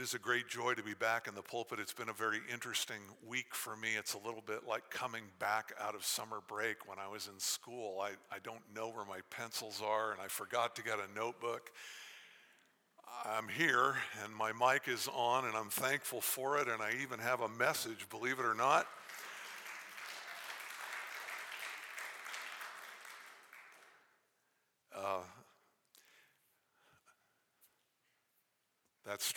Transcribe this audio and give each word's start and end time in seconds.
It 0.00 0.04
is 0.04 0.14
a 0.14 0.18
great 0.18 0.48
joy 0.48 0.72
to 0.72 0.82
be 0.82 0.94
back 0.94 1.28
in 1.28 1.34
the 1.34 1.42
pulpit. 1.42 1.78
It's 1.78 1.92
been 1.92 2.08
a 2.08 2.14
very 2.14 2.38
interesting 2.50 3.02
week 3.28 3.54
for 3.54 3.76
me. 3.76 3.96
It's 3.98 4.14
a 4.14 4.18
little 4.18 4.40
bit 4.40 4.66
like 4.66 4.88
coming 4.88 5.24
back 5.38 5.74
out 5.78 5.94
of 5.94 6.06
summer 6.06 6.38
break 6.48 6.88
when 6.88 6.98
I 6.98 7.06
was 7.06 7.28
in 7.30 7.38
school. 7.38 8.00
I, 8.00 8.12
I 8.34 8.38
don't 8.42 8.62
know 8.74 8.88
where 8.88 9.04
my 9.04 9.18
pencils 9.28 9.82
are, 9.86 10.12
and 10.12 10.18
I 10.18 10.28
forgot 10.28 10.74
to 10.76 10.82
get 10.82 10.94
a 10.94 11.14
notebook. 11.14 11.70
I'm 13.26 13.46
here, 13.48 13.96
and 14.24 14.34
my 14.34 14.52
mic 14.52 14.88
is 14.88 15.06
on, 15.14 15.44
and 15.44 15.54
I'm 15.54 15.68
thankful 15.68 16.22
for 16.22 16.56
it, 16.56 16.66
and 16.66 16.80
I 16.80 16.92
even 17.02 17.18
have 17.18 17.42
a 17.42 17.48
message, 17.50 18.08
believe 18.08 18.38
it 18.38 18.46
or 18.46 18.54
not. 18.54 18.86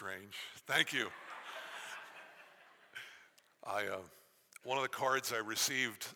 Strange. 0.03 0.35
Thank 0.67 0.91
you. 0.91 1.07
I, 3.65 3.85
uh, 3.85 3.99
one 4.65 4.77
of 4.77 4.83
the 4.83 4.89
cards 4.89 5.31
I 5.31 5.37
received 5.37 6.07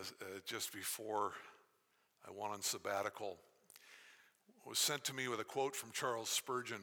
as, 0.00 0.12
uh, 0.20 0.40
just 0.44 0.72
before 0.72 1.30
I 2.26 2.32
went 2.32 2.52
on 2.52 2.62
sabbatical 2.62 3.38
was 4.66 4.80
sent 4.80 5.04
to 5.04 5.14
me 5.14 5.28
with 5.28 5.38
a 5.38 5.44
quote 5.44 5.76
from 5.76 5.92
Charles 5.92 6.30
Spurgeon. 6.30 6.80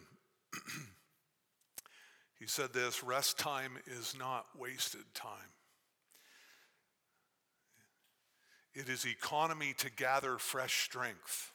he 2.40 2.48
said 2.48 2.71
this 2.71 3.03
rest 3.03 3.37
time 3.37 3.73
is 3.85 4.15
not 4.17 4.45
wasted 4.57 5.03
time. 5.13 5.51
It 8.73 8.87
is 8.87 9.05
economy 9.05 9.73
to 9.79 9.91
gather 9.91 10.37
fresh 10.37 10.85
strength. 10.85 11.51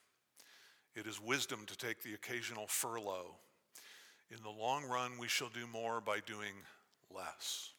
It 0.94 1.06
is 1.06 1.18
wisdom 1.18 1.60
to 1.68 1.76
take 1.78 2.02
the 2.02 2.12
occasional 2.12 2.66
furlough. 2.66 3.36
In 4.34 4.42
the 4.42 4.50
long 4.50 4.84
run, 4.88 5.12
we 5.20 5.28
shall 5.28 5.50
do 5.50 5.64
more 5.72 6.00
by 6.00 6.18
doing 6.26 6.54
less. 7.14 7.70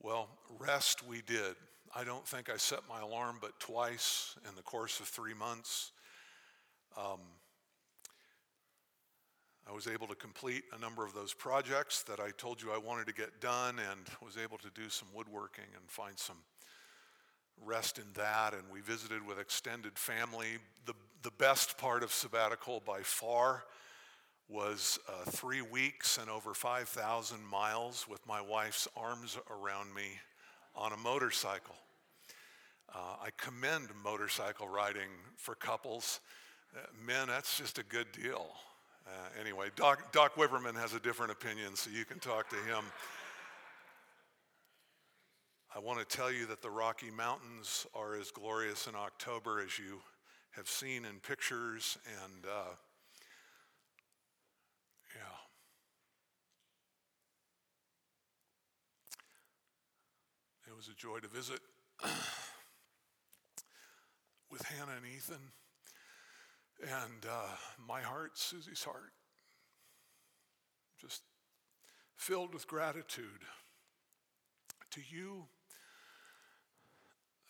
Well, 0.00 0.28
rest 0.60 1.04
we 1.04 1.22
did. 1.22 1.56
I 1.92 2.04
don't 2.04 2.24
think 2.24 2.48
I 2.48 2.56
set 2.56 2.80
my 2.88 3.00
alarm 3.00 3.38
but 3.40 3.58
twice 3.58 4.36
in 4.48 4.54
the 4.54 4.62
course 4.62 5.00
of 5.00 5.06
three 5.06 5.34
months. 5.34 5.90
Um, 6.96 7.18
I 9.68 9.72
was 9.72 9.88
able 9.88 10.06
to 10.06 10.14
complete 10.14 10.62
a 10.72 10.78
number 10.78 11.04
of 11.04 11.14
those 11.14 11.34
projects 11.34 12.02
that 12.04 12.20
I 12.20 12.30
told 12.30 12.62
you 12.62 12.70
I 12.70 12.78
wanted 12.78 13.08
to 13.08 13.14
get 13.14 13.40
done 13.40 13.80
and 13.90 14.00
was 14.24 14.36
able 14.36 14.58
to 14.58 14.70
do 14.72 14.88
some 14.88 15.08
woodworking 15.12 15.64
and 15.74 15.90
find 15.90 16.16
some 16.16 16.38
rest 17.64 17.98
in 17.98 18.04
that. 18.14 18.54
And 18.54 18.62
we 18.72 18.82
visited 18.82 19.26
with 19.26 19.40
extended 19.40 19.98
family. 19.98 20.58
The, 20.86 20.94
the 21.22 21.32
best 21.32 21.76
part 21.76 22.04
of 22.04 22.12
sabbatical 22.12 22.82
by 22.86 23.00
far 23.00 23.64
was 24.48 24.98
uh, 25.08 25.30
three 25.30 25.62
weeks 25.62 26.18
and 26.18 26.28
over 26.28 26.54
5,000 26.54 27.44
miles 27.46 28.06
with 28.08 28.26
my 28.26 28.40
wife's 28.40 28.86
arms 28.96 29.38
around 29.50 29.94
me 29.94 30.18
on 30.76 30.92
a 30.92 30.96
motorcycle. 30.96 31.76
Uh, 32.94 33.16
I 33.22 33.30
commend 33.36 33.88
motorcycle 34.04 34.68
riding 34.68 35.08
for 35.36 35.54
couples. 35.54 36.20
Uh, 36.76 36.80
men, 37.06 37.28
that's 37.28 37.56
just 37.56 37.78
a 37.78 37.82
good 37.84 38.06
deal. 38.12 38.46
Uh, 39.06 39.40
anyway, 39.40 39.68
Doc, 39.76 40.12
Doc 40.12 40.34
Wiberman 40.36 40.74
has 40.76 40.94
a 40.94 41.00
different 41.00 41.32
opinion, 41.32 41.74
so 41.74 41.90
you 41.90 42.04
can 42.04 42.18
talk 42.18 42.48
to 42.50 42.56
him. 42.56 42.84
I 45.74 45.80
want 45.80 45.98
to 45.98 46.16
tell 46.16 46.30
you 46.30 46.46
that 46.46 46.62
the 46.62 46.70
Rocky 46.70 47.10
Mountains 47.10 47.86
are 47.94 48.14
as 48.16 48.30
glorious 48.30 48.86
in 48.86 48.94
October 48.94 49.60
as 49.60 49.78
you 49.78 50.00
have 50.52 50.68
seen 50.68 51.04
in 51.04 51.18
pictures, 51.20 51.98
and 52.22 52.44
was 60.84 60.92
a 60.92 61.00
joy 61.00 61.18
to 61.18 61.28
visit 61.28 61.60
with 64.50 64.62
Hannah 64.62 64.92
and 64.96 65.06
Ethan. 65.06 65.52
And 66.82 67.24
uh, 67.30 67.56
my 67.86 68.02
heart, 68.02 68.32
Susie's 68.34 68.82
heart, 68.84 69.12
just 71.00 71.22
filled 72.16 72.52
with 72.52 72.66
gratitude 72.66 73.44
to 74.90 75.00
you 75.08 75.44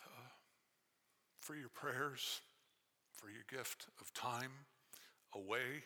uh, 0.04 0.28
for 1.40 1.56
your 1.56 1.70
prayers, 1.70 2.40
for 3.14 3.30
your 3.30 3.44
gift 3.50 3.86
of 4.00 4.12
time 4.14 4.52
away. 5.34 5.82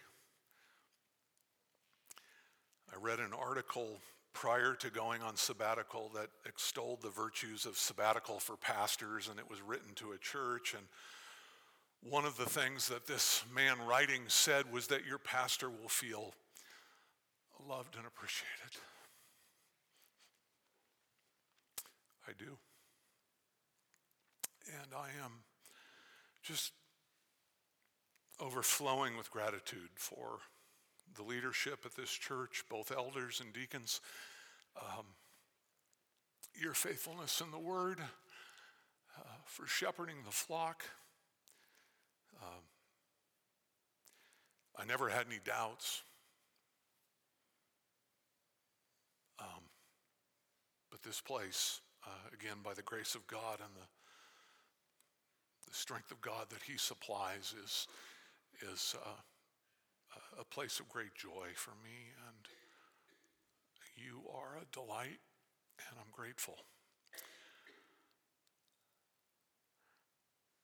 I 2.92 2.96
read 3.00 3.20
an 3.20 3.32
article 3.32 4.00
prior 4.32 4.74
to 4.74 4.90
going 4.90 5.22
on 5.22 5.36
sabbatical 5.36 6.10
that 6.14 6.28
extolled 6.46 7.02
the 7.02 7.10
virtues 7.10 7.66
of 7.66 7.76
sabbatical 7.76 8.38
for 8.38 8.56
pastors, 8.56 9.28
and 9.28 9.38
it 9.38 9.48
was 9.50 9.60
written 9.62 9.94
to 9.96 10.12
a 10.12 10.18
church. 10.18 10.74
And 10.74 10.84
one 12.12 12.24
of 12.24 12.36
the 12.36 12.46
things 12.46 12.88
that 12.88 13.06
this 13.06 13.44
man 13.54 13.76
writing 13.86 14.22
said 14.28 14.72
was 14.72 14.86
that 14.88 15.06
your 15.06 15.18
pastor 15.18 15.68
will 15.68 15.88
feel 15.88 16.34
loved 17.68 17.96
and 17.96 18.06
appreciated. 18.06 18.78
I 22.28 22.32
do. 22.38 22.58
And 24.80 24.92
I 24.94 25.08
am 25.24 25.32
just 26.42 26.72
overflowing 28.40 29.16
with 29.16 29.30
gratitude 29.30 29.88
for 29.96 30.38
the 31.18 31.24
leadership 31.24 31.80
at 31.84 31.96
this 31.96 32.10
church, 32.10 32.64
both 32.70 32.92
elders 32.96 33.40
and 33.44 33.52
deacons, 33.52 34.00
um, 34.80 35.04
your 36.54 36.74
faithfulness 36.74 37.40
in 37.40 37.50
the 37.50 37.58
word, 37.58 37.98
uh, 39.18 39.22
for 39.44 39.66
shepherding 39.66 40.16
the 40.24 40.30
flock. 40.30 40.84
Um, 42.40 42.62
I 44.78 44.84
never 44.84 45.08
had 45.08 45.26
any 45.26 45.40
doubts. 45.44 46.02
Um, 49.40 49.62
but 50.88 51.02
this 51.02 51.20
place, 51.20 51.80
uh, 52.06 52.28
again, 52.32 52.58
by 52.62 52.74
the 52.74 52.82
grace 52.82 53.16
of 53.16 53.26
God 53.26 53.58
and 53.58 53.74
the, 53.74 53.86
the 55.68 55.74
strength 55.74 56.12
of 56.12 56.20
God 56.20 56.46
that 56.50 56.62
He 56.62 56.78
supplies, 56.78 57.54
is, 57.64 57.88
is 58.72 58.94
uh, 59.04 59.20
a 60.38 60.44
place 60.44 60.78
of 60.78 60.88
great 60.88 61.14
joy 61.14 61.48
for 61.54 61.72
me, 61.82 62.12
and 62.28 62.46
you 63.96 64.22
are 64.32 64.56
a 64.62 64.66
delight, 64.72 65.18
and 65.78 65.98
I'm 65.98 66.12
grateful. 66.12 66.54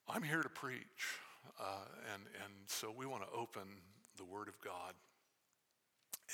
I'm 0.08 0.22
here 0.22 0.42
to 0.42 0.48
preach, 0.48 1.18
uh, 1.58 1.86
and, 2.12 2.22
and 2.44 2.52
so 2.66 2.92
we 2.96 3.06
want 3.06 3.22
to 3.24 3.36
open 3.36 3.62
the 4.16 4.24
Word 4.24 4.48
of 4.48 4.60
God. 4.60 4.94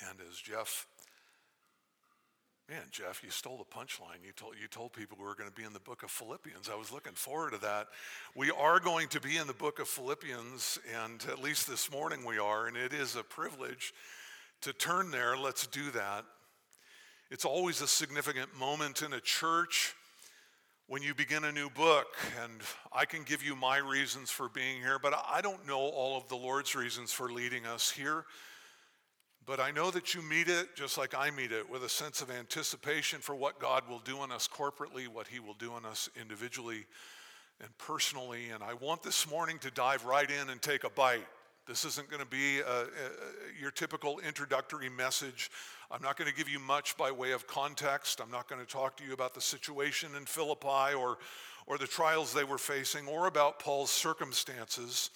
And 0.08 0.18
as 0.28 0.36
Jeff 0.36 0.86
Man, 2.70 2.86
Jeff, 2.92 3.24
you 3.24 3.30
stole 3.30 3.56
the 3.56 3.64
punchline. 3.64 4.24
You 4.24 4.30
told, 4.30 4.54
you 4.62 4.68
told 4.68 4.92
people 4.92 5.18
we 5.18 5.26
were 5.26 5.34
going 5.34 5.50
to 5.50 5.56
be 5.56 5.64
in 5.64 5.72
the 5.72 5.80
book 5.80 6.04
of 6.04 6.10
Philippians. 6.12 6.70
I 6.72 6.76
was 6.76 6.92
looking 6.92 7.14
forward 7.14 7.50
to 7.54 7.58
that. 7.62 7.88
We 8.36 8.52
are 8.52 8.78
going 8.78 9.08
to 9.08 9.20
be 9.20 9.38
in 9.38 9.48
the 9.48 9.52
book 9.52 9.80
of 9.80 9.88
Philippians, 9.88 10.78
and 11.04 11.20
at 11.28 11.42
least 11.42 11.68
this 11.68 11.90
morning 11.90 12.24
we 12.24 12.38
are, 12.38 12.68
and 12.68 12.76
it 12.76 12.92
is 12.92 13.16
a 13.16 13.24
privilege 13.24 13.92
to 14.60 14.72
turn 14.72 15.10
there. 15.10 15.36
Let's 15.36 15.66
do 15.66 15.90
that. 15.90 16.24
It's 17.28 17.44
always 17.44 17.80
a 17.80 17.88
significant 17.88 18.56
moment 18.56 19.02
in 19.02 19.14
a 19.14 19.20
church 19.20 19.96
when 20.86 21.02
you 21.02 21.12
begin 21.12 21.42
a 21.42 21.50
new 21.50 21.70
book, 21.70 22.06
and 22.40 22.52
I 22.92 23.04
can 23.04 23.24
give 23.24 23.42
you 23.42 23.56
my 23.56 23.78
reasons 23.78 24.30
for 24.30 24.48
being 24.48 24.80
here, 24.80 25.00
but 25.00 25.20
I 25.28 25.40
don't 25.40 25.66
know 25.66 25.80
all 25.80 26.16
of 26.16 26.28
the 26.28 26.36
Lord's 26.36 26.76
reasons 26.76 27.10
for 27.10 27.32
leading 27.32 27.66
us 27.66 27.90
here. 27.90 28.26
But 29.50 29.58
I 29.58 29.72
know 29.72 29.90
that 29.90 30.14
you 30.14 30.22
meet 30.22 30.46
it 30.46 30.76
just 30.76 30.96
like 30.96 31.12
I 31.12 31.32
meet 31.32 31.50
it 31.50 31.68
with 31.68 31.82
a 31.82 31.88
sense 31.88 32.22
of 32.22 32.30
anticipation 32.30 33.18
for 33.18 33.34
what 33.34 33.58
God 33.58 33.82
will 33.88 33.98
do 33.98 34.22
in 34.22 34.30
us 34.30 34.46
corporately, 34.46 35.08
what 35.08 35.26
He 35.26 35.40
will 35.40 35.54
do 35.54 35.76
in 35.76 35.84
us 35.84 36.08
individually 36.20 36.86
and 37.60 37.76
personally. 37.76 38.50
And 38.50 38.62
I 38.62 38.74
want 38.74 39.02
this 39.02 39.28
morning 39.28 39.58
to 39.58 39.72
dive 39.72 40.04
right 40.04 40.30
in 40.30 40.50
and 40.50 40.62
take 40.62 40.84
a 40.84 40.90
bite. 40.90 41.26
This 41.66 41.84
isn't 41.84 42.08
going 42.08 42.22
to 42.22 42.28
be 42.28 42.60
a, 42.60 42.82
a, 42.82 42.86
your 43.60 43.72
typical 43.72 44.20
introductory 44.20 44.88
message. 44.88 45.50
I'm 45.90 46.00
not 46.00 46.16
going 46.16 46.30
to 46.30 46.36
give 46.36 46.48
you 46.48 46.60
much 46.60 46.96
by 46.96 47.10
way 47.10 47.32
of 47.32 47.48
context. 47.48 48.20
I'm 48.20 48.30
not 48.30 48.48
going 48.48 48.64
to 48.64 48.72
talk 48.72 48.96
to 48.98 49.04
you 49.04 49.14
about 49.14 49.34
the 49.34 49.40
situation 49.40 50.10
in 50.16 50.26
Philippi 50.26 50.94
or, 50.96 51.18
or 51.66 51.76
the 51.76 51.88
trials 51.88 52.32
they 52.32 52.44
were 52.44 52.56
facing 52.56 53.08
or 53.08 53.26
about 53.26 53.58
Paul's 53.58 53.90
circumstances. 53.90 55.10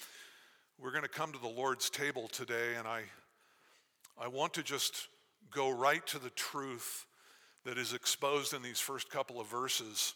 We're 0.80 0.90
going 0.90 1.04
to 1.04 1.08
come 1.08 1.30
to 1.30 1.38
the 1.38 1.46
Lord's 1.46 1.88
table 1.88 2.26
today, 2.26 2.74
and 2.76 2.88
I 2.88 3.02
I 4.18 4.28
want 4.28 4.54
to 4.54 4.62
just 4.62 5.08
go 5.50 5.70
right 5.70 6.06
to 6.08 6.18
the 6.18 6.30
truth 6.30 7.06
that 7.64 7.78
is 7.78 7.92
exposed 7.92 8.54
in 8.54 8.62
these 8.62 8.80
first 8.80 9.10
couple 9.10 9.40
of 9.40 9.48
verses. 9.48 10.14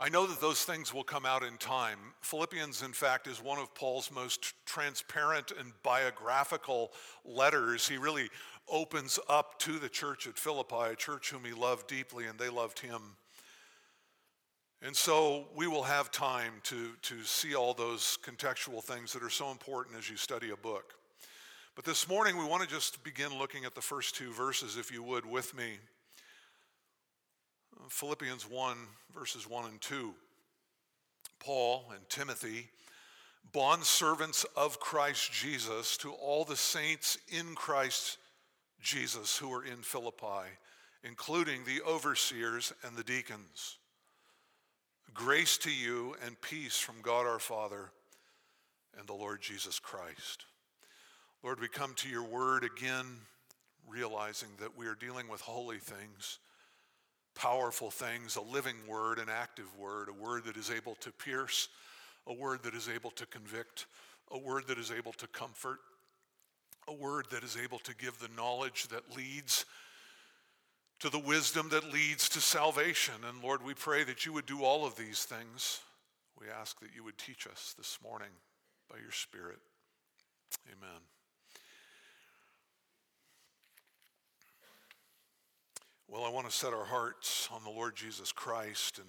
I 0.00 0.08
know 0.08 0.26
that 0.26 0.40
those 0.40 0.64
things 0.64 0.92
will 0.92 1.04
come 1.04 1.24
out 1.24 1.44
in 1.44 1.56
time. 1.58 1.98
Philippians, 2.20 2.82
in 2.82 2.92
fact, 2.92 3.26
is 3.28 3.42
one 3.42 3.58
of 3.58 3.74
Paul's 3.74 4.10
most 4.10 4.54
transparent 4.66 5.52
and 5.58 5.72
biographical 5.82 6.90
letters. 7.24 7.86
He 7.86 7.96
really 7.96 8.28
opens 8.68 9.20
up 9.28 9.58
to 9.60 9.78
the 9.78 9.88
church 9.88 10.26
at 10.26 10.38
Philippi, 10.38 10.92
a 10.92 10.96
church 10.96 11.30
whom 11.30 11.44
he 11.44 11.52
loved 11.52 11.86
deeply, 11.86 12.26
and 12.26 12.38
they 12.38 12.48
loved 12.48 12.80
him. 12.80 13.00
And 14.82 14.96
so 14.96 15.46
we 15.54 15.66
will 15.66 15.84
have 15.84 16.10
time 16.10 16.54
to, 16.64 16.90
to 17.02 17.22
see 17.22 17.54
all 17.54 17.72
those 17.72 18.18
contextual 18.24 18.82
things 18.82 19.12
that 19.12 19.22
are 19.22 19.30
so 19.30 19.50
important 19.50 19.96
as 19.96 20.10
you 20.10 20.16
study 20.16 20.50
a 20.50 20.56
book. 20.56 20.94
But 21.74 21.84
this 21.84 22.08
morning, 22.08 22.36
we 22.36 22.44
want 22.44 22.62
to 22.62 22.68
just 22.68 23.02
begin 23.02 23.36
looking 23.36 23.64
at 23.64 23.74
the 23.74 23.80
first 23.80 24.14
two 24.14 24.32
verses, 24.32 24.76
if 24.76 24.92
you 24.92 25.02
would, 25.02 25.26
with 25.26 25.56
me. 25.56 25.78
Philippians 27.88 28.48
1, 28.48 28.76
verses 29.12 29.50
1 29.50 29.64
and 29.64 29.80
2. 29.80 30.14
Paul 31.40 31.86
and 31.92 32.08
Timothy, 32.08 32.68
bondservants 33.52 34.46
of 34.56 34.78
Christ 34.78 35.32
Jesus, 35.32 35.96
to 35.96 36.12
all 36.12 36.44
the 36.44 36.54
saints 36.54 37.18
in 37.28 37.56
Christ 37.56 38.18
Jesus 38.80 39.36
who 39.36 39.52
are 39.52 39.64
in 39.64 39.82
Philippi, 39.82 40.46
including 41.02 41.64
the 41.64 41.82
overseers 41.82 42.72
and 42.86 42.96
the 42.96 43.02
deacons. 43.02 43.78
Grace 45.12 45.58
to 45.58 45.72
you 45.72 46.14
and 46.24 46.40
peace 46.40 46.78
from 46.78 47.02
God 47.02 47.26
our 47.26 47.40
Father 47.40 47.90
and 48.96 49.08
the 49.08 49.14
Lord 49.14 49.42
Jesus 49.42 49.80
Christ. 49.80 50.44
Lord, 51.44 51.60
we 51.60 51.68
come 51.68 51.92
to 51.96 52.08
your 52.08 52.22
word 52.22 52.64
again, 52.64 53.04
realizing 53.86 54.48
that 54.60 54.78
we 54.78 54.86
are 54.86 54.94
dealing 54.94 55.28
with 55.28 55.42
holy 55.42 55.78
things 55.78 56.38
powerful 57.34 57.90
things, 57.90 58.36
a 58.36 58.40
living 58.40 58.76
word, 58.86 59.18
an 59.18 59.28
active 59.28 59.66
word, 59.76 60.08
a 60.08 60.24
word 60.24 60.44
that 60.44 60.56
is 60.56 60.70
able 60.70 60.94
to 61.00 61.10
pierce, 61.10 61.68
a 62.28 62.32
word 62.32 62.62
that 62.62 62.74
is 62.74 62.88
able 62.88 63.10
to 63.10 63.26
convict, 63.26 63.86
a 64.30 64.38
word 64.38 64.68
that 64.68 64.78
is 64.78 64.92
able 64.92 65.12
to 65.12 65.26
comfort, 65.26 65.80
a 66.86 66.94
word 66.94 67.26
that 67.32 67.42
is 67.42 67.56
able 67.62 67.80
to 67.80 67.94
give 67.96 68.18
the 68.20 68.28
knowledge 68.36 68.86
that 68.88 69.16
leads 69.16 69.66
to 71.00 71.08
the 71.10 71.18
wisdom 71.18 71.68
that 71.70 71.92
leads 71.92 72.28
to 72.28 72.40
salvation. 72.40 73.14
And 73.28 73.42
Lord, 73.42 73.64
we 73.64 73.74
pray 73.74 74.04
that 74.04 74.24
you 74.24 74.32
would 74.32 74.46
do 74.46 74.62
all 74.62 74.86
of 74.86 74.96
these 74.96 75.24
things. 75.24 75.80
We 76.40 76.46
ask 76.48 76.78
that 76.80 76.94
you 76.94 77.02
would 77.02 77.18
teach 77.18 77.46
us 77.46 77.74
this 77.76 77.98
morning 78.02 78.30
by 78.88 78.98
your 78.98 79.12
Spirit. 79.12 79.58
Amen. 80.68 81.13
Well, 86.14 86.24
I 86.24 86.28
want 86.28 86.48
to 86.48 86.56
set 86.56 86.72
our 86.72 86.84
hearts 86.84 87.48
on 87.52 87.64
the 87.64 87.70
Lord 87.70 87.96
Jesus 87.96 88.30
Christ, 88.30 88.98
and 88.98 89.08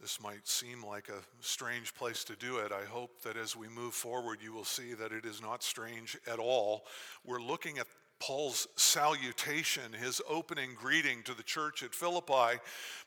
this 0.00 0.20
might 0.20 0.48
seem 0.48 0.84
like 0.84 1.08
a 1.08 1.22
strange 1.38 1.94
place 1.94 2.24
to 2.24 2.34
do 2.34 2.56
it. 2.56 2.72
I 2.72 2.84
hope 2.84 3.22
that 3.22 3.36
as 3.36 3.54
we 3.54 3.68
move 3.68 3.94
forward, 3.94 4.38
you 4.42 4.52
will 4.52 4.64
see 4.64 4.94
that 4.94 5.12
it 5.12 5.24
is 5.24 5.40
not 5.40 5.62
strange 5.62 6.18
at 6.26 6.40
all. 6.40 6.86
We're 7.24 7.40
looking 7.40 7.78
at 7.78 7.86
Paul's 8.18 8.66
salutation, 8.74 9.92
his 9.92 10.20
opening 10.28 10.70
greeting 10.74 11.22
to 11.22 11.34
the 11.34 11.44
church 11.44 11.84
at 11.84 11.94
Philippi. 11.94 12.58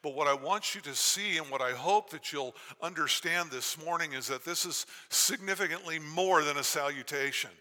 But 0.02 0.16
what 0.16 0.30
I 0.30 0.34
want 0.34 0.74
you 0.74 0.80
to 0.84 0.96
see, 0.96 1.38
and 1.40 1.50
what 1.50 1.62
I 1.62 1.72
hope 1.72 2.12
that 2.12 2.32
you'll 2.32 2.56
understand 2.82 3.52
this 3.52 3.78
morning, 3.84 4.14
is 4.14 4.28
that 4.28 4.46
this 4.46 4.66
is 4.66 4.86
significantly 5.10 6.00
more 6.00 6.46
than 6.46 6.56
a 6.56 6.64
salutation. 6.64 7.52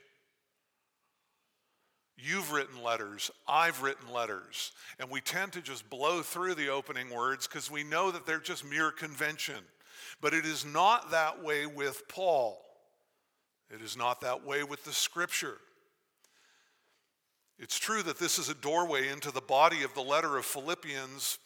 You've 2.25 2.53
written 2.53 2.83
letters, 2.83 3.31
I've 3.49 3.83
written 3.83 4.13
letters, 4.13 4.71
and 5.01 5.11
we 5.11 5.21
tend 5.21 5.53
to 5.55 5.61
just 5.61 5.91
blow 5.91 6.23
through 6.23 6.55
the 6.55 6.69
opening 6.69 7.11
words 7.11 7.49
because 7.49 7.71
we 7.71 7.83
know 7.83 8.13
that 8.13 8.27
they're 8.27 8.39
just 8.39 8.65
mere 8.65 8.93
convention. 8.93 9.57
But 10.21 10.33
it 10.33 10.45
is 10.45 10.65
not 10.65 11.11
that 11.11 11.43
way 11.43 11.67
with 11.67 12.07
Paul. 12.09 12.61
It 13.75 13.83
is 13.83 13.97
not 13.97 14.21
that 14.21 14.47
way 14.47 14.63
with 14.63 14.85
the 14.85 14.93
scripture. 14.93 15.57
It's 17.59 17.79
true 17.79 18.03
that 18.03 18.19
this 18.19 18.39
is 18.39 18.49
a 18.49 18.55
doorway 18.55 19.09
into 19.09 19.33
the 19.33 19.41
body 19.41 19.83
of 19.83 19.95
the 19.95 20.03
letter 20.03 20.37
of 20.37 20.45
Philippians, 20.45 21.39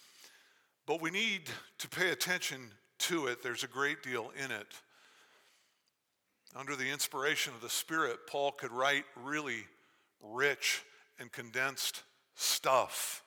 but 0.87 1.00
we 1.00 1.11
need 1.11 1.43
to 1.79 1.88
pay 1.88 2.11
attention 2.11 2.61
to 2.99 3.29
it. 3.29 3.43
There's 3.43 3.64
a 3.64 3.69
great 3.69 4.02
deal 4.02 4.31
in 4.44 4.50
it. 4.50 4.67
Under 6.55 6.76
the 6.76 6.90
inspiration 6.90 7.55
of 7.55 7.61
the 7.61 7.69
Spirit, 7.69 8.26
Paul 8.26 8.52
could 8.52 8.72
write 8.72 9.05
really 9.14 9.64
rich 10.22 10.82
and 11.18 11.30
condensed 11.32 12.02
stuff. 12.34 13.22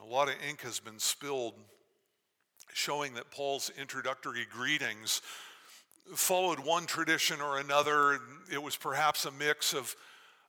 A 0.00 0.04
lot 0.04 0.28
of 0.28 0.34
ink 0.48 0.62
has 0.62 0.80
been 0.80 0.98
spilled 0.98 1.54
showing 2.72 3.14
that 3.14 3.30
Paul's 3.30 3.70
introductory 3.78 4.46
greetings 4.50 5.20
followed 6.14 6.60
one 6.60 6.86
tradition 6.86 7.40
or 7.40 7.58
another. 7.58 8.20
It 8.50 8.62
was 8.62 8.76
perhaps 8.76 9.24
a 9.24 9.30
mix 9.30 9.74
of 9.74 9.94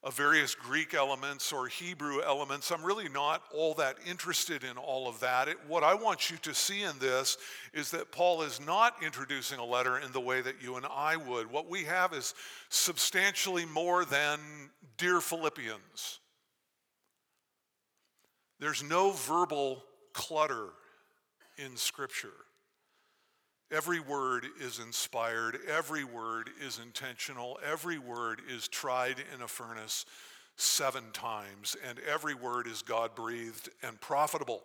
of 0.01 0.16
various 0.16 0.56
Greek 0.56 0.94
elements 0.94 1.51
or 1.51 1.68
Hebrew 1.68 2.22
elements. 2.22 2.72
I'm 2.72 2.84
really 2.84 3.10
not 3.10 3.44
all 3.54 3.74
that 3.75 3.98
interested 4.07 4.63
in 4.63 4.78
all 4.78 5.10
of 5.10 5.19
that. 5.19 5.50
It, 5.50 5.57
what 5.68 5.84
I 5.84 5.94
want 5.94 6.30
you 6.30 6.38
to 6.38 6.54
see 6.54 6.84
in 6.84 6.98
this 7.00 7.38
is 7.74 7.92
that 7.92 8.12
Paul 8.12 8.44
is 8.44 8.62
not 8.66 9.04
introducing 9.04 9.60
a 9.60 9.66
letter 9.66 9.98
in 9.98 10.12
the 10.13 10.22
way 10.22 10.40
that 10.42 10.62
you 10.62 10.78
and 10.78 10.86
I 10.86 11.18
would. 11.18 11.51
What 11.51 11.69
we 11.69 11.84
have 11.84 12.13
is 12.13 12.34
substantially 12.69 13.66
more 13.66 14.06
than 14.06 14.40
Dear 14.98 15.19
Philippians. 15.19 16.19
There's 18.60 18.84
no 18.84 19.12
verbal 19.12 19.84
clutter 20.13 20.68
in 21.57 21.75
Scripture. 21.75 22.30
Every 23.71 24.00
word 24.00 24.48
is 24.60 24.80
inspired, 24.80 25.60
every 25.68 26.04
word 26.04 26.50
is 26.60 26.80
intentional, 26.83 27.60
every 27.63 28.00
word 28.00 28.42
is 28.50 28.68
tried 28.68 29.18
in 29.33 29.44
a 29.44 29.48
furnace 29.48 30.06
seven 30.56 31.04
times, 31.13 31.77
and 31.88 32.00
every 32.00 32.33
word 32.33 32.66
is 32.66 32.81
God 32.81 33.13
breathed 33.13 33.69
and 33.83 34.00
profitable. 34.01 34.63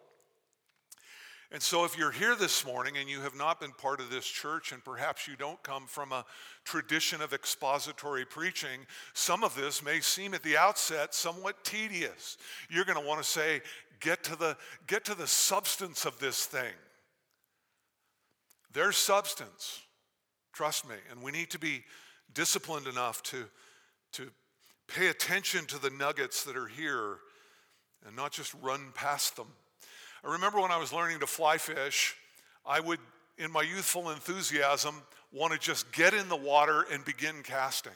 And 1.53 1.63
so, 1.63 1.85
if 1.85 1.97
you're 1.97 2.11
here 2.11 2.35
this 2.35 2.67
morning 2.67 2.97
and 2.97 3.09
you 3.09 3.21
have 3.21 3.37
not 3.37 3.61
been 3.61 3.73
part 3.73 4.01
of 4.01 4.11
this 4.11 4.27
church, 4.27 4.73
and 4.73 4.83
perhaps 4.83 5.29
you 5.29 5.37
don't 5.37 5.63
come 5.63 5.87
from 5.87 6.11
a 6.11 6.25
tradition 6.65 7.21
of 7.21 7.33
expository 7.33 8.25
preaching, 8.25 8.81
some 9.13 9.45
of 9.45 9.55
this 9.55 9.83
may 9.83 10.01
seem 10.01 10.35
at 10.35 10.43
the 10.43 10.57
outset 10.57 11.15
somewhat 11.15 11.63
tedious. 11.63 12.39
You're 12.71 12.87
going 12.87 13.01
to 13.01 13.07
want 13.07 13.23
to 13.23 13.29
say, 13.29 13.61
get 14.01 14.25
to, 14.25 14.37
the, 14.37 14.57
get 14.87 15.05
to 15.05 15.15
the 15.15 15.27
substance 15.27 16.07
of 16.07 16.19
this 16.19 16.47
thing. 16.47 16.73
There's 18.75 18.97
substance, 18.97 19.81
trust 20.53 20.89
me, 20.89 20.97
and 21.11 21.23
we 21.23 21.31
need 21.31 21.51
to 21.51 21.61
be 21.61 21.85
disciplined 22.35 22.89
enough 22.89 23.23
to, 23.23 23.45
to 24.15 24.31
pay 24.89 25.07
attention 25.07 25.65
to 25.67 25.81
the 25.81 25.91
nuggets 25.91 26.43
that 26.43 26.57
are 26.57 26.67
here 26.67 27.19
and 28.05 28.17
not 28.17 28.33
just 28.33 28.53
run 28.61 28.89
past 28.93 29.37
them. 29.37 29.47
I 30.25 30.33
remember 30.33 30.61
when 30.61 30.73
I 30.73 30.77
was 30.77 30.93
learning 30.93 31.21
to 31.21 31.27
fly 31.27 31.57
fish, 31.57 32.17
I 32.67 32.81
would, 32.81 32.99
in 33.39 33.53
my 33.53 33.63
youthful 33.63 34.11
enthusiasm, 34.11 34.97
want 35.33 35.53
to 35.53 35.59
just 35.59 35.93
get 35.93 36.13
in 36.13 36.29
the 36.29 36.37
water 36.37 36.85
and 36.91 37.05
begin 37.05 37.45
casting. 37.45 37.93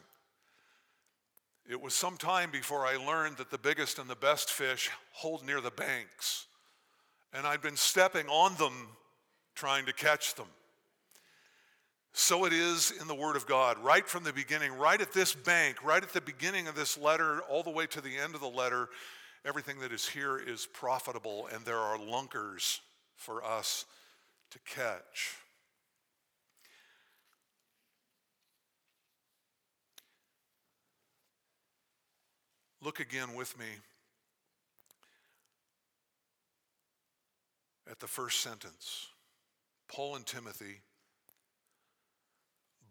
It 1.68 1.80
was 1.80 1.92
some 1.92 2.16
time 2.16 2.52
before 2.52 2.86
I 2.86 2.96
learned 2.96 3.38
that 3.38 3.50
the 3.50 3.58
biggest 3.58 3.98
and 3.98 4.08
the 4.08 4.14
best 4.14 4.52
fish 4.52 4.90
hold 5.12 5.44
near 5.44 5.60
the 5.60 5.72
banks. 5.72 6.46
And 7.32 7.48
I'd 7.48 7.62
been 7.62 7.76
stepping 7.76 8.28
on 8.28 8.54
them 8.54 8.88
trying 9.56 9.84
to 9.86 9.92
catch 9.92 10.36
them. 10.36 10.46
So 12.12 12.44
it 12.44 12.52
is 12.52 12.92
in 13.00 13.06
the 13.06 13.14
Word 13.14 13.36
of 13.36 13.46
God, 13.46 13.78
right 13.78 14.06
from 14.06 14.24
the 14.24 14.32
beginning, 14.32 14.72
right 14.72 15.00
at 15.00 15.12
this 15.12 15.34
bank, 15.34 15.84
right 15.84 16.02
at 16.02 16.12
the 16.12 16.20
beginning 16.20 16.66
of 16.66 16.74
this 16.74 16.98
letter, 16.98 17.40
all 17.48 17.62
the 17.62 17.70
way 17.70 17.86
to 17.86 18.00
the 18.00 18.16
end 18.16 18.34
of 18.34 18.40
the 18.40 18.48
letter. 18.48 18.88
Everything 19.44 19.78
that 19.80 19.92
is 19.92 20.08
here 20.08 20.36
is 20.36 20.66
profitable, 20.66 21.48
and 21.54 21.64
there 21.64 21.78
are 21.78 21.98
lunkers 21.98 22.80
for 23.16 23.44
us 23.44 23.84
to 24.50 24.58
catch. 24.66 25.36
Look 32.82 33.00
again 33.00 33.34
with 33.34 33.58
me 33.58 33.66
at 37.90 38.00
the 38.00 38.06
first 38.06 38.40
sentence. 38.40 39.08
Paul 39.88 40.16
and 40.16 40.26
Timothy 40.26 40.80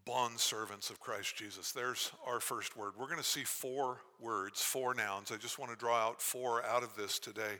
bond 0.07 0.39
servants 0.39 0.89
of 0.89 1.01
Christ 1.01 1.35
Jesus. 1.35 1.73
There's 1.73 2.11
our 2.25 2.39
first 2.39 2.77
word. 2.77 2.93
We're 2.97 3.07
going 3.07 3.17
to 3.17 3.23
see 3.23 3.43
four 3.43 3.97
words, 4.21 4.61
four 4.61 4.93
nouns. 4.93 5.33
I 5.33 5.35
just 5.35 5.59
want 5.59 5.69
to 5.71 5.77
draw 5.77 5.97
out 5.97 6.21
four 6.21 6.65
out 6.65 6.81
of 6.81 6.95
this 6.95 7.19
today 7.19 7.59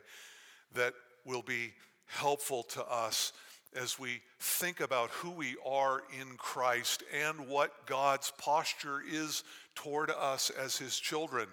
that 0.74 0.94
will 1.26 1.42
be 1.42 1.74
helpful 2.06 2.62
to 2.62 2.82
us 2.90 3.34
as 3.76 3.98
we 3.98 4.22
think 4.40 4.80
about 4.80 5.10
who 5.10 5.30
we 5.30 5.56
are 5.66 6.02
in 6.18 6.38
Christ 6.38 7.02
and 7.14 7.48
what 7.48 7.86
God's 7.86 8.32
posture 8.38 9.02
is 9.06 9.44
toward 9.74 10.10
us 10.10 10.48
as 10.48 10.78
his 10.78 10.98
children. 10.98 11.48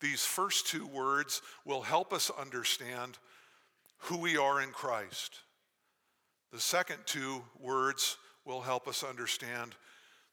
These 0.00 0.24
first 0.24 0.68
two 0.68 0.86
words 0.86 1.42
will 1.64 1.82
help 1.82 2.12
us 2.12 2.30
understand 2.38 3.18
who 4.02 4.18
we 4.18 4.36
are 4.36 4.62
in 4.62 4.70
Christ. 4.70 5.40
The 6.52 6.60
second 6.60 6.98
two 7.06 7.42
words 7.58 8.16
will 8.44 8.60
help 8.60 8.86
us 8.86 9.02
understand 9.02 9.74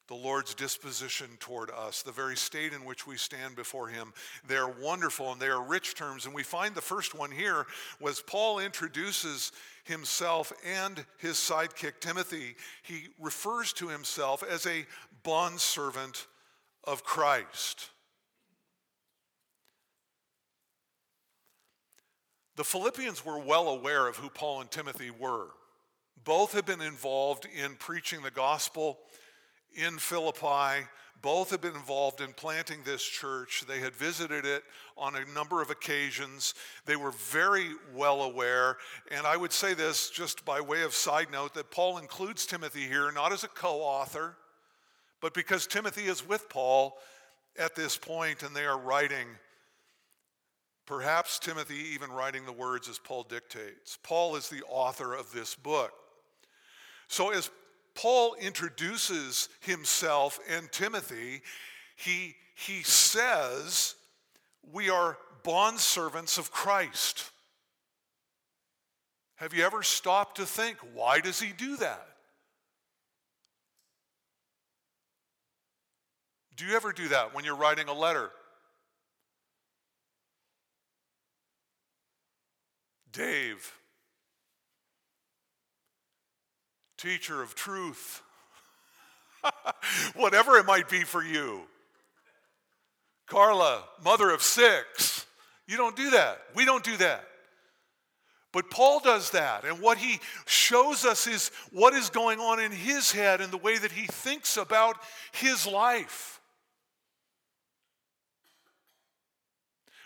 the 0.07 0.15
Lord's 0.15 0.53
disposition 0.53 1.29
toward 1.39 1.71
us, 1.71 2.03
the 2.03 2.11
very 2.11 2.37
state 2.37 2.73
in 2.73 2.85
which 2.85 3.07
we 3.07 3.17
stand 3.17 3.55
before 3.55 3.87
Him. 3.87 4.13
They 4.47 4.57
are 4.57 4.69
wonderful 4.69 5.31
and 5.31 5.41
they 5.41 5.47
are 5.47 5.63
rich 5.63 5.95
terms. 5.95 6.25
And 6.25 6.35
we 6.35 6.43
find 6.43 6.75
the 6.75 6.81
first 6.81 7.15
one 7.15 7.31
here 7.31 7.65
was 7.99 8.21
Paul 8.21 8.59
introduces 8.59 9.51
himself 9.83 10.53
and 10.65 11.05
his 11.17 11.35
sidekick 11.35 11.99
Timothy. 11.99 12.55
He 12.83 13.07
refers 13.19 13.73
to 13.73 13.87
himself 13.87 14.43
as 14.43 14.65
a 14.65 14.85
bondservant 15.23 16.27
of 16.83 17.03
Christ. 17.03 17.89
The 22.55 22.63
Philippians 22.63 23.25
were 23.25 23.39
well 23.39 23.67
aware 23.67 24.07
of 24.07 24.17
who 24.17 24.29
Paul 24.29 24.61
and 24.61 24.71
Timothy 24.71 25.11
were. 25.11 25.47
Both 26.23 26.53
had 26.53 26.65
been 26.65 26.81
involved 26.81 27.45
in 27.45 27.75
preaching 27.75 28.21
the 28.21 28.31
gospel 28.31 28.99
in 29.75 29.97
Philippi. 29.97 30.87
Both 31.21 31.49
had 31.49 31.61
been 31.61 31.75
involved 31.75 32.21
in 32.21 32.33
planting 32.33 32.79
this 32.83 33.03
church. 33.03 33.63
They 33.67 33.79
had 33.79 33.95
visited 33.95 34.45
it 34.45 34.63
on 34.95 35.15
a 35.15 35.25
number 35.33 35.61
of 35.61 35.71
occasions. 35.71 36.53
They 36.85 36.95
were 36.95 37.11
very 37.11 37.69
well 37.95 38.21
aware. 38.21 38.77
And 39.09 39.25
I 39.25 39.35
would 39.35 39.51
say 39.51 39.73
this 39.73 40.09
just 40.09 40.45
by 40.45 40.61
way 40.61 40.83
of 40.83 40.93
side 40.93 41.31
note 41.31 41.53
that 41.55 41.71
Paul 41.71 41.97
includes 41.97 42.45
Timothy 42.45 42.83
here, 42.83 43.11
not 43.11 43.31
as 43.31 43.43
a 43.43 43.47
co 43.47 43.79
author, 43.79 44.35
but 45.19 45.33
because 45.33 45.65
Timothy 45.65 46.03
is 46.03 46.27
with 46.27 46.47
Paul 46.49 46.97
at 47.57 47.75
this 47.75 47.97
point 47.97 48.43
and 48.43 48.55
they 48.55 48.65
are 48.65 48.77
writing 48.77 49.27
Perhaps 50.85 51.39
Timothy 51.39 51.93
even 51.93 52.11
writing 52.11 52.45
the 52.45 52.51
words 52.51 52.87
as 52.87 52.99
Paul 52.99 53.23
dictates. 53.23 53.97
Paul 54.03 54.35
is 54.35 54.49
the 54.49 54.61
author 54.69 55.15
of 55.15 55.31
this 55.31 55.55
book. 55.55 55.91
So, 57.07 57.31
as 57.31 57.49
Paul 57.95 58.35
introduces 58.35 59.49
himself 59.61 60.39
and 60.49 60.71
Timothy, 60.71 61.41
he, 61.95 62.35
he 62.55 62.83
says, 62.83 63.95
We 64.71 64.89
are 64.89 65.17
bondservants 65.43 66.37
of 66.37 66.51
Christ. 66.51 67.31
Have 69.37 69.53
you 69.53 69.63
ever 69.65 69.83
stopped 69.83 70.37
to 70.37 70.45
think, 70.45 70.77
why 70.93 71.19
does 71.19 71.39
he 71.39 71.51
do 71.51 71.77
that? 71.77 72.07
Do 76.55 76.65
you 76.65 76.75
ever 76.75 76.93
do 76.93 77.09
that 77.09 77.33
when 77.33 77.43
you're 77.43 77.55
writing 77.55 77.89
a 77.89 77.93
letter? 77.93 78.31
Dave, 83.11 83.73
teacher 86.97 87.41
of 87.41 87.55
truth, 87.55 88.21
whatever 90.15 90.57
it 90.57 90.65
might 90.65 90.89
be 90.89 91.03
for 91.03 91.23
you. 91.23 91.61
Carla, 93.27 93.83
mother 94.03 94.29
of 94.29 94.41
six. 94.41 95.25
You 95.67 95.77
don't 95.77 95.95
do 95.95 96.11
that. 96.11 96.39
We 96.55 96.65
don't 96.65 96.83
do 96.83 96.95
that. 96.97 97.25
But 98.51 98.69
Paul 98.69 99.01
does 99.01 99.31
that. 99.31 99.65
And 99.65 99.81
what 99.81 99.97
he 99.97 100.19
shows 100.45 101.03
us 101.03 101.27
is 101.27 101.51
what 101.71 101.93
is 101.93 102.09
going 102.09 102.39
on 102.39 102.59
in 102.61 102.71
his 102.71 103.11
head 103.11 103.41
and 103.41 103.51
the 103.51 103.57
way 103.57 103.77
that 103.77 103.91
he 103.91 104.07
thinks 104.07 104.55
about 104.55 104.95
his 105.33 105.67
life. 105.67 106.39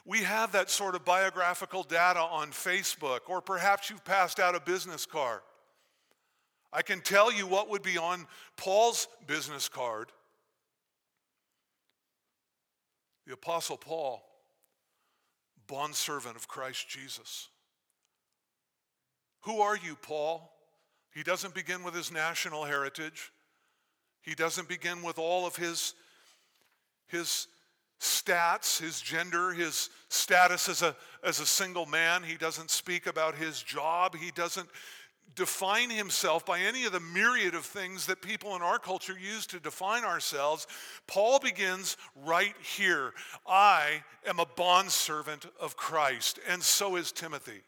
We 0.04 0.20
have 0.20 0.54
that 0.54 0.72
sort 0.72 0.96
of 0.96 1.06
biographical 1.06 1.84
data 1.84 2.22
on 2.22 2.50
Facebook, 2.50 3.20
or 3.28 3.42
perhaps 3.42 3.92
you've 3.92 4.04
passed 4.04 4.40
out 4.40 4.56
a 4.56 4.60
business 4.60 5.06
card. 5.06 5.42
I 6.72 6.82
can 6.82 7.02
tell 7.02 7.32
you 7.32 7.48
what 7.48 7.70
would 7.70 7.82
be 7.82 7.98
on 7.98 8.28
Paul's 8.56 9.08
business 9.26 9.68
card. 9.68 10.12
The 13.26 13.34
Apostle 13.34 13.78
Paul, 13.78 14.24
bondservant 15.68 16.36
of 16.36 16.48
Christ 16.48 16.88
Jesus. 16.90 17.50
Who 19.42 19.62
are 19.62 19.78
you, 19.78 19.96
Paul? 20.02 20.52
He 21.14 21.24
doesn't 21.24 21.54
begin 21.54 21.84
with 21.84 21.96
his 21.96 22.12
national 22.12 22.66
heritage. 22.66 23.32
He 24.22 24.36
doesn't 24.36 24.68
begin 24.68 25.02
with 25.02 25.18
all 25.18 25.48
of 25.48 25.56
his, 25.56 25.94
his 27.08 27.48
stats, 28.00 28.80
his 28.80 29.02
gender, 29.02 29.52
his 29.52 29.90
status 30.10 30.70
as 30.70 30.82
a, 30.82 30.96
as 31.24 31.40
a 31.40 31.46
single 31.46 31.86
man. 31.86 32.24
He 32.24 32.36
doesn't 32.36 32.70
speak 32.70 33.08
about 33.08 33.36
his 33.36 33.62
job. 33.62 34.16
He 34.16 34.32
doesn't 34.32 34.70
define 35.36 35.90
himself 35.90 36.46
by 36.46 36.60
any 36.60 36.86
of 36.86 36.92
the 36.92 37.00
myriad 37.00 37.56
of 37.56 37.66
things 37.66 38.06
that 38.06 38.22
people 38.22 38.56
in 38.56 38.62
our 38.62 38.80
culture 38.80 39.18
use 39.18 39.46
to 39.48 39.60
define 39.60 40.04
ourselves. 40.04 40.68
Paul 41.08 41.40
begins 41.40 41.98
right 42.16 42.56
here 42.78 43.14
I 43.48 44.04
am 44.26 44.40
a 44.40 44.46
bondservant 44.46 45.46
of 45.60 45.78
Christ, 45.78 46.40
and 46.48 46.62
so 46.62 46.96
is 46.96 47.12
Timothy. 47.12 47.62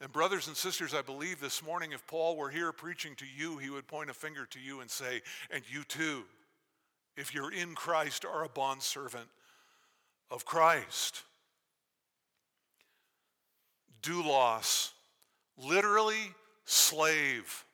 And, 0.00 0.12
brothers 0.12 0.46
and 0.46 0.56
sisters, 0.56 0.94
I 0.94 1.02
believe 1.02 1.40
this 1.40 1.62
morning 1.64 1.92
if 1.92 2.06
Paul 2.06 2.36
were 2.36 2.50
here 2.50 2.70
preaching 2.72 3.16
to 3.16 3.24
you, 3.36 3.58
he 3.58 3.68
would 3.68 3.88
point 3.88 4.10
a 4.10 4.14
finger 4.14 4.46
to 4.46 4.60
you 4.60 4.80
and 4.80 4.88
say, 4.88 5.22
And 5.50 5.64
you 5.68 5.82
too 5.82 6.24
if 7.18 7.34
you're 7.34 7.52
in 7.52 7.74
Christ, 7.74 8.24
are 8.24 8.44
a 8.44 8.48
bondservant 8.48 9.26
of 10.30 10.44
Christ. 10.44 11.24
Do 14.02 14.22
Doulos, 14.22 14.92
literally 15.58 16.34
slave. 16.64 17.64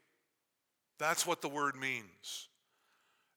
That's 0.98 1.26
what 1.26 1.42
the 1.42 1.48
word 1.48 1.76
means. 1.76 2.48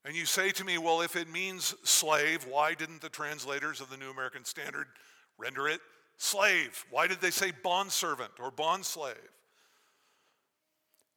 And 0.05 0.15
you 0.15 0.25
say 0.25 0.51
to 0.51 0.63
me, 0.63 0.77
well, 0.77 1.01
if 1.01 1.15
it 1.15 1.29
means 1.29 1.75
slave, 1.83 2.45
why 2.49 2.73
didn't 2.73 3.01
the 3.01 3.09
translators 3.09 3.81
of 3.81 3.89
the 3.89 3.97
New 3.97 4.09
American 4.09 4.45
Standard 4.45 4.87
render 5.37 5.67
it 5.67 5.81
slave? 6.17 6.85
Why 6.89 7.07
did 7.07 7.19
they 7.19 7.31
say 7.31 7.51
bondservant 7.63 8.31
or 8.39 8.51
bondslave? 8.51 9.15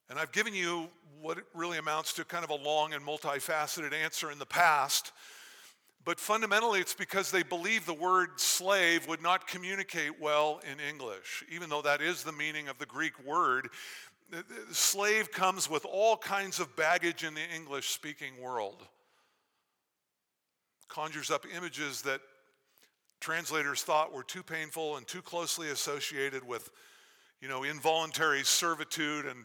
And 0.09 0.19
I've 0.19 0.33
given 0.33 0.55
you 0.55 0.89
what 1.21 1.39
really 1.55 1.79
amounts 1.79 2.13
to 2.15 2.25
kind 2.25 2.45
of 2.45 2.51
a 2.51 2.57
long 2.57 2.93
and 2.93 3.07
multifaceted 3.07 3.93
answer 3.93 4.31
in 4.31 4.39
the 4.39 4.47
past. 4.47 5.13
But 6.05 6.19
fundamentally, 6.19 6.81
it's 6.81 6.95
because 6.95 7.31
they 7.31 7.43
believe 7.43 7.85
the 7.85 7.93
word 7.93 8.41
slave 8.41 9.07
would 9.07 9.23
not 9.23 9.47
communicate 9.47 10.19
well 10.19 10.61
in 10.71 10.81
English, 10.81 11.45
even 11.51 11.69
though 11.69 11.83
that 11.83 12.01
is 12.01 12.23
the 12.23 12.33
meaning 12.33 12.69
of 12.69 12.79
the 12.79 12.87
Greek 12.87 13.13
word. 13.25 13.69
Slave 14.73 15.31
comes 15.31 15.69
with 15.69 15.85
all 15.85 16.17
kinds 16.17 16.59
of 16.59 16.75
baggage 16.75 17.23
in 17.23 17.35
the 17.35 17.43
English 17.55 17.89
speaking 17.89 18.41
world. 18.41 18.83
Conjures 20.89 21.31
up 21.31 21.45
images 21.55 22.03
that 22.03 22.21
translators 23.21 23.83
thought 23.83 24.13
were 24.13 24.25
too 24.25 24.43
painful 24.43 24.97
and 24.97 25.07
too 25.07 25.21
closely 25.21 25.69
associated 25.69 26.47
with, 26.47 26.71
you 27.43 27.49
know, 27.49 27.65
involuntary 27.65 28.43
servitude 28.43 29.27
and 29.27 29.45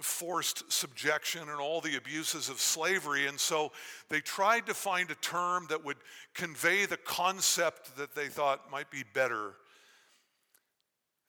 forced 0.00 0.70
subjection 0.72 1.42
and 1.42 1.60
all 1.60 1.80
the 1.80 1.96
abuses 1.96 2.48
of 2.48 2.60
slavery. 2.60 3.26
And 3.26 3.38
so 3.38 3.72
they 4.08 4.20
tried 4.20 4.66
to 4.66 4.74
find 4.74 5.10
a 5.10 5.14
term 5.16 5.66
that 5.70 5.84
would 5.84 5.98
convey 6.34 6.86
the 6.86 6.96
concept 6.96 7.96
that 7.96 8.14
they 8.14 8.28
thought 8.28 8.70
might 8.70 8.90
be 8.90 9.04
better. 9.14 9.54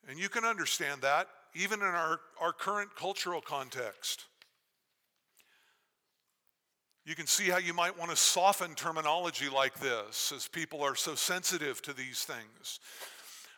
And 0.09 0.19
you 0.19 0.29
can 0.29 0.45
understand 0.45 1.01
that 1.01 1.27
even 1.53 1.79
in 1.79 1.87
our, 1.87 2.19
our 2.39 2.53
current 2.53 2.95
cultural 2.95 3.41
context. 3.41 4.25
You 7.05 7.15
can 7.15 7.27
see 7.27 7.49
how 7.49 7.57
you 7.57 7.73
might 7.73 7.97
want 7.97 8.11
to 8.11 8.17
soften 8.17 8.75
terminology 8.75 9.49
like 9.49 9.79
this 9.79 10.31
as 10.35 10.47
people 10.47 10.83
are 10.83 10.95
so 10.95 11.15
sensitive 11.15 11.81
to 11.81 11.93
these 11.93 12.23
things. 12.23 12.79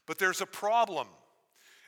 But 0.08 0.18
there's 0.18 0.42
a 0.42 0.46
problem 0.46 1.08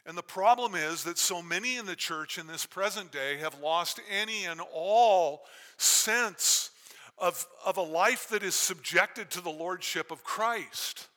and 0.06 0.18
the 0.18 0.24
problem 0.24 0.76
is 0.76 1.04
that 1.04 1.18
so 1.18 1.42
many 1.42 1.78
in 1.78 1.86
the 1.86 1.96
church 1.96 2.38
in 2.38 2.46
this 2.46 2.66
present 2.66 3.12
day 3.12 3.38
have 3.38 3.60
lost 3.60 4.00
any 4.12 4.46
and 4.46 4.62
all 4.74 5.42
sense 5.78 6.70
of, 7.18 7.48
of 7.66 7.78
a 7.78 7.82
life 7.82 8.30
that 8.30 8.44
is 8.44 8.54
subjected 8.54 9.32
to 9.32 9.42
the 9.42 9.50
lordship 9.50 10.12
of 10.12 10.24
Christ. 10.24 11.08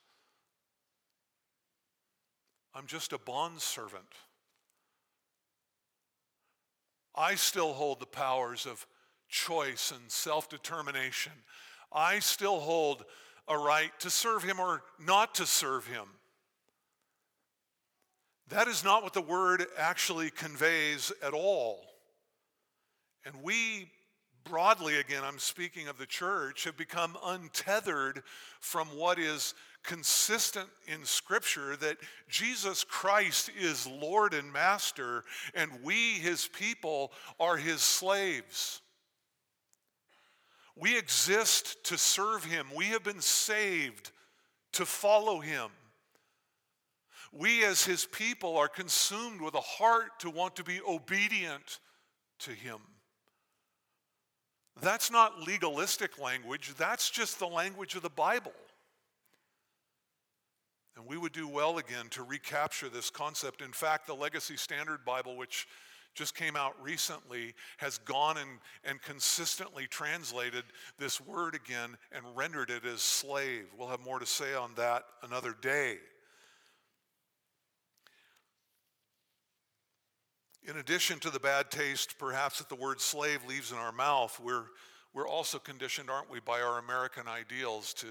I'm 2.74 2.86
just 2.86 3.12
a 3.12 3.18
bondservant. 3.18 4.14
I 7.14 7.34
still 7.34 7.72
hold 7.72 8.00
the 8.00 8.06
powers 8.06 8.64
of 8.64 8.86
choice 9.28 9.90
and 9.90 10.10
self 10.10 10.48
determination. 10.48 11.32
I 11.92 12.20
still 12.20 12.60
hold 12.60 13.04
a 13.48 13.58
right 13.58 13.90
to 14.00 14.10
serve 14.10 14.44
him 14.44 14.60
or 14.60 14.82
not 15.04 15.34
to 15.36 15.46
serve 15.46 15.86
him. 15.86 16.04
That 18.48 18.68
is 18.68 18.82
not 18.82 19.02
what 19.02 19.12
the 19.12 19.20
word 19.20 19.64
actually 19.76 20.30
conveys 20.30 21.12
at 21.22 21.34
all. 21.34 21.80
And 23.24 23.42
we 23.42 23.90
broadly 24.48 24.98
again, 24.98 25.22
I'm 25.24 25.38
speaking 25.38 25.88
of 25.88 25.98
the 25.98 26.06
church, 26.06 26.64
have 26.64 26.76
become 26.76 27.16
untethered 27.24 28.22
from 28.60 28.88
what 28.96 29.18
is 29.18 29.54
consistent 29.82 30.68
in 30.86 31.04
Scripture 31.04 31.76
that 31.76 31.98
Jesus 32.28 32.84
Christ 32.84 33.50
is 33.58 33.86
Lord 33.86 34.34
and 34.34 34.52
Master, 34.52 35.24
and 35.54 35.70
we, 35.82 36.14
his 36.14 36.48
people, 36.48 37.12
are 37.38 37.56
his 37.56 37.80
slaves. 37.80 38.80
We 40.76 40.96
exist 40.96 41.84
to 41.84 41.98
serve 41.98 42.44
him, 42.44 42.66
we 42.74 42.86
have 42.86 43.04
been 43.04 43.20
saved 43.20 44.10
to 44.72 44.86
follow 44.86 45.40
him. 45.40 45.70
We, 47.32 47.64
as 47.64 47.84
his 47.84 48.06
people, 48.06 48.56
are 48.56 48.68
consumed 48.68 49.40
with 49.40 49.54
a 49.54 49.60
heart 49.60 50.20
to 50.20 50.30
want 50.30 50.56
to 50.56 50.64
be 50.64 50.80
obedient 50.86 51.80
to 52.40 52.50
him. 52.50 52.78
That's 54.80 55.10
not 55.10 55.46
legalistic 55.46 56.18
language, 56.18 56.74
that's 56.76 57.10
just 57.10 57.38
the 57.38 57.46
language 57.46 57.94
of 57.94 58.02
the 58.02 58.10
Bible. 58.10 58.52
And 60.96 61.06
we 61.06 61.16
would 61.16 61.32
do 61.32 61.46
well 61.46 61.78
again 61.78 62.08
to 62.10 62.24
recapture 62.24 62.88
this 62.88 63.08
concept. 63.08 63.62
In 63.62 63.72
fact, 63.72 64.06
the 64.06 64.14
Legacy 64.14 64.56
Standard 64.56 65.04
Bible, 65.04 65.36
which 65.36 65.68
just 66.14 66.34
came 66.34 66.56
out 66.56 66.74
recently, 66.82 67.54
has 67.76 67.98
gone 67.98 68.36
and, 68.36 68.58
and 68.84 69.00
consistently 69.02 69.86
translated 69.86 70.64
this 70.98 71.20
word 71.20 71.54
again 71.54 71.96
and 72.10 72.24
rendered 72.34 72.70
it 72.70 72.84
as 72.84 73.00
slave. 73.00 73.66
We'll 73.78 73.88
have 73.88 74.00
more 74.00 74.18
to 74.18 74.26
say 74.26 74.54
on 74.54 74.74
that 74.74 75.04
another 75.22 75.54
day. 75.60 75.98
In 80.66 80.76
addition 80.78 81.18
to 81.20 81.30
the 81.30 81.40
bad 81.40 81.70
taste, 81.70 82.18
perhaps, 82.18 82.58
that 82.58 82.68
the 82.68 82.74
word 82.74 83.00
slave 83.00 83.44
leaves 83.46 83.72
in 83.72 83.78
our 83.78 83.92
mouth, 83.92 84.38
we're, 84.42 84.64
we're 85.14 85.28
also 85.28 85.58
conditioned, 85.58 86.10
aren't 86.10 86.30
we, 86.30 86.40
by 86.40 86.60
our 86.60 86.78
American 86.78 87.26
ideals 87.28 87.94
to, 87.94 88.06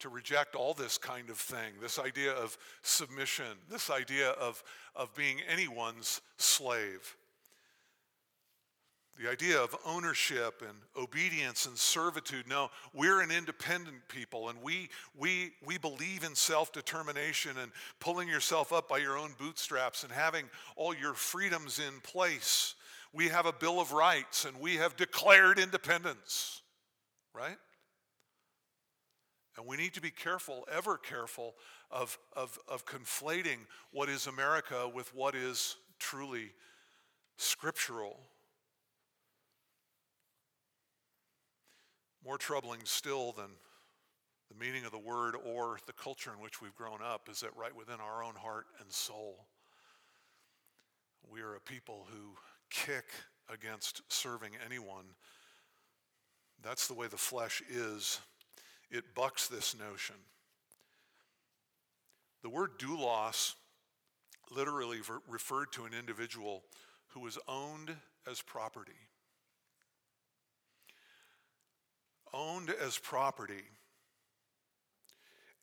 to 0.00 0.08
reject 0.08 0.54
all 0.54 0.74
this 0.74 0.98
kind 0.98 1.30
of 1.30 1.36
thing 1.36 1.74
this 1.80 1.98
idea 1.98 2.32
of 2.32 2.58
submission, 2.82 3.56
this 3.68 3.90
idea 3.90 4.30
of, 4.30 4.62
of 4.96 5.14
being 5.14 5.38
anyone's 5.48 6.20
slave. 6.36 7.16
The 9.20 9.28
idea 9.28 9.60
of 9.60 9.76
ownership 9.84 10.62
and 10.66 10.78
obedience 10.96 11.66
and 11.66 11.76
servitude. 11.76 12.48
No, 12.48 12.70
we're 12.94 13.20
an 13.20 13.30
independent 13.30 14.08
people 14.08 14.48
and 14.48 14.62
we, 14.62 14.88
we, 15.14 15.50
we 15.62 15.76
believe 15.76 16.24
in 16.24 16.34
self 16.34 16.72
determination 16.72 17.58
and 17.60 17.70
pulling 17.98 18.28
yourself 18.28 18.72
up 18.72 18.88
by 18.88 18.96
your 18.96 19.18
own 19.18 19.34
bootstraps 19.38 20.04
and 20.04 20.12
having 20.12 20.46
all 20.74 20.94
your 20.94 21.12
freedoms 21.12 21.78
in 21.80 22.00
place. 22.00 22.76
We 23.12 23.28
have 23.28 23.44
a 23.44 23.52
Bill 23.52 23.78
of 23.78 23.92
Rights 23.92 24.46
and 24.46 24.58
we 24.58 24.76
have 24.76 24.96
declared 24.96 25.58
independence, 25.58 26.62
right? 27.34 27.58
And 29.58 29.66
we 29.66 29.76
need 29.76 29.92
to 29.94 30.00
be 30.00 30.10
careful, 30.10 30.66
ever 30.72 30.96
careful, 30.96 31.56
of, 31.90 32.18
of, 32.34 32.58
of 32.66 32.86
conflating 32.86 33.58
what 33.92 34.08
is 34.08 34.28
America 34.28 34.88
with 34.88 35.14
what 35.14 35.34
is 35.34 35.76
truly 35.98 36.52
scriptural. 37.36 38.16
More 42.24 42.38
troubling 42.38 42.80
still 42.84 43.32
than 43.32 43.50
the 44.50 44.58
meaning 44.58 44.84
of 44.84 44.92
the 44.92 44.98
word 44.98 45.36
or 45.44 45.78
the 45.86 45.92
culture 45.92 46.32
in 46.32 46.42
which 46.42 46.60
we've 46.60 46.74
grown 46.74 46.98
up 47.02 47.28
is 47.30 47.40
that 47.40 47.56
right 47.56 47.74
within 47.74 48.00
our 48.00 48.22
own 48.22 48.34
heart 48.34 48.66
and 48.80 48.90
soul, 48.90 49.46
we 51.30 51.40
are 51.40 51.54
a 51.54 51.60
people 51.60 52.06
who 52.10 52.36
kick 52.70 53.04
against 53.48 54.02
serving 54.08 54.52
anyone. 54.64 55.04
That's 56.62 56.88
the 56.88 56.94
way 56.94 57.06
the 57.06 57.16
flesh 57.16 57.62
is. 57.70 58.20
It 58.90 59.14
bucks 59.14 59.48
this 59.48 59.74
notion. 59.78 60.16
The 62.42 62.50
word 62.50 62.78
doulos 62.78 63.54
literally 64.50 64.98
referred 65.28 65.72
to 65.72 65.84
an 65.84 65.92
individual 65.98 66.64
who 67.08 67.20
was 67.20 67.38
owned 67.46 67.94
as 68.28 68.42
property. 68.42 68.92
Owned 72.32 72.70
as 72.70 72.98
property, 72.98 73.64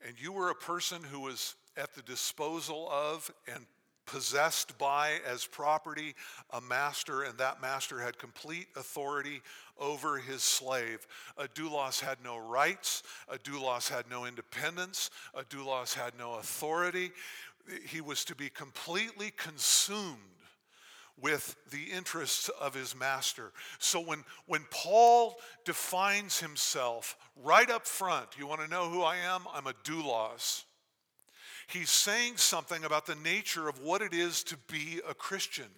and 0.05 0.19
you 0.19 0.31
were 0.31 0.49
a 0.49 0.55
person 0.55 1.03
who 1.03 1.19
was 1.19 1.55
at 1.75 1.93
the 1.93 2.01
disposal 2.01 2.89
of 2.91 3.31
and 3.53 3.65
possessed 4.05 4.77
by 4.77 5.19
as 5.27 5.45
property 5.45 6.15
a 6.51 6.61
master, 6.61 7.23
and 7.23 7.37
that 7.37 7.61
master 7.61 7.99
had 7.99 8.17
complete 8.17 8.67
authority 8.75 9.41
over 9.77 10.17
his 10.17 10.41
slave. 10.41 11.05
A 11.37 11.47
doulos 11.49 11.99
had 11.99 12.17
no 12.23 12.37
rights, 12.37 13.03
a 13.27 13.37
doulos 13.37 13.89
had 13.89 14.09
no 14.09 14.25
independence, 14.25 15.11
a 15.33 15.43
doulos 15.43 15.93
had 15.93 16.17
no 16.17 16.35
authority. 16.35 17.11
He 17.85 18.01
was 18.01 18.23
to 18.25 18.35
be 18.35 18.49
completely 18.49 19.31
consumed 19.35 20.36
with 21.19 21.55
the 21.71 21.85
interests 21.85 22.49
of 22.61 22.73
his 22.73 22.95
master. 22.95 23.51
So 23.79 23.99
when, 23.99 24.23
when 24.45 24.65
Paul 24.69 25.37
defines 25.65 26.39
himself 26.39 27.17
right 27.43 27.69
up 27.69 27.85
front, 27.87 28.37
you 28.37 28.47
want 28.47 28.61
to 28.61 28.67
know 28.67 28.89
who 28.89 29.01
I 29.01 29.17
am? 29.17 29.41
I'm 29.53 29.67
a 29.67 29.73
doulos. 29.83 30.63
He's 31.67 31.89
saying 31.89 32.37
something 32.37 32.85
about 32.85 33.05
the 33.05 33.15
nature 33.15 33.67
of 33.67 33.81
what 33.81 34.01
it 34.01 34.13
is 34.13 34.43
to 34.43 34.57
be 34.71 35.01
a 35.07 35.13
Christian, 35.13 35.69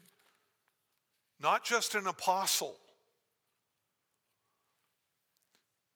not 1.42 1.64
just 1.64 1.96
an 1.96 2.06
apostle. 2.06 2.78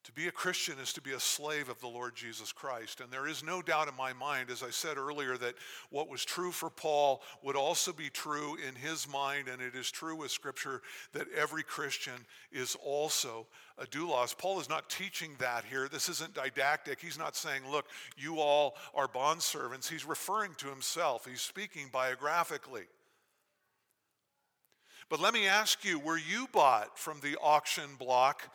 To 0.04 0.12
be 0.12 0.28
a 0.28 0.32
Christian 0.32 0.78
is 0.78 0.92
to 0.92 1.00
be 1.00 1.12
a 1.12 1.20
slave 1.20 1.70
of 1.70 1.80
the 1.80 1.88
Lord 1.88 2.14
Jesus 2.14 2.52
Christ. 2.52 3.00
And 3.00 3.10
there 3.10 3.26
is 3.26 3.42
no 3.42 3.62
doubt 3.62 3.88
in 3.88 3.96
my 3.96 4.12
mind, 4.12 4.50
as 4.50 4.62
I 4.62 4.68
said 4.68 4.98
earlier, 4.98 5.38
that 5.38 5.54
what 5.88 6.10
was 6.10 6.26
true 6.26 6.52
for 6.52 6.68
Paul 6.68 7.22
would 7.42 7.56
also 7.56 7.90
be 7.90 8.10
true 8.10 8.58
in 8.68 8.74
his 8.74 9.08
mind, 9.08 9.48
and 9.48 9.62
it 9.62 9.74
is 9.74 9.90
true 9.90 10.14
with 10.14 10.30
Scripture 10.30 10.82
that 11.14 11.26
every 11.34 11.62
Christian 11.62 12.26
is 12.52 12.76
also 12.84 13.46
a 13.78 13.86
doulos. 13.86 14.36
Paul 14.36 14.60
is 14.60 14.68
not 14.68 14.90
teaching 14.90 15.36
that 15.38 15.64
here. 15.64 15.88
This 15.88 16.10
isn't 16.10 16.34
didactic. 16.34 17.00
He's 17.00 17.18
not 17.18 17.34
saying, 17.34 17.62
look, 17.70 17.86
you 18.14 18.40
all 18.40 18.76
are 18.94 19.08
bondservants. 19.08 19.88
He's 19.88 20.04
referring 20.04 20.52
to 20.58 20.68
himself, 20.68 21.26
he's 21.26 21.40
speaking 21.40 21.88
biographically. 21.90 22.84
But 25.08 25.20
let 25.20 25.32
me 25.32 25.46
ask 25.46 25.82
you 25.82 25.98
were 25.98 26.18
you 26.18 26.46
bought 26.52 26.98
from 26.98 27.20
the 27.20 27.36
auction 27.40 27.96
block? 27.98 28.50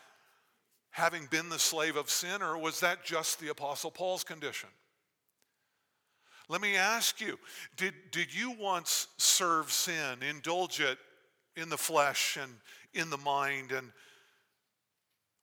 Having 0.92 1.28
been 1.28 1.50
the 1.50 1.60
slave 1.60 1.96
of 1.96 2.10
sin, 2.10 2.42
or 2.42 2.58
was 2.58 2.80
that 2.80 3.04
just 3.06 3.40
the 3.40 3.50
Apostle 3.50 3.92
Paul's 3.92 4.24
condition? 4.24 4.70
Let 6.50 6.62
me 6.62 6.76
ask 6.76 7.22
you 7.22 7.38
did, 7.78 7.94
did 8.12 8.34
you 8.34 8.52
once 8.60 9.08
serve 9.18 9.72
sin, 9.72 10.24
indulge 10.28 10.80
it 10.80 10.98
in 11.56 11.70
the 11.70 11.78
flesh 11.78 12.38
and 12.42 12.52
in 12.94 13.10
the 13.10 13.18
mind? 13.18 13.72
And 13.72 13.92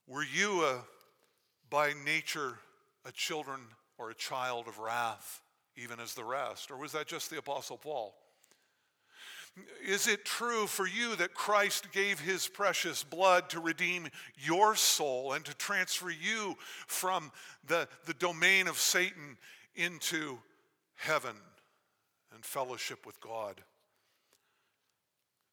were 0.09 0.25
you 0.25 0.65
a, 0.65 0.85
by 1.71 1.93
nature 2.05 2.59
a 3.05 3.13
children 3.13 3.61
or 3.99 4.11
a 4.11 4.15
child 4.15 4.67
of 4.67 4.79
wrath, 4.79 5.43
even 5.77 6.01
as 6.01 6.15
the 6.15 6.25
rest? 6.25 6.71
Or 6.73 6.77
was 6.77 6.93
that 6.93 7.07
just 7.07 7.31
the 7.31 7.39
Apostle 7.39 7.79
Paul? 7.79 8.15
Is 9.87 10.07
it 10.07 10.25
true 10.25 10.66
for 10.66 10.87
you 10.87 11.16
that 11.16 11.33
Christ 11.35 11.90
gave 11.92 12.21
his 12.21 12.47
precious 12.47 13.03
blood 13.03 13.49
to 13.51 13.61
redeem 13.61 14.09
your 14.37 14.77
soul 14.77 15.33
and 15.33 15.45
to 15.47 15.55
transfer 15.55 16.11
you 16.11 16.57
from 16.87 17.33
the, 17.66 17.88
the 18.05 18.14
domain 18.14 18.69
of 18.69 18.79
Satan 18.79 19.38
into 19.75 20.38
heaven 20.97 21.37
and 22.35 22.45
fellowship 22.45 23.07
with 23.07 23.21
God? 23.21 23.62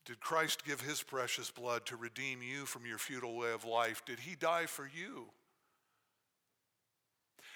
Did 0.06 0.20
Christ 0.20 0.66
give 0.66 0.82
his 0.82 1.02
precious 1.02 1.50
blood 1.50 1.86
to 1.86 1.96
redeem 1.96 2.42
you 2.42 2.66
from 2.66 2.86
your 2.86 2.98
futile 2.98 3.38
way 3.38 3.54
of 3.54 3.64
life? 3.64 4.04
Did 4.06 4.20
he 4.20 4.36
die 4.36 4.66
for 4.66 4.86
you? 4.86 5.28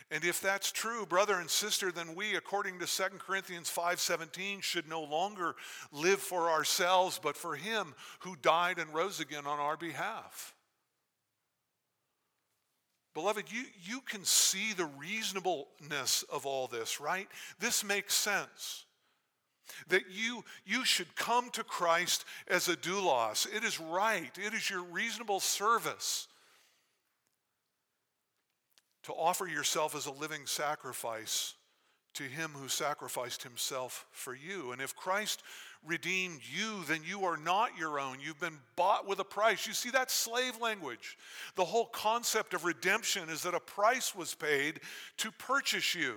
And 0.10 0.24
if 0.24 0.40
that's 0.40 0.72
true, 0.72 1.06
brother 1.06 1.36
and 1.36 1.50
sister, 1.50 1.92
then 1.92 2.16
we, 2.16 2.36
according 2.36 2.80
to 2.80 2.88
2 2.88 3.20
Corinthians 3.20 3.70
5:17, 3.70 4.62
should 4.62 4.88
no 4.88 5.04
longer 5.04 5.56
live 5.92 6.22
for 6.22 6.50
ourselves, 6.50 7.20
but 7.22 7.36
for 7.36 7.56
him 7.56 7.94
who 8.20 8.38
died 8.38 8.80
and 8.80 8.94
rose 8.94 9.20
again 9.20 9.46
on 9.46 9.60
our 9.60 9.76
behalf. 9.76 10.56
Beloved, 13.14 13.52
you, 13.52 13.64
you 13.82 14.00
can 14.02 14.24
see 14.24 14.74
the 14.74 14.86
reasonableness 14.86 16.24
of 16.32 16.46
all 16.46 16.68
this, 16.68 17.02
right? 17.02 17.28
This 17.60 17.84
makes 17.84 18.14
sense. 18.14 18.86
That 19.90 20.04
you, 20.10 20.46
you 20.66 20.86
should 20.86 21.16
come 21.16 21.50
to 21.50 21.64
Christ 21.64 22.24
as 22.48 22.70
a 22.70 22.78
doulos. 22.78 23.46
It 23.54 23.66
is 23.66 23.80
right. 23.80 24.32
It 24.38 24.54
is 24.54 24.70
your 24.70 24.84
reasonable 24.84 25.42
service 25.42 26.27
to 29.08 29.14
offer 29.14 29.48
yourself 29.48 29.96
as 29.96 30.06
a 30.06 30.12
living 30.12 30.46
sacrifice 30.46 31.54
to 32.14 32.24
him 32.24 32.52
who 32.52 32.68
sacrificed 32.68 33.42
himself 33.42 34.06
for 34.12 34.36
you. 34.36 34.74
And 34.74 34.82
if 34.82 34.98
Christ 34.98 35.44
redeemed 35.86 36.42
you, 36.54 36.84
then 36.90 37.00
you 37.08 37.24
are 37.24 37.38
not 37.38 37.78
your 37.80 38.02
own. 38.02 38.18
You've 38.22 38.42
been 38.42 38.60
bought 38.76 39.08
with 39.08 39.20
a 39.20 39.24
price. 39.24 39.66
You 39.66 39.72
see, 39.72 39.92
that 39.92 40.12
slave 40.12 40.60
language. 40.60 41.18
The 41.56 41.64
whole 41.64 41.86
concept 41.86 42.54
of 42.54 42.66
redemption 42.66 43.30
is 43.30 43.44
that 43.44 43.56
a 43.56 43.62
price 43.62 44.14
was 44.14 44.36
paid 44.36 44.82
to 45.20 45.32
purchase 45.32 45.96
you. 45.96 46.16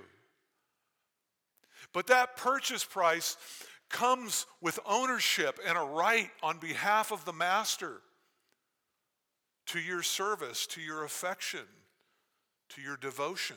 But 1.92 2.08
that 2.08 2.36
purchase 2.36 2.84
price 2.84 3.36
comes 3.88 4.46
with 4.60 4.80
ownership 4.84 5.60
and 5.64 5.78
a 5.78 5.82
right 5.82 6.30
on 6.42 6.58
behalf 6.58 7.12
of 7.12 7.24
the 7.24 7.32
master 7.32 8.00
to 9.66 9.78
your 9.78 10.02
service, 10.02 10.66
to 10.66 10.80
your 10.80 11.04
affection, 11.04 11.60
to 12.70 12.80
your 12.80 12.96
devotion. 12.96 13.56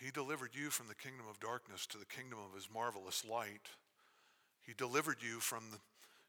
He 0.00 0.10
delivered 0.10 0.50
you 0.54 0.70
from 0.70 0.88
the 0.88 0.94
kingdom 0.94 1.26
of 1.28 1.38
darkness 1.40 1.86
to 1.88 1.98
the 1.98 2.06
kingdom 2.06 2.38
of 2.38 2.54
his 2.54 2.68
marvelous 2.72 3.22
light. 3.24 3.68
He 4.66 4.72
delivered 4.72 5.18
you 5.20 5.40
from 5.40 5.64
the, 5.70 5.78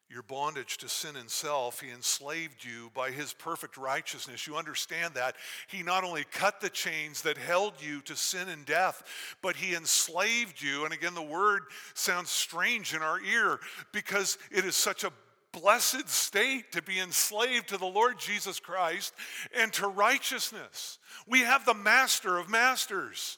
your 0.10 0.23
bondage 0.23 0.77
to 0.80 0.89
sin 0.89 1.15
and 1.15 1.30
self. 1.30 1.80
He 1.80 1.89
enslaved 1.89 2.65
you 2.65 2.91
by 2.93 3.12
his 3.12 3.32
perfect 3.32 3.77
righteousness. 3.77 4.45
You 4.45 4.58
understand 4.58 5.13
that. 5.13 5.38
He 5.67 5.84
not 5.84 6.04
only 6.04 6.25
cut 6.32 6.60
the 6.60 6.69
chains 6.69 7.21
that 7.21 7.38
held 7.38 7.73
you 7.80 8.01
to 8.01 8.15
sin 8.17 8.49
and 8.49 8.65
death, 8.65 9.04
but 9.41 9.56
he 9.56 9.73
enslaved 9.73 10.62
you. 10.62 10.84
And 10.84 10.93
again, 10.93 11.13
the 11.13 11.21
word 11.21 11.63
sounds 11.93 12.30
strange 12.30 12.93
in 12.93 13.01
our 13.01 13.21
ear 13.21 13.62
because 13.93 14.38
it 14.51 14.65
is 14.65 14.75
such 14.75 15.06
a 15.06 15.13
blessed 15.53 16.09
state 16.09 16.71
to 16.71 16.81
be 16.81 16.99
enslaved 16.99 17.69
to 17.69 17.77
the 17.77 17.85
Lord 17.85 18.19
Jesus 18.19 18.59
Christ 18.59 19.13
and 19.55 19.71
to 19.73 19.87
righteousness. 19.87 20.99
We 21.27 21.41
have 21.41 21.65
the 21.65 21.73
master 21.73 22.37
of 22.37 22.49
masters. 22.49 23.37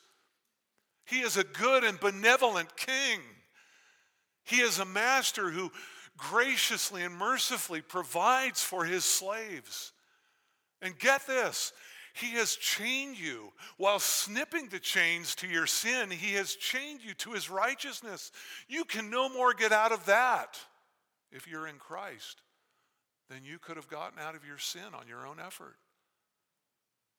He 1.05 1.19
is 1.19 1.37
a 1.37 1.43
good 1.43 1.83
and 1.83 1.99
benevolent 1.99 2.75
king. 2.77 3.19
He 4.43 4.57
is 4.57 4.79
a 4.79 4.85
master 4.85 5.49
who 5.49 5.71
graciously 6.17 7.03
and 7.03 7.15
mercifully 7.15 7.81
provides 7.81 8.61
for 8.61 8.85
his 8.85 9.03
slaves. 9.03 9.91
And 10.81 10.97
get 10.99 11.25
this, 11.25 11.73
he 12.13 12.31
has 12.31 12.55
chained 12.55 13.19
you 13.19 13.51
while 13.77 13.99
snipping 13.99 14.69
the 14.69 14.79
chains 14.79 15.33
to 15.35 15.47
your 15.47 15.65
sin. 15.65 16.11
He 16.11 16.33
has 16.33 16.55
chained 16.55 17.01
you 17.03 17.13
to 17.15 17.31
his 17.31 17.49
righteousness. 17.49 18.31
You 18.67 18.85
can 18.85 19.09
no 19.09 19.29
more 19.29 19.53
get 19.53 19.71
out 19.71 19.91
of 19.91 20.05
that 20.05 20.59
if 21.33 21.47
you're 21.47 21.67
in 21.67 21.75
Christ 21.75 22.41
then 23.29 23.41
you 23.43 23.57
could 23.57 23.77
have 23.77 23.87
gotten 23.87 24.19
out 24.19 24.35
of 24.35 24.45
your 24.45 24.57
sin 24.57 24.93
on 24.93 25.07
your 25.07 25.25
own 25.25 25.39
effort. 25.39 25.77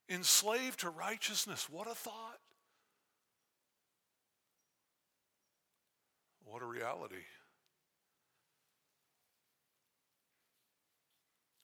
Enslaved 0.09 0.81
to 0.81 0.90
righteousness, 0.90 1.68
what 1.68 1.90
a 1.90 1.94
thought. 1.94 2.40
What 6.44 6.62
a 6.62 6.66
reality. 6.66 7.24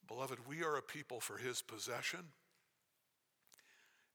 Beloved, 0.08 0.38
we 0.48 0.64
are 0.64 0.76
a 0.76 0.82
people 0.82 1.20
for 1.20 1.36
his 1.36 1.62
possession. 1.62 2.20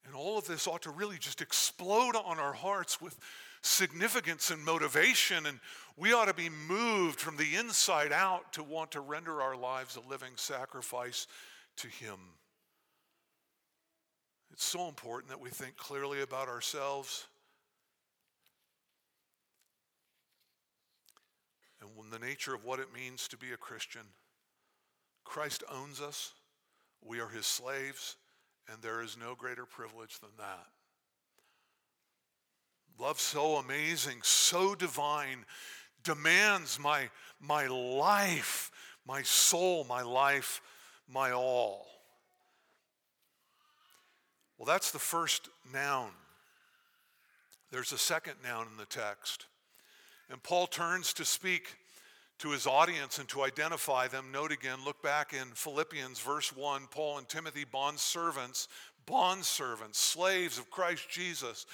And 0.04 0.14
all 0.14 0.36
of 0.36 0.46
this 0.46 0.66
ought 0.66 0.82
to 0.82 0.90
really 0.90 1.18
just 1.18 1.40
explode 1.40 2.14
on 2.14 2.38
our 2.38 2.52
hearts 2.52 3.00
with 3.00 3.16
significance 3.66 4.50
and 4.50 4.64
motivation. 4.64 5.46
And 5.46 5.60
we 5.96 6.12
ought 6.12 6.26
to 6.26 6.34
be 6.34 6.48
moved 6.48 7.20
from 7.20 7.36
the 7.36 7.56
inside 7.56 8.12
out 8.12 8.52
to 8.54 8.62
want 8.62 8.92
to 8.92 9.00
render 9.00 9.42
our 9.42 9.56
lives 9.56 9.96
a 9.96 10.08
living 10.08 10.32
sacrifice 10.36 11.26
to 11.76 11.88
Him. 11.88 12.18
It's 14.52 14.64
so 14.64 14.88
important 14.88 15.30
that 15.30 15.40
we 15.40 15.50
think 15.50 15.76
clearly 15.76 16.22
about 16.22 16.48
ourselves. 16.48 17.26
And 21.80 21.90
the 22.16 22.26
nature 22.26 22.54
of 22.54 22.64
what 22.64 22.78
it 22.78 22.94
means 22.94 23.28
to 23.28 23.36
be 23.36 23.52
a 23.52 23.56
Christian. 23.56 24.02
Christ 25.24 25.62
owns 25.70 26.00
us, 26.00 26.32
we 27.04 27.20
are 27.20 27.28
his 27.28 27.46
slaves, 27.46 28.16
and 28.68 28.80
there 28.80 29.02
is 29.02 29.16
no 29.18 29.34
greater 29.34 29.66
privilege 29.66 30.18
than 30.20 30.30
that. 30.38 30.66
Love 32.98 33.20
so 33.20 33.56
amazing, 33.56 34.18
so 34.22 34.74
divine, 34.74 35.44
demands 36.02 36.78
my, 36.78 37.08
my 37.40 37.66
life, 37.66 38.70
my 39.06 39.22
soul, 39.22 39.84
my 39.84 40.02
life, 40.02 40.62
my 41.08 41.32
all. 41.32 41.86
Well, 44.58 44.66
that's 44.66 44.90
the 44.90 44.98
first 44.98 45.48
noun. 45.72 46.10
There's 47.70 47.92
a 47.92 47.98
second 47.98 48.34
noun 48.42 48.66
in 48.70 48.78
the 48.78 48.86
text. 48.86 49.46
And 50.30 50.42
Paul 50.42 50.66
turns 50.66 51.12
to 51.14 51.24
speak 51.24 51.76
to 52.38 52.50
his 52.50 52.66
audience 52.66 53.18
and 53.18 53.28
to 53.28 53.42
identify 53.42 54.08
them. 54.08 54.26
Note 54.32 54.52
again, 54.52 54.78
look 54.84 55.02
back 55.02 55.32
in 55.32 55.48
Philippians 55.54 56.20
verse 56.20 56.54
1 56.54 56.88
Paul 56.90 57.18
and 57.18 57.28
Timothy, 57.28 57.64
bond 57.64 57.98
servants, 57.98 58.68
bond 59.06 59.44
servants, 59.44 59.98
slaves 59.98 60.58
of 60.58 60.70
Christ 60.70 61.08
Jesus. 61.08 61.66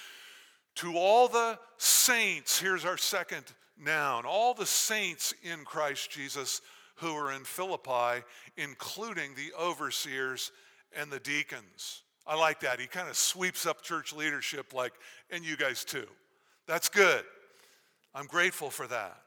To 0.76 0.96
all 0.96 1.28
the 1.28 1.58
saints, 1.76 2.58
here's 2.58 2.84
our 2.84 2.96
second 2.96 3.44
noun, 3.78 4.24
all 4.26 4.54
the 4.54 4.66
saints 4.66 5.34
in 5.42 5.64
Christ 5.64 6.10
Jesus 6.10 6.60
who 6.96 7.14
are 7.14 7.32
in 7.32 7.44
Philippi, 7.44 8.24
including 8.56 9.34
the 9.34 9.52
overseers 9.60 10.52
and 10.96 11.10
the 11.10 11.18
deacons. 11.20 12.02
I 12.26 12.36
like 12.36 12.60
that. 12.60 12.80
He 12.80 12.86
kind 12.86 13.08
of 13.08 13.16
sweeps 13.16 13.66
up 13.66 13.82
church 13.82 14.12
leadership 14.12 14.72
like, 14.72 14.92
and 15.30 15.44
you 15.44 15.56
guys 15.56 15.84
too. 15.84 16.06
That's 16.66 16.88
good. 16.88 17.24
I'm 18.14 18.26
grateful 18.26 18.70
for 18.70 18.86
that. 18.86 19.18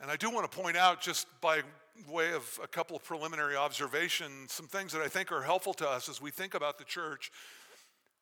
And 0.00 0.10
I 0.10 0.16
do 0.16 0.30
want 0.30 0.50
to 0.50 0.56
point 0.56 0.76
out, 0.76 1.00
just 1.00 1.26
by 1.40 1.62
way 2.08 2.32
of 2.32 2.60
a 2.62 2.66
couple 2.66 2.96
of 2.96 3.02
preliminary 3.04 3.56
observations, 3.56 4.52
some 4.52 4.66
things 4.66 4.92
that 4.92 5.00
I 5.00 5.08
think 5.08 5.32
are 5.32 5.42
helpful 5.42 5.74
to 5.74 5.88
us 5.88 6.08
as 6.08 6.20
we 6.20 6.30
think 6.30 6.54
about 6.54 6.78
the 6.78 6.84
church. 6.84 7.32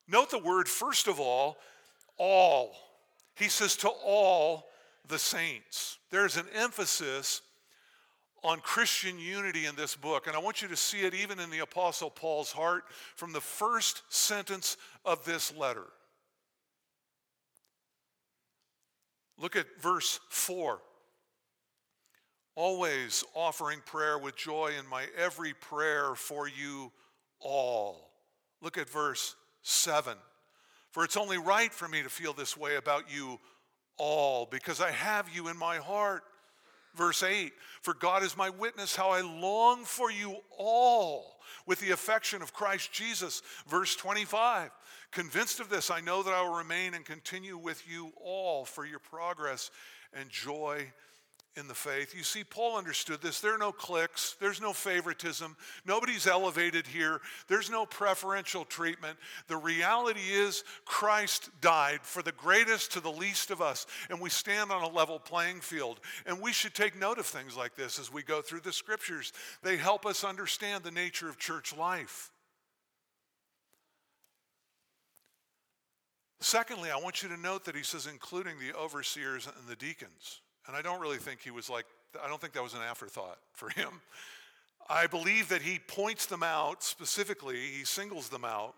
Note 0.08 0.30
the 0.30 0.38
word, 0.38 0.68
first 0.68 1.08
of 1.08 1.20
all, 1.20 1.56
all. 2.18 2.74
He 3.36 3.48
says 3.48 3.76
to 3.76 3.88
all 3.88 4.68
the 5.08 5.18
saints. 5.18 5.98
There's 6.10 6.36
an 6.36 6.46
emphasis 6.54 7.42
on 8.44 8.60
Christian 8.60 9.18
unity 9.18 9.66
in 9.66 9.76
this 9.76 9.94
book, 9.94 10.26
and 10.26 10.36
I 10.36 10.40
want 10.40 10.62
you 10.62 10.68
to 10.68 10.76
see 10.76 11.00
it 11.00 11.14
even 11.14 11.38
in 11.38 11.50
the 11.50 11.60
Apostle 11.60 12.10
Paul's 12.10 12.52
heart 12.52 12.84
from 13.14 13.32
the 13.32 13.40
first 13.40 14.02
sentence 14.08 14.76
of 15.04 15.24
this 15.24 15.56
letter. 15.56 15.86
Look 19.38 19.56
at 19.56 19.66
verse 19.80 20.20
4 20.28 20.80
always 22.54 23.24
offering 23.34 23.80
prayer 23.86 24.18
with 24.18 24.36
joy 24.36 24.72
in 24.78 24.86
my 24.86 25.06
every 25.16 25.54
prayer 25.54 26.14
for 26.14 26.48
you 26.48 26.92
all. 27.40 28.10
Look 28.60 28.78
at 28.78 28.88
verse 28.88 29.36
7. 29.62 30.16
For 30.90 31.04
it's 31.04 31.16
only 31.16 31.38
right 31.38 31.72
for 31.72 31.88
me 31.88 32.02
to 32.02 32.08
feel 32.08 32.32
this 32.32 32.56
way 32.56 32.76
about 32.76 33.04
you 33.14 33.40
all, 33.96 34.46
because 34.46 34.80
I 34.80 34.90
have 34.90 35.28
you 35.34 35.48
in 35.48 35.56
my 35.56 35.76
heart. 35.76 36.22
Verse 36.94 37.22
8 37.22 37.52
For 37.80 37.94
God 37.94 38.22
is 38.22 38.36
my 38.36 38.50
witness, 38.50 38.94
how 38.94 39.10
I 39.10 39.22
long 39.22 39.84
for 39.84 40.10
you 40.10 40.36
all 40.58 41.38
with 41.66 41.80
the 41.80 41.90
affection 41.90 42.42
of 42.42 42.52
Christ 42.52 42.92
Jesus. 42.92 43.42
Verse 43.66 43.96
25 43.96 44.70
Convinced 45.10 45.60
of 45.60 45.68
this, 45.68 45.90
I 45.90 46.00
know 46.00 46.22
that 46.22 46.32
I 46.32 46.42
will 46.42 46.56
remain 46.56 46.94
and 46.94 47.04
continue 47.04 47.56
with 47.56 47.82
you 47.88 48.12
all 48.22 48.64
for 48.64 48.84
your 48.84 48.98
progress 48.98 49.70
and 50.14 50.28
joy 50.30 50.90
in 51.56 51.68
the 51.68 51.74
faith. 51.74 52.14
You 52.14 52.22
see, 52.22 52.44
Paul 52.44 52.78
understood 52.78 53.20
this. 53.20 53.40
There 53.40 53.54
are 53.54 53.58
no 53.58 53.72
cliques, 53.72 54.36
there's 54.40 54.60
no 54.60 54.72
favoritism, 54.72 55.56
nobody's 55.84 56.26
elevated 56.26 56.86
here, 56.86 57.20
there's 57.48 57.70
no 57.70 57.84
preferential 57.84 58.64
treatment. 58.64 59.18
The 59.48 59.56
reality 59.56 60.20
is, 60.20 60.64
Christ 60.84 61.50
died 61.60 62.00
for 62.02 62.22
the 62.22 62.32
greatest 62.32 62.92
to 62.92 63.00
the 63.00 63.12
least 63.12 63.50
of 63.50 63.60
us, 63.60 63.86
and 64.10 64.20
we 64.20 64.30
stand 64.30 64.72
on 64.72 64.82
a 64.82 64.88
level 64.88 65.18
playing 65.18 65.60
field. 65.60 66.00
And 66.26 66.40
we 66.40 66.52
should 66.52 66.74
take 66.74 66.98
note 66.98 67.18
of 67.18 67.26
things 67.26 67.56
like 67.56 67.74
this 67.74 67.98
as 67.98 68.12
we 68.12 68.22
go 68.22 68.42
through 68.42 68.60
the 68.60 68.72
scriptures. 68.72 69.32
They 69.62 69.76
help 69.76 70.06
us 70.06 70.24
understand 70.24 70.84
the 70.84 70.90
nature 70.90 71.28
of 71.28 71.38
church 71.38 71.76
life. 71.76 72.30
Secondly, 76.42 76.90
I 76.90 76.98
want 76.98 77.22
you 77.22 77.28
to 77.28 77.36
note 77.36 77.64
that 77.66 77.76
he 77.76 77.84
says, 77.84 78.06
including 78.06 78.56
the 78.58 78.76
overseers 78.76 79.46
and 79.46 79.68
the 79.68 79.76
deacons. 79.76 80.41
And 80.66 80.76
I 80.76 80.82
don't 80.82 81.00
really 81.00 81.18
think 81.18 81.40
he 81.40 81.50
was 81.50 81.68
like, 81.68 81.86
I 82.22 82.28
don't 82.28 82.40
think 82.40 82.52
that 82.52 82.62
was 82.62 82.74
an 82.74 82.82
afterthought 82.82 83.38
for 83.52 83.70
him. 83.70 84.00
I 84.88 85.06
believe 85.06 85.48
that 85.48 85.62
he 85.62 85.78
points 85.78 86.26
them 86.26 86.42
out 86.42 86.82
specifically, 86.82 87.56
he 87.56 87.84
singles 87.84 88.28
them 88.28 88.44
out 88.44 88.74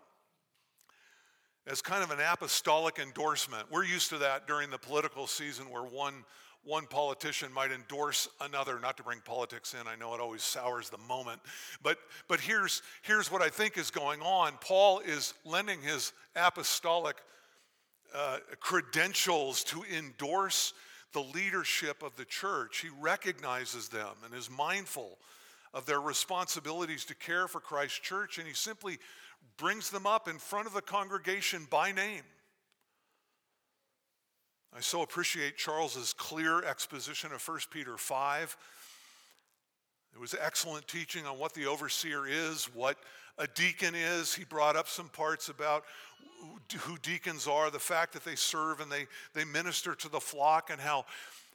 as 1.67 1.81
kind 1.81 2.03
of 2.03 2.11
an 2.11 2.19
apostolic 2.19 2.99
endorsement. 2.99 3.71
We're 3.71 3.85
used 3.85 4.09
to 4.09 4.19
that 4.19 4.47
during 4.47 4.69
the 4.69 4.77
political 4.77 5.25
season 5.25 5.69
where 5.69 5.83
one, 5.83 6.23
one 6.63 6.85
politician 6.85 7.51
might 7.51 7.71
endorse 7.71 8.27
another, 8.39 8.79
not 8.79 8.97
to 8.97 9.03
bring 9.03 9.19
politics 9.21 9.73
in. 9.73 9.87
I 9.87 9.95
know 9.95 10.13
it 10.13 10.21
always 10.21 10.43
sours 10.43 10.89
the 10.89 10.99
moment. 10.99 11.41
But, 11.81 11.97
but 12.27 12.39
here's, 12.39 12.83
here's 13.01 13.31
what 13.31 13.41
I 13.41 13.49
think 13.49 13.77
is 13.77 13.89
going 13.89 14.21
on 14.21 14.53
Paul 14.61 14.99
is 14.99 15.33
lending 15.43 15.81
his 15.81 16.13
apostolic 16.35 17.17
uh, 18.13 18.37
credentials 18.59 19.63
to 19.65 19.83
endorse 19.95 20.73
the 21.15 21.21
leadership 21.21 22.03
of 22.03 22.15
the 22.17 22.25
church. 22.25 22.79
He 22.81 22.89
recognizes 23.01 23.87
them 23.87 24.11
and 24.25 24.33
is 24.33 24.49
mindful 24.49 25.17
of 25.73 25.85
their 25.85 26.01
responsibilities 26.01 27.05
to 27.05 27.15
care 27.15 27.47
for 27.47 27.61
Christ's 27.61 27.99
church, 27.99 28.37
and 28.37 28.45
he 28.45 28.53
simply 28.53 28.99
brings 29.57 29.89
them 29.89 30.05
up 30.05 30.27
in 30.27 30.37
front 30.37 30.67
of 30.67 30.73
the 30.73 30.81
congregation 30.81 31.67
by 31.69 31.93
name. 31.93 32.23
I 34.75 34.81
so 34.81 35.03
appreciate 35.03 35.55
Charles's 35.55 36.11
clear 36.11 36.61
exposition 36.65 37.31
of 37.31 37.41
1 37.41 37.59
Peter 37.71 37.95
5. 37.95 38.57
It 40.13 40.19
was 40.19 40.35
excellent 40.37 40.85
teaching 40.89 41.25
on 41.25 41.39
what 41.39 41.53
the 41.53 41.65
overseer 41.65 42.27
is, 42.27 42.65
what 42.73 42.97
a 43.37 43.47
deacon 43.47 43.95
is. 43.95 44.33
He 44.33 44.45
brought 44.45 44.75
up 44.75 44.87
some 44.87 45.09
parts 45.09 45.49
about 45.49 45.83
who 46.79 46.97
deacons 46.99 47.47
are, 47.47 47.69
the 47.69 47.79
fact 47.79 48.13
that 48.13 48.23
they 48.23 48.35
serve 48.35 48.79
and 48.79 48.91
they, 48.91 49.07
they 49.33 49.45
minister 49.45 49.95
to 49.95 50.09
the 50.09 50.19
flock, 50.19 50.69
and 50.69 50.79
how, 50.79 51.05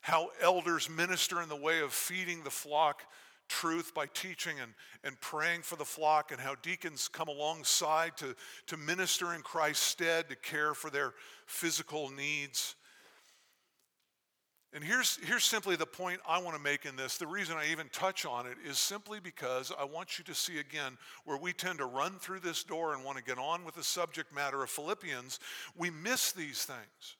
how 0.00 0.30
elders 0.42 0.88
minister 0.88 1.40
in 1.42 1.48
the 1.48 1.56
way 1.56 1.80
of 1.80 1.92
feeding 1.92 2.42
the 2.42 2.50
flock 2.50 3.02
truth 3.48 3.92
by 3.94 4.06
teaching 4.14 4.60
and, 4.60 4.72
and 5.02 5.20
praying 5.20 5.62
for 5.62 5.76
the 5.76 5.84
flock, 5.84 6.30
and 6.30 6.40
how 6.40 6.54
deacons 6.62 7.08
come 7.08 7.28
alongside 7.28 8.16
to, 8.16 8.34
to 8.66 8.76
minister 8.76 9.34
in 9.34 9.42
Christ's 9.42 9.84
stead, 9.84 10.28
to 10.28 10.36
care 10.36 10.72
for 10.72 10.88
their 10.88 11.14
physical 11.46 12.10
needs. 12.10 12.76
And 14.72 14.84
here's, 14.84 15.18
here's 15.24 15.44
simply 15.44 15.74
the 15.74 15.86
point 15.86 16.20
I 16.28 16.40
want 16.40 16.56
to 16.56 16.62
make 16.62 16.84
in 16.84 16.94
this. 16.94 17.16
The 17.16 17.26
reason 17.26 17.56
I 17.56 17.72
even 17.72 17.88
touch 17.88 18.24
on 18.24 18.46
it 18.46 18.56
is 18.64 18.78
simply 18.78 19.18
because 19.18 19.72
I 19.76 19.84
want 19.84 20.16
you 20.16 20.24
to 20.24 20.34
see 20.34 20.58
again 20.58 20.96
where 21.24 21.36
we 21.36 21.52
tend 21.52 21.78
to 21.78 21.86
run 21.86 22.20
through 22.20 22.40
this 22.40 22.62
door 22.62 22.94
and 22.94 23.04
want 23.04 23.18
to 23.18 23.24
get 23.24 23.38
on 23.38 23.64
with 23.64 23.74
the 23.74 23.82
subject 23.82 24.32
matter 24.32 24.62
of 24.62 24.70
Philippians, 24.70 25.40
we 25.76 25.90
miss 25.90 26.30
these 26.30 26.64
things. 26.64 27.16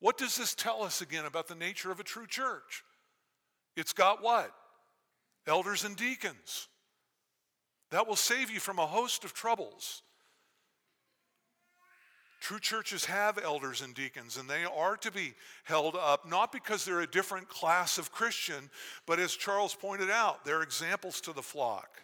What 0.00 0.16
does 0.16 0.36
this 0.36 0.54
tell 0.54 0.82
us 0.82 1.02
again 1.02 1.26
about 1.26 1.46
the 1.46 1.54
nature 1.54 1.90
of 1.90 2.00
a 2.00 2.04
true 2.04 2.26
church? 2.26 2.84
It's 3.76 3.92
got 3.92 4.22
what? 4.22 4.50
Elders 5.46 5.84
and 5.84 5.96
deacons. 5.96 6.68
That 7.90 8.06
will 8.06 8.16
save 8.16 8.50
you 8.50 8.60
from 8.60 8.78
a 8.78 8.86
host 8.86 9.24
of 9.24 9.34
troubles. 9.34 10.02
True 12.44 12.60
churches 12.60 13.06
have 13.06 13.38
elders 13.42 13.80
and 13.80 13.94
deacons, 13.94 14.36
and 14.36 14.46
they 14.50 14.64
are 14.64 14.98
to 14.98 15.10
be 15.10 15.32
held 15.64 15.96
up, 15.96 16.28
not 16.28 16.52
because 16.52 16.84
they're 16.84 17.00
a 17.00 17.06
different 17.06 17.48
class 17.48 17.96
of 17.96 18.12
Christian, 18.12 18.68
but 19.06 19.18
as 19.18 19.34
Charles 19.34 19.74
pointed 19.74 20.10
out, 20.10 20.44
they're 20.44 20.60
examples 20.60 21.22
to 21.22 21.32
the 21.32 21.40
flock. 21.40 22.02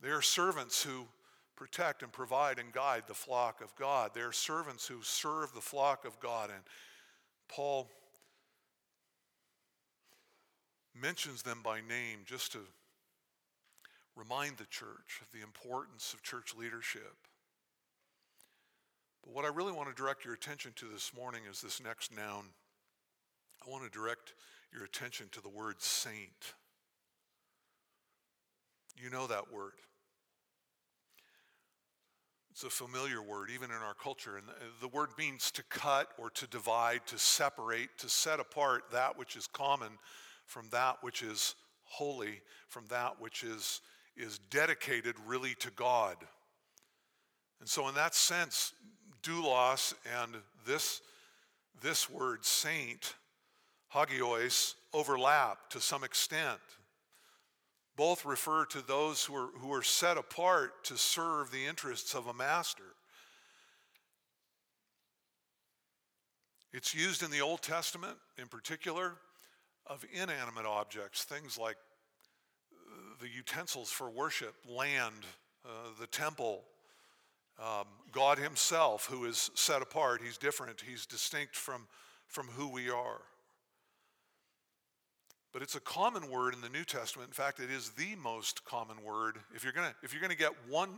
They 0.00 0.08
are 0.08 0.20
servants 0.20 0.82
who 0.82 1.06
protect 1.54 2.02
and 2.02 2.10
provide 2.10 2.58
and 2.58 2.72
guide 2.72 3.04
the 3.06 3.14
flock 3.14 3.60
of 3.60 3.72
God. 3.76 4.10
They 4.12 4.22
are 4.22 4.32
servants 4.32 4.84
who 4.84 5.00
serve 5.02 5.54
the 5.54 5.60
flock 5.60 6.04
of 6.04 6.18
God. 6.18 6.50
And 6.50 6.64
Paul 7.46 7.88
mentions 11.00 11.42
them 11.42 11.60
by 11.62 11.82
name 11.82 12.22
just 12.26 12.50
to 12.50 12.58
remind 14.16 14.58
the 14.58 14.66
church 14.66 15.20
of 15.20 15.30
the 15.32 15.42
importance 15.42 16.12
of 16.12 16.22
church 16.22 16.54
leadership. 16.58 17.14
But 19.24 19.34
what 19.34 19.44
I 19.44 19.48
really 19.48 19.72
want 19.72 19.88
to 19.88 19.94
direct 19.94 20.24
your 20.24 20.34
attention 20.34 20.72
to 20.76 20.86
this 20.86 21.12
morning 21.16 21.42
is 21.50 21.60
this 21.60 21.82
next 21.82 22.14
noun. 22.14 22.44
I 23.66 23.70
want 23.70 23.84
to 23.84 23.90
direct 23.90 24.34
your 24.72 24.84
attention 24.84 25.28
to 25.32 25.40
the 25.40 25.48
word 25.48 25.80
saint. 25.80 26.54
You 28.96 29.10
know 29.10 29.26
that 29.26 29.52
word. 29.52 29.72
It's 32.50 32.64
a 32.64 32.70
familiar 32.70 33.22
word, 33.22 33.48
even 33.54 33.70
in 33.70 33.76
our 33.76 33.94
culture. 33.94 34.36
And 34.36 34.46
the 34.80 34.88
word 34.88 35.10
means 35.16 35.50
to 35.52 35.62
cut 35.70 36.08
or 36.18 36.28
to 36.30 36.46
divide, 36.46 37.06
to 37.06 37.18
separate, 37.18 37.88
to 37.98 38.10
set 38.10 38.40
apart 38.40 38.84
that 38.92 39.16
which 39.16 39.36
is 39.36 39.46
common 39.46 39.88
from 40.44 40.68
that 40.70 40.98
which 41.00 41.22
is 41.22 41.54
holy, 41.84 42.42
from 42.68 42.84
that 42.90 43.20
which 43.20 43.42
is 43.42 43.80
is 44.16 44.38
dedicated 44.50 45.14
really 45.26 45.54
to 45.60 45.70
God. 45.70 46.16
And 47.60 47.68
so, 47.68 47.88
in 47.88 47.94
that 47.94 48.14
sense, 48.14 48.72
doulos 49.22 49.94
and 50.20 50.36
this, 50.66 51.00
this 51.80 52.10
word 52.10 52.44
saint, 52.44 53.14
hagios, 53.94 54.74
overlap 54.92 55.70
to 55.70 55.80
some 55.80 56.04
extent. 56.04 56.58
Both 57.96 58.24
refer 58.24 58.64
to 58.66 58.80
those 58.80 59.24
who 59.24 59.36
are, 59.36 59.50
who 59.58 59.72
are 59.72 59.82
set 59.82 60.16
apart 60.16 60.84
to 60.84 60.96
serve 60.96 61.50
the 61.50 61.66
interests 61.66 62.14
of 62.14 62.26
a 62.26 62.34
master. 62.34 62.82
It's 66.72 66.94
used 66.94 67.22
in 67.22 67.30
the 67.30 67.42
Old 67.42 67.60
Testament, 67.60 68.16
in 68.38 68.48
particular, 68.48 69.16
of 69.86 70.04
inanimate 70.10 70.64
objects, 70.64 71.24
things 71.24 71.58
like 71.58 71.76
the 73.22 73.28
utensils 73.28 73.90
for 73.90 74.10
worship, 74.10 74.54
land, 74.68 75.24
uh, 75.64 75.68
the 76.00 76.08
temple, 76.08 76.64
um, 77.58 77.86
God 78.10 78.38
Himself, 78.38 79.06
who 79.06 79.24
is 79.24 79.50
set 79.54 79.80
apart. 79.80 80.20
He's 80.22 80.36
different, 80.36 80.82
He's 80.86 81.06
distinct 81.06 81.54
from, 81.54 81.86
from 82.26 82.48
who 82.48 82.68
we 82.68 82.90
are. 82.90 83.20
But 85.52 85.62
it's 85.62 85.76
a 85.76 85.80
common 85.80 86.30
word 86.30 86.54
in 86.54 86.60
the 86.62 86.68
New 86.68 86.84
Testament. 86.84 87.28
In 87.28 87.34
fact, 87.34 87.60
it 87.60 87.70
is 87.70 87.90
the 87.90 88.16
most 88.16 88.64
common 88.64 88.96
word. 89.04 89.36
If 89.54 89.62
you're 89.62 89.72
gonna, 89.72 89.94
if 90.02 90.12
you're 90.12 90.22
gonna 90.22 90.34
get 90.34 90.52
one 90.68 90.90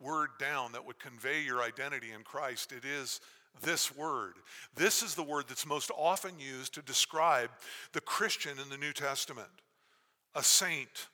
word 0.00 0.28
down 0.38 0.72
that 0.72 0.86
would 0.86 1.00
convey 1.00 1.42
your 1.42 1.62
identity 1.62 2.12
in 2.14 2.22
Christ, 2.22 2.72
it 2.72 2.84
is 2.84 3.20
this 3.62 3.94
word. 3.94 4.34
This 4.76 5.02
is 5.02 5.14
the 5.14 5.22
word 5.22 5.46
that's 5.48 5.66
most 5.66 5.90
often 5.96 6.32
used 6.38 6.74
to 6.74 6.82
describe 6.82 7.50
the 7.92 8.00
Christian 8.00 8.58
in 8.62 8.68
the 8.68 8.76
New 8.76 8.92
Testament 8.92 9.48
a 10.34 10.42
saint, 10.42 11.08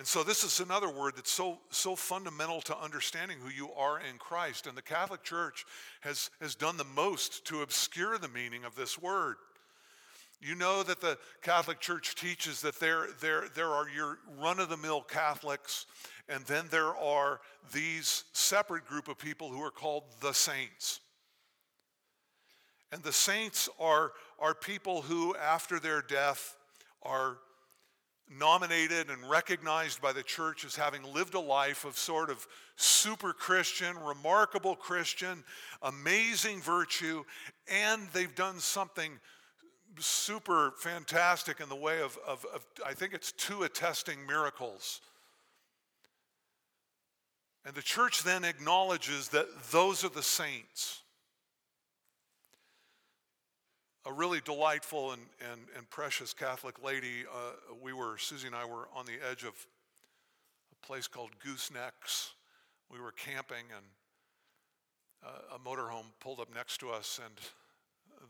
and 0.00 0.06
so 0.06 0.22
this 0.22 0.44
is 0.44 0.60
another 0.60 0.88
word 0.88 1.12
that's 1.16 1.30
so, 1.30 1.58
so 1.68 1.94
fundamental 1.94 2.62
to 2.62 2.78
understanding 2.78 3.36
who 3.38 3.50
you 3.50 3.70
are 3.76 4.00
in 4.00 4.16
Christ. 4.16 4.66
And 4.66 4.74
the 4.74 4.80
Catholic 4.80 5.22
Church 5.22 5.66
has, 6.00 6.30
has 6.40 6.54
done 6.54 6.78
the 6.78 6.84
most 6.84 7.44
to 7.48 7.60
obscure 7.60 8.16
the 8.16 8.30
meaning 8.30 8.64
of 8.64 8.74
this 8.74 8.98
word. 8.98 9.36
You 10.40 10.54
know 10.54 10.82
that 10.84 11.02
the 11.02 11.18
Catholic 11.42 11.80
Church 11.80 12.14
teaches 12.14 12.62
that 12.62 12.80
there, 12.80 13.08
there, 13.20 13.44
there 13.54 13.68
are 13.68 13.90
your 13.94 14.20
run 14.40 14.58
of 14.58 14.70
the 14.70 14.78
mill 14.78 15.02
Catholics, 15.02 15.84
and 16.30 16.46
then 16.46 16.64
there 16.70 16.96
are 16.96 17.42
these 17.70 18.24
separate 18.32 18.86
group 18.86 19.06
of 19.06 19.18
people 19.18 19.50
who 19.50 19.62
are 19.62 19.70
called 19.70 20.04
the 20.22 20.32
saints. 20.32 21.00
And 22.90 23.02
the 23.02 23.12
saints 23.12 23.68
are, 23.78 24.12
are 24.38 24.54
people 24.54 25.02
who, 25.02 25.36
after 25.36 25.78
their 25.78 26.00
death, 26.00 26.56
are 27.02 27.36
nominated 28.30 29.10
and 29.10 29.28
recognized 29.28 30.00
by 30.00 30.12
the 30.12 30.22
church 30.22 30.64
as 30.64 30.76
having 30.76 31.02
lived 31.02 31.34
a 31.34 31.40
life 31.40 31.84
of 31.84 31.98
sort 31.98 32.30
of 32.30 32.46
super 32.76 33.32
Christian, 33.32 33.98
remarkable 33.98 34.76
Christian, 34.76 35.42
amazing 35.82 36.60
virtue, 36.60 37.24
and 37.68 38.08
they've 38.12 38.34
done 38.34 38.60
something 38.60 39.18
super 39.98 40.72
fantastic 40.78 41.60
in 41.60 41.68
the 41.68 41.76
way 41.76 42.00
of, 42.00 42.16
of, 42.26 42.46
of 42.54 42.64
I 42.86 42.94
think 42.94 43.12
it's 43.12 43.32
two 43.32 43.64
attesting 43.64 44.24
miracles. 44.26 45.00
And 47.66 47.74
the 47.74 47.82
church 47.82 48.22
then 48.22 48.44
acknowledges 48.44 49.28
that 49.28 49.46
those 49.70 50.04
are 50.04 50.08
the 50.08 50.22
saints 50.22 50.99
a 54.10 54.12
really 54.12 54.40
delightful 54.44 55.12
and, 55.12 55.22
and, 55.52 55.60
and 55.76 55.88
precious 55.88 56.32
Catholic 56.32 56.82
lady. 56.82 57.24
Uh, 57.32 57.52
we 57.80 57.92
were, 57.92 58.18
Susie 58.18 58.48
and 58.48 58.56
I 58.56 58.64
were 58.64 58.88
on 58.92 59.06
the 59.06 59.12
edge 59.30 59.44
of 59.44 59.54
a 60.72 60.86
place 60.86 61.06
called 61.06 61.30
Goosenecks. 61.46 62.30
We 62.90 62.98
were 62.98 63.12
camping, 63.12 63.66
and 63.76 63.86
uh, 65.24 65.54
a 65.54 65.58
motorhome 65.60 66.06
pulled 66.18 66.40
up 66.40 66.52
next 66.52 66.78
to 66.78 66.90
us, 66.90 67.20
and 67.24 67.34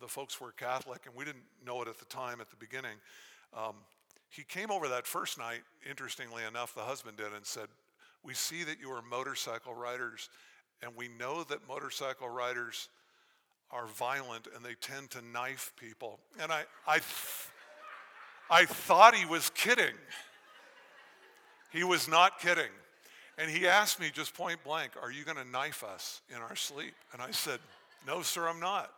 the 0.03 0.07
folks 0.07 0.39
were 0.39 0.53
Catholic, 0.53 1.07
and 1.07 1.15
we 1.15 1.25
didn't 1.25 1.45
know 1.65 1.81
it 1.81 1.89
at 1.89 1.99
the 1.99 2.05
time 2.05 2.43
at 2.43 2.51
the 2.51 2.57
beginning. 2.57 2.99
Um, 3.57 3.77
he 4.29 4.43
came 4.43 4.71
over 4.71 4.87
that 4.89 5.07
first 5.07 5.39
night, 5.39 5.61
interestingly 5.89 6.43
enough, 6.45 6.75
the 6.75 6.83
husband 6.83 7.17
did, 7.17 7.33
and 7.35 7.47
said, 7.47 7.69
We 8.23 8.35
see 8.35 8.65
that 8.65 8.81
you 8.83 8.91
are 8.91 9.01
motorcycle 9.01 9.75
riders, 9.75 10.29
and 10.83 10.93
we 10.95 11.09
know 11.09 11.43
that 11.45 11.67
motorcycle 11.67 12.29
riders 12.29 12.91
are 13.73 13.87
violent 13.87 14.49
and 14.55 14.65
they 14.65 14.75
tend 14.81 15.11
to 15.11 15.23
knife 15.23 15.73
people. 15.77 16.19
And 16.41 16.51
I, 16.51 16.65
I, 16.87 17.01
I 18.51 18.65
thought 18.65 19.15
he 19.15 19.27
was 19.27 19.51
kidding. 19.51 19.95
He 21.73 21.85
was 21.85 22.09
not 22.09 22.41
kidding. 22.41 22.71
And 23.39 23.51
he 23.51 23.67
asked 23.67 24.01
me 24.01 24.11
just 24.13 24.35
point 24.35 24.63
blank, 24.65 24.93
Are 25.01 25.11
you 25.11 25.25
going 25.25 25.37
to 25.37 25.49
knife 25.49 25.85
us 25.85 26.21
in 26.29 26.37
our 26.37 26.57
sleep? 26.57 26.95
And 27.13 27.23
I 27.23 27.31
said, 27.31 27.61
No, 28.07 28.23
sir, 28.23 28.49
I'm 28.49 28.61
not. 28.61 28.91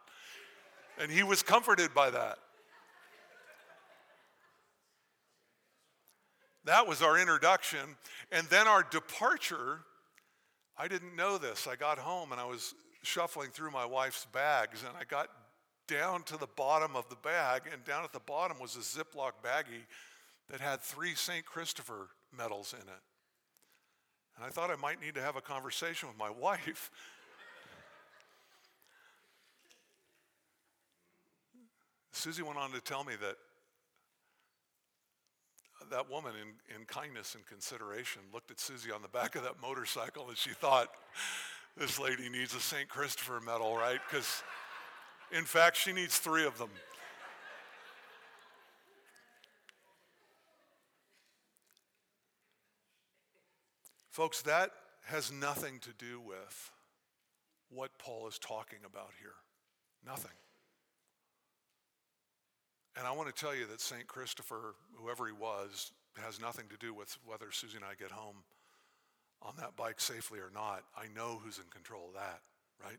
And 0.99 1.11
he 1.11 1.23
was 1.23 1.43
comforted 1.43 1.95
by 1.95 2.11
that. 2.11 2.39
That 6.65 6.87
was 6.87 7.03
our 7.03 7.19
introduction. 7.19 7.97
And 8.31 8.47
then 8.49 8.67
our 8.67 8.83
departure, 8.83 9.81
I 10.79 10.89
didn't 10.89 11.17
know 11.17 11.39
this. 11.39 11.67
I 11.67 11.77
got 11.77 11.99
home 11.99 12.33
and 12.33 12.41
I 12.41 12.45
was 12.45 12.75
shuffling 13.03 13.51
through 13.51 13.71
my 13.71 13.85
wife's 13.85 14.27
bags 14.27 14.83
and 14.87 14.97
I 14.99 15.05
got 15.05 15.29
down 15.93 16.23
to 16.25 16.37
the 16.37 16.47
bottom 16.57 16.97
of 16.97 17.09
the 17.09 17.17
bag, 17.17 17.63
and 17.71 17.85
down 17.85 18.05
at 18.05 18.13
the 18.13 18.21
bottom 18.21 18.59
was 18.59 18.77
a 18.77 18.79
Ziploc 18.79 19.33
baggie 19.45 19.87
that 20.49 20.61
had 20.61 20.81
three 20.81 21.15
St. 21.15 21.45
Christopher 21.45 22.09
medals 22.37 22.75
in 22.75 22.89
it. 22.89 23.03
And 24.37 24.45
I 24.45 24.49
thought 24.49 24.71
I 24.71 24.77
might 24.77 25.01
need 25.01 25.15
to 25.15 25.23
have 25.23 25.37
a 25.37 25.41
conversation 25.41 26.09
with 26.09 26.19
my 26.19 26.31
wife. 26.41 26.91
Susie 32.13 32.43
went 32.43 32.59
on 32.59 32.71
to 32.73 32.81
tell 32.81 33.05
me 33.05 33.15
that 33.21 33.37
that 35.91 36.09
woman, 36.09 36.33
in, 36.41 36.77
in 36.77 36.85
kindness 36.87 37.35
and 37.35 37.45
consideration, 37.45 38.23
looked 38.33 38.51
at 38.51 38.61
Susie 38.61 38.93
on 38.93 39.03
the 39.03 39.09
back 39.09 39.35
of 39.35 39.43
that 39.43 39.61
motorcycle 39.61 40.29
and 40.29 40.39
she 40.39 40.51
thought, 40.51 40.89
this 41.77 41.99
lady 41.99 42.29
needs 42.29 42.55
a 42.55 42.61
St. 42.61 42.89
Christopher 42.89 43.41
medal, 43.41 43.77
right? 43.77 44.01
Because, 44.09 44.43
in 45.31 45.45
fact, 45.45 45.77
she 45.77 45.93
needs 45.93 46.19
three 46.19 46.45
of 46.45 46.59
them. 46.59 46.71
Folks, 54.11 54.43
that 54.43 54.71
has 55.07 55.33
nothing 55.33 55.79
to 55.81 55.91
do 55.99 56.21
with 56.21 56.71
what 57.71 57.91
Paul 57.99 58.29
is 58.29 58.39
talking 58.39 58.81
about 58.85 59.11
here. 59.19 59.33
Nothing. 60.07 60.33
And 62.97 63.07
I 63.07 63.13
want 63.13 63.35
to 63.35 63.41
tell 63.41 63.55
you 63.55 63.67
that 63.67 63.81
St. 63.81 64.07
Christopher, 64.07 64.75
whoever 64.97 65.27
he 65.27 65.33
was, 65.33 65.93
has 66.23 66.39
nothing 66.39 66.67
to 66.69 66.77
do 66.77 66.93
with 66.93 67.17
whether 67.25 67.51
Susie 67.51 67.77
and 67.77 67.85
I 67.87 67.95
get 67.99 68.11
home 68.11 68.37
on 69.45 69.55
that 69.59 69.77
bike 69.77 70.01
safely 70.01 70.39
or 70.39 70.51
not. 70.53 70.85
I 70.97 71.07
know 71.15 71.41
who's 71.43 71.59
in 71.59 71.65
control 71.71 72.09
of 72.09 72.15
that, 72.15 72.41
right? 72.83 72.99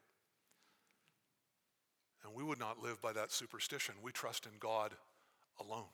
And 2.23 2.33
we 2.33 2.43
would 2.43 2.59
not 2.59 2.81
live 2.81 3.01
by 3.01 3.13
that 3.13 3.31
superstition. 3.31 3.95
We 4.01 4.11
trust 4.11 4.45
in 4.45 4.53
God 4.59 4.91
alone. 5.59 5.91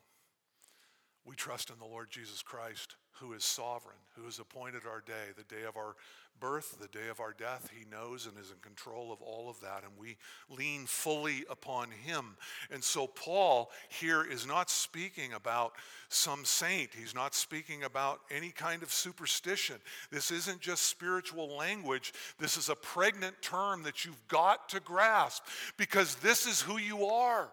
We 1.24 1.36
trust 1.36 1.70
in 1.70 1.78
the 1.78 1.84
Lord 1.84 2.10
Jesus 2.10 2.42
Christ, 2.42 2.96
who 3.12 3.34
is 3.34 3.44
sovereign, 3.44 3.98
who 4.16 4.24
has 4.24 4.38
appointed 4.38 4.82
our 4.86 5.00
day, 5.00 5.32
the 5.36 5.54
day 5.54 5.64
of 5.68 5.76
our 5.76 5.94
birth, 6.40 6.78
the 6.80 6.88
day 6.88 7.08
of 7.10 7.20
our 7.20 7.34
death. 7.34 7.70
He 7.78 7.84
knows 7.88 8.26
and 8.26 8.36
is 8.38 8.50
in 8.50 8.56
control 8.62 9.12
of 9.12 9.20
all 9.20 9.50
of 9.50 9.60
that, 9.60 9.84
and 9.84 9.92
we 9.98 10.16
lean 10.48 10.86
fully 10.86 11.44
upon 11.50 11.90
Him. 11.90 12.36
And 12.70 12.82
so, 12.82 13.06
Paul 13.06 13.70
here 13.88 14.24
is 14.24 14.46
not 14.46 14.70
speaking 14.70 15.34
about 15.34 15.74
some 16.08 16.44
saint, 16.44 16.90
he's 16.94 17.14
not 17.14 17.34
speaking 17.34 17.84
about 17.84 18.20
any 18.30 18.50
kind 18.50 18.82
of 18.82 18.90
superstition. 18.90 19.76
This 20.10 20.30
isn't 20.30 20.60
just 20.60 20.84
spiritual 20.84 21.54
language, 21.56 22.12
this 22.38 22.56
is 22.56 22.70
a 22.70 22.74
pregnant 22.74 23.40
term 23.42 23.82
that 23.82 24.04
you've 24.04 24.26
got 24.28 24.70
to 24.70 24.80
grasp 24.80 25.44
because 25.76 26.16
this 26.16 26.46
is 26.46 26.62
who 26.62 26.78
you 26.78 27.04
are 27.04 27.50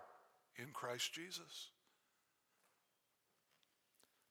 in 0.58 0.67
Christ 0.73 1.13
Jesus. 1.13 1.69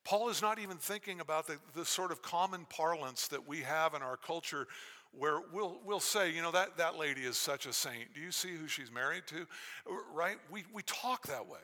Paul 0.07 0.29
is 0.29 0.41
not 0.41 0.61
even 0.61 0.77
thinking 0.77 1.19
about 1.19 1.49
the, 1.49 1.59
the 1.75 1.85
sort 1.85 2.13
of 2.13 2.23
common 2.23 2.65
parlance 2.71 3.27
that 3.27 3.49
we 3.49 3.63
have 3.63 3.93
in 3.93 4.03
our 4.03 4.17
culture 4.17 4.69
where 5.11 5.41
we'll, 5.53 5.81
we'll 5.85 5.99
say, 5.99 6.33
you 6.33 6.43
know, 6.43 6.53
that, 6.53 6.77
that 6.77 6.97
lady 6.97 7.23
is 7.23 7.37
such 7.37 7.67
a 7.67 7.73
saint. 7.73 8.15
Do 8.15 8.21
you 8.21 8.31
see 8.31 8.55
who 8.55 8.69
she's 8.69 8.93
married 8.93 9.25
to? 9.27 9.49
Right? 10.15 10.37
We, 10.49 10.63
we 10.73 10.85
talk 10.85 11.27
that 11.27 11.49
way. 11.49 11.59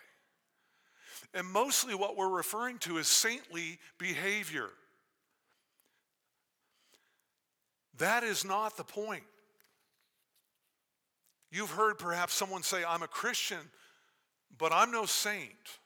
And 1.32 1.46
mostly 1.46 1.94
what 1.94 2.16
we're 2.16 2.30
referring 2.30 2.78
to 2.78 2.98
is 2.98 3.06
saintly 3.06 3.78
behavior. 3.96 4.70
That 7.98 8.24
is 8.24 8.44
not 8.44 8.76
the 8.76 8.82
point. 8.84 9.22
You've 11.52 11.70
heard 11.70 11.96
perhaps 11.96 12.32
someone 12.32 12.64
say, 12.64 12.82
I'm 12.82 13.04
a 13.04 13.08
Christian, 13.08 13.70
but 14.58 14.72
I'm 14.72 14.90
no 14.90 15.06
saint. 15.06 15.78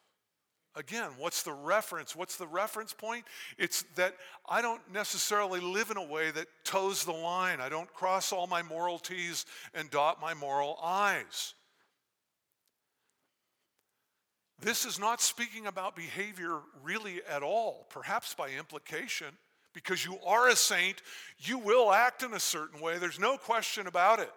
Again, 0.77 1.09
what's 1.17 1.43
the 1.43 1.55
reference? 1.55 2.15
What's 2.15 2.37
the 2.37 2.47
reference 2.47 2.93
point? 2.93 3.25
It's 3.57 3.83
that 3.95 4.15
I 4.47 4.61
don't 4.61 4.83
necessarily 4.93 5.59
live 5.59 5.91
in 5.91 5.97
a 5.97 6.05
way 6.05 6.31
that 6.31 6.49
toes 6.65 7.03
the 7.03 7.13
line. 7.13 7.61
I 7.61 7.71
don't 7.71 7.93
cross 7.95 8.31
all 8.31 8.47
my 8.47 8.63
moral 8.63 8.99
T's 8.99 9.47
and 9.75 9.91
dot 9.91 10.21
my 10.21 10.35
moral 10.35 10.79
I's. 10.83 11.55
This 14.61 14.85
is 14.85 14.99
not 14.99 15.23
speaking 15.23 15.67
about 15.67 15.97
behavior 15.97 16.61
really 16.83 17.21
at 17.31 17.43
all, 17.43 17.87
perhaps 17.89 18.35
by 18.35 18.51
implication. 18.51 19.29
Because 19.73 20.05
you 20.05 20.19
are 20.27 20.49
a 20.49 20.57
saint, 20.57 21.03
you 21.39 21.59
will 21.59 21.93
act 21.93 22.23
in 22.23 22.33
a 22.33 22.41
certain 22.41 22.81
way. 22.81 22.99
There's 22.99 23.21
no 23.21 23.37
question 23.37 23.87
about 23.87 24.21
it. 24.21 24.33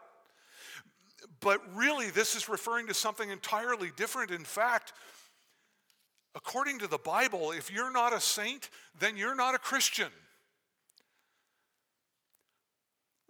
But 1.40 1.62
really, 1.74 2.10
this 2.10 2.36
is 2.36 2.50
referring 2.50 2.88
to 2.88 2.94
something 2.94 3.30
entirely 3.30 3.92
different. 3.96 4.32
In 4.32 4.44
fact, 4.44 4.92
According 6.36 6.80
to 6.80 6.88
the 6.88 7.00
Bible, 7.00 7.52
if 7.52 7.72
you're 7.72 7.92
not 7.92 8.14
a 8.14 8.22
saint, 8.22 8.70
then 9.00 9.18
you're 9.18 9.36
not 9.36 9.56
a 9.56 9.60
Christian. 9.60 10.10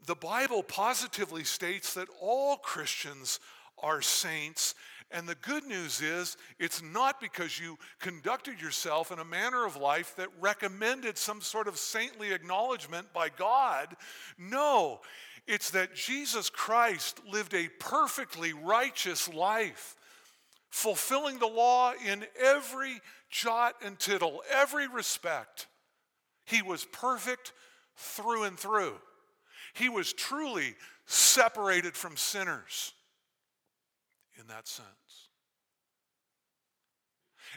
The 0.06 0.16
Bible 0.16 0.64
positively 0.64 1.44
states 1.44 1.94
that 1.94 2.08
all 2.22 2.58
Christians 2.58 3.40
are 3.82 4.02
saints. 4.02 4.76
And 5.12 5.28
the 5.28 5.36
good 5.36 5.64
news 5.66 6.02
is, 6.02 6.38
it's 6.60 6.84
not 6.84 7.20
because 7.22 7.60
you 7.60 7.78
conducted 8.00 8.62
yourself 8.62 9.12
in 9.12 9.20
a 9.20 9.26
manner 9.26 9.66
of 9.66 9.76
life 9.76 10.16
that 10.18 10.28
recommended 10.40 11.18
some 11.18 11.42
sort 11.42 11.68
of 11.68 11.78
saintly 11.78 12.32
acknowledgement 12.32 13.12
by 13.14 13.30
God. 13.30 13.96
No, 14.38 15.02
it's 15.48 15.72
that 15.72 15.96
Jesus 15.96 16.50
Christ 16.50 17.22
lived 17.28 17.54
a 17.54 17.70
perfectly 17.80 18.54
righteous 18.54 19.32
life 19.34 19.96
fulfilling 20.70 21.40
the 21.40 21.48
law 21.48 21.94
in 22.06 22.26
every 22.40 23.02
jot 23.30 23.76
and 23.84 23.98
tittle, 24.00 24.42
every 24.52 24.88
respect. 24.88 25.68
He 26.46 26.62
was 26.62 26.86
perfect 26.86 27.54
through 27.96 28.44
and 28.44 28.58
through. 28.58 28.96
He 29.74 29.90
was 29.90 30.14
truly 30.14 30.76
separated 31.06 31.96
from 31.96 32.18
sinners 32.18 32.94
in 34.40 34.48
that 34.48 34.68
sense. 34.68 34.88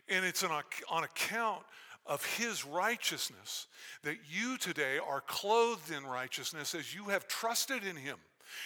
And 0.09 0.25
it's 0.25 0.43
on, 0.43 1.05
account 1.05 1.63
of 2.07 2.25
his 2.37 2.65
righteousness 2.65 3.67
that 4.03 4.17
you 4.29 4.57
today 4.59 4.99
are 4.99 5.21
clothed 5.21 5.91
in 5.91 6.05
righteousness 6.05 6.75
as 6.75 6.95
you 6.95 7.05
have 7.05 7.29
trusted 7.29 7.85
in 7.85 7.97
him. 7.97 8.17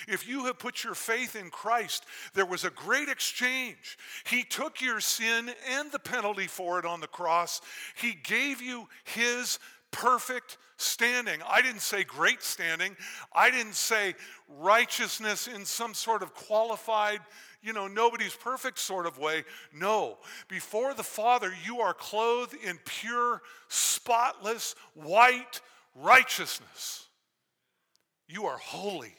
If 0.08 0.28
you 0.28 0.46
have 0.46 0.58
put 0.58 0.84
your 0.84 0.94
faith 0.94 1.36
in 1.36 1.50
Christ, 1.50 2.04
there 2.34 2.46
was 2.46 2.64
a 2.64 2.70
great 2.70 3.08
exchange. 3.08 3.98
He 4.28 4.42
took 4.42 4.80
your 4.80 5.00
sin 5.00 5.50
and 5.70 5.90
the 5.92 5.98
penalty 5.98 6.46
for 6.46 6.78
it 6.78 6.84
on 6.84 7.00
the 7.00 7.06
cross. 7.06 7.60
He 7.96 8.14
gave 8.14 8.60
you 8.62 8.88
His 9.04 9.58
perfect 9.90 10.58
standing. 10.76 11.40
I 11.48 11.62
didn't 11.62 11.80
say 11.80 12.04
great 12.04 12.42
standing. 12.42 12.96
I 13.32 13.50
didn't 13.50 13.74
say 13.74 14.14
righteousness 14.48 15.48
in 15.48 15.64
some 15.64 15.94
sort 15.94 16.22
of 16.22 16.34
qualified, 16.34 17.20
you 17.62 17.72
know, 17.72 17.86
nobody's 17.86 18.34
perfect 18.34 18.78
sort 18.78 19.06
of 19.06 19.18
way. 19.18 19.44
No. 19.74 20.18
Before 20.48 20.94
the 20.94 21.02
Father, 21.02 21.52
you 21.64 21.80
are 21.80 21.94
clothed 21.94 22.54
in 22.62 22.78
pure, 22.84 23.42
spotless, 23.68 24.74
white 24.94 25.60
righteousness. 25.94 27.08
You 28.28 28.46
are 28.46 28.58
holy. 28.58 29.14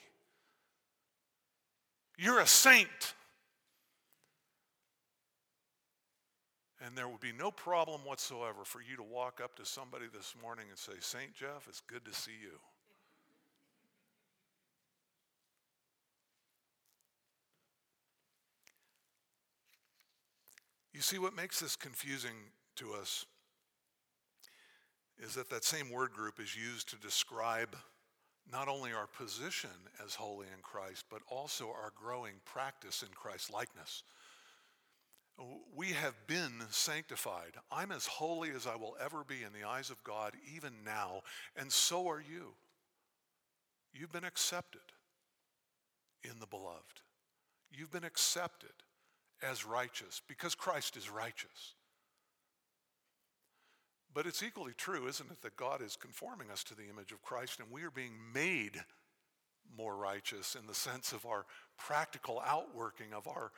You're 2.18 2.40
a 2.40 2.48
saint. 2.48 3.14
And 6.84 6.98
there 6.98 7.08
would 7.08 7.20
be 7.20 7.34
no 7.38 7.52
problem 7.52 8.02
whatsoever 8.06 8.64
for 8.64 8.82
you 8.82 8.96
to 8.98 9.04
walk 9.04 9.42
up 9.44 9.56
to 9.56 9.66
somebody 9.66 10.06
this 10.14 10.34
morning 10.42 10.66
and 10.70 10.78
say, 10.78 10.94
Saint 11.00 11.34
Jeff, 11.34 11.68
it's 11.68 11.82
good 11.82 12.06
to 12.06 12.14
see 12.14 12.32
you. 12.42 12.60
You 20.94 21.02
see, 21.02 21.20
what 21.20 21.36
makes 21.36 21.60
this 21.60 21.76
confusing 21.76 22.34
to 22.78 22.94
us 22.94 23.26
is 25.20 25.36
that 25.36 25.50
that 25.50 25.64
same 25.64 25.92
word 25.92 26.12
group 26.12 26.40
is 26.40 26.56
used 26.56 26.90
to 26.90 26.96
describe 26.96 27.76
not 28.52 28.68
only 28.68 28.94
our 28.94 29.08
position 29.08 29.70
as 30.04 30.16
holy 30.16 30.48
in 30.48 30.62
Christ, 30.62 31.06
but 31.10 31.22
also 31.28 31.68
our 31.68 31.92
growing 31.96 32.34
practice 32.46 33.04
in 33.04 33.10
Christ 33.14 33.52
likeness. 33.52 34.04
We 35.76 35.88
have 35.88 36.16
been 36.26 36.64
sanctified. 36.70 37.54
I'm 37.72 37.92
as 37.92 38.08
holy 38.08 38.50
as 38.52 38.66
I 38.66 38.76
will 38.76 38.96
ever 39.04 39.24
be 39.28 39.44
in 39.44 39.54
the 39.54 39.68
eyes 39.68 39.90
of 39.90 40.04
God, 40.04 40.34
even 40.56 40.72
now, 40.84 41.22
and 41.56 41.72
so 41.72 42.08
are 42.10 42.22
you. 42.22 42.54
You've 43.94 44.12
been 44.12 44.24
accepted 44.24 44.82
in 46.24 46.40
the 46.40 46.48
beloved. 46.48 47.02
You've 47.72 47.92
been 47.92 48.04
accepted 48.04 48.72
as 49.44 49.66
righteous 49.66 50.22
because 50.28 50.56
Christ 50.56 50.98
is 50.98 51.10
righteous. 51.10 51.76
But 54.18 54.26
it's 54.26 54.42
equally 54.42 54.74
true, 54.76 55.06
isn't 55.06 55.30
it, 55.30 55.44
that 55.44 55.56
God 55.58 55.80
is 55.80 55.96
conforming 55.96 56.50
us 56.50 56.64
to 56.64 56.74
the 56.74 56.90
image 56.90 57.12
of 57.12 57.22
Christ 57.22 57.60
and 57.60 57.70
we 57.70 57.84
are 57.84 57.92
being 57.92 58.14
made 58.34 58.84
more 59.78 59.96
righteous 59.96 60.56
in 60.60 60.66
the 60.66 60.74
sense 60.74 61.12
of 61.12 61.24
our 61.28 61.46
practical 61.78 62.42
outworking 62.44 63.14
of 63.14 63.28
our 63.28 63.52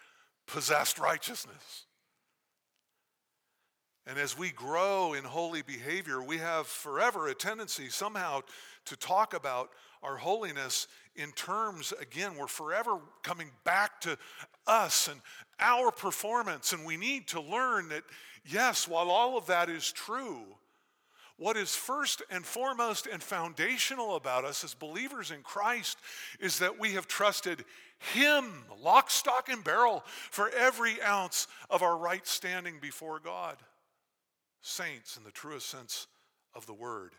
possessed 0.47 0.99
righteousness. 0.99 1.85
And 4.09 4.17
as 4.17 4.35
we 4.35 4.49
grow 4.49 5.13
in 5.13 5.23
holy 5.23 5.61
behavior, 5.61 6.19
we 6.23 6.39
have 6.39 6.65
forever 6.65 7.27
a 7.27 7.35
tendency 7.35 7.89
somehow 7.89 8.41
to 8.85 8.97
talk 8.97 9.35
about 9.35 9.69
our 10.01 10.17
holiness 10.17 10.87
in 11.15 11.31
terms, 11.33 11.93
again, 12.01 12.35
we're 12.35 12.47
forever 12.47 12.97
coming 13.21 13.51
back 13.65 14.01
to 14.01 14.17
us 14.65 15.07
and 15.09 15.21
our 15.59 15.91
performance. 15.91 16.73
And 16.73 16.87
we 16.87 16.97
need 16.97 17.27
to 17.27 17.39
learn 17.39 17.89
that, 17.89 18.01
yes, 18.43 18.87
while 18.87 19.11
all 19.11 19.37
of 19.37 19.45
that 19.45 19.69
is 19.69 19.91
true, 19.91 20.41
what 21.37 21.55
is 21.55 21.75
first 21.75 22.23
and 22.31 22.43
foremost 22.43 23.05
and 23.05 23.21
foundational 23.21 24.15
about 24.15 24.43
us 24.43 24.63
as 24.63 24.73
believers 24.73 25.29
in 25.29 25.43
Christ 25.43 25.99
is 26.39 26.57
that 26.59 26.79
we 26.79 26.93
have 26.93 27.07
trusted 27.07 27.63
Him, 28.13 28.63
lock, 28.81 29.11
stock, 29.11 29.49
and 29.49 29.63
barrel, 29.63 30.03
for 30.31 30.49
every 30.49 30.99
ounce 31.03 31.47
of 31.69 31.83
our 31.83 31.95
right 31.95 32.25
standing 32.25 32.79
before 32.81 33.19
God. 33.19 33.57
Saints 34.61 35.17
in 35.17 35.23
the 35.23 35.31
truest 35.31 35.67
sense 35.67 36.07
of 36.53 36.65
the 36.65 36.73
word. 36.73 37.11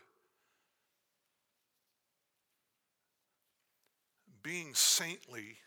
Being 4.43 4.73
saintly 4.73 5.57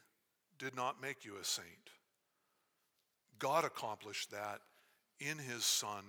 did 0.59 0.75
not 0.75 1.01
make 1.01 1.25
you 1.25 1.37
a 1.41 1.45
saint. 1.45 1.66
God 3.39 3.64
accomplished 3.64 4.31
that 4.31 4.61
in 5.20 5.39
His 5.39 5.64
Son, 5.64 6.05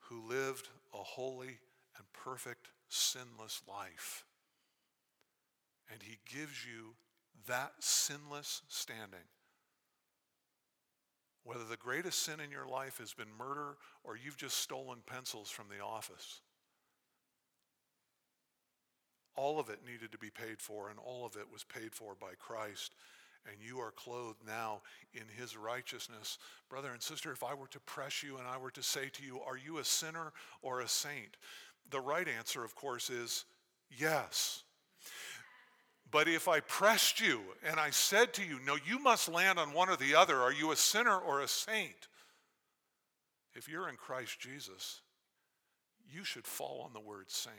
who 0.00 0.28
lived 0.28 0.68
a 0.92 0.98
holy 0.98 1.58
and 1.96 2.06
perfect, 2.12 2.68
sinless 2.88 3.62
life. 3.68 4.24
And 5.90 6.02
he 6.02 6.18
gives 6.30 6.64
you 6.64 6.94
that 7.46 7.72
sinless 7.80 8.62
standing. 8.68 9.26
Whether 11.44 11.64
the 11.64 11.76
greatest 11.76 12.22
sin 12.22 12.40
in 12.40 12.50
your 12.50 12.66
life 12.66 12.98
has 12.98 13.12
been 13.12 13.28
murder 13.38 13.76
or 14.02 14.16
you've 14.16 14.36
just 14.36 14.58
stolen 14.58 14.98
pencils 15.06 15.50
from 15.50 15.66
the 15.68 15.84
office, 15.84 16.40
all 19.36 19.60
of 19.60 19.68
it 19.68 19.80
needed 19.86 20.12
to 20.12 20.18
be 20.18 20.30
paid 20.30 20.60
for, 20.60 20.90
and 20.90 20.98
all 20.98 21.26
of 21.26 21.36
it 21.36 21.52
was 21.52 21.64
paid 21.64 21.94
for 21.94 22.14
by 22.18 22.32
Christ 22.38 22.94
and 23.46 23.56
you 23.60 23.78
are 23.78 23.90
clothed 23.90 24.40
now 24.46 24.80
in 25.12 25.24
his 25.36 25.56
righteousness. 25.56 26.38
Brother 26.68 26.90
and 26.92 27.02
sister, 27.02 27.32
if 27.32 27.42
I 27.42 27.54
were 27.54 27.68
to 27.68 27.80
press 27.80 28.22
you 28.22 28.38
and 28.38 28.46
I 28.46 28.56
were 28.56 28.70
to 28.72 28.82
say 28.82 29.08
to 29.10 29.22
you, 29.22 29.40
Are 29.40 29.56
you 29.56 29.78
a 29.78 29.84
sinner 29.84 30.32
or 30.62 30.80
a 30.80 30.88
saint? 30.88 31.36
The 31.90 32.00
right 32.00 32.26
answer, 32.26 32.64
of 32.64 32.74
course, 32.74 33.10
is 33.10 33.44
yes. 33.90 34.62
But 36.14 36.28
if 36.28 36.46
I 36.46 36.60
pressed 36.60 37.20
you 37.20 37.40
and 37.66 37.80
I 37.80 37.90
said 37.90 38.32
to 38.34 38.44
you, 38.44 38.60
No, 38.64 38.76
you 38.86 39.00
must 39.00 39.28
land 39.28 39.58
on 39.58 39.72
one 39.72 39.88
or 39.88 39.96
the 39.96 40.14
other, 40.14 40.36
are 40.38 40.52
you 40.52 40.70
a 40.70 40.76
sinner 40.76 41.18
or 41.18 41.40
a 41.40 41.48
saint? 41.48 42.06
If 43.52 43.68
you're 43.68 43.88
in 43.88 43.96
Christ 43.96 44.38
Jesus, 44.38 45.00
you 46.08 46.22
should 46.22 46.46
fall 46.46 46.82
on 46.86 46.92
the 46.92 47.00
word 47.00 47.32
saint 47.32 47.56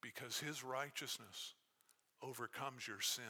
because 0.00 0.38
his 0.38 0.64
righteousness 0.64 1.52
overcomes 2.22 2.88
your 2.88 3.02
sin 3.02 3.24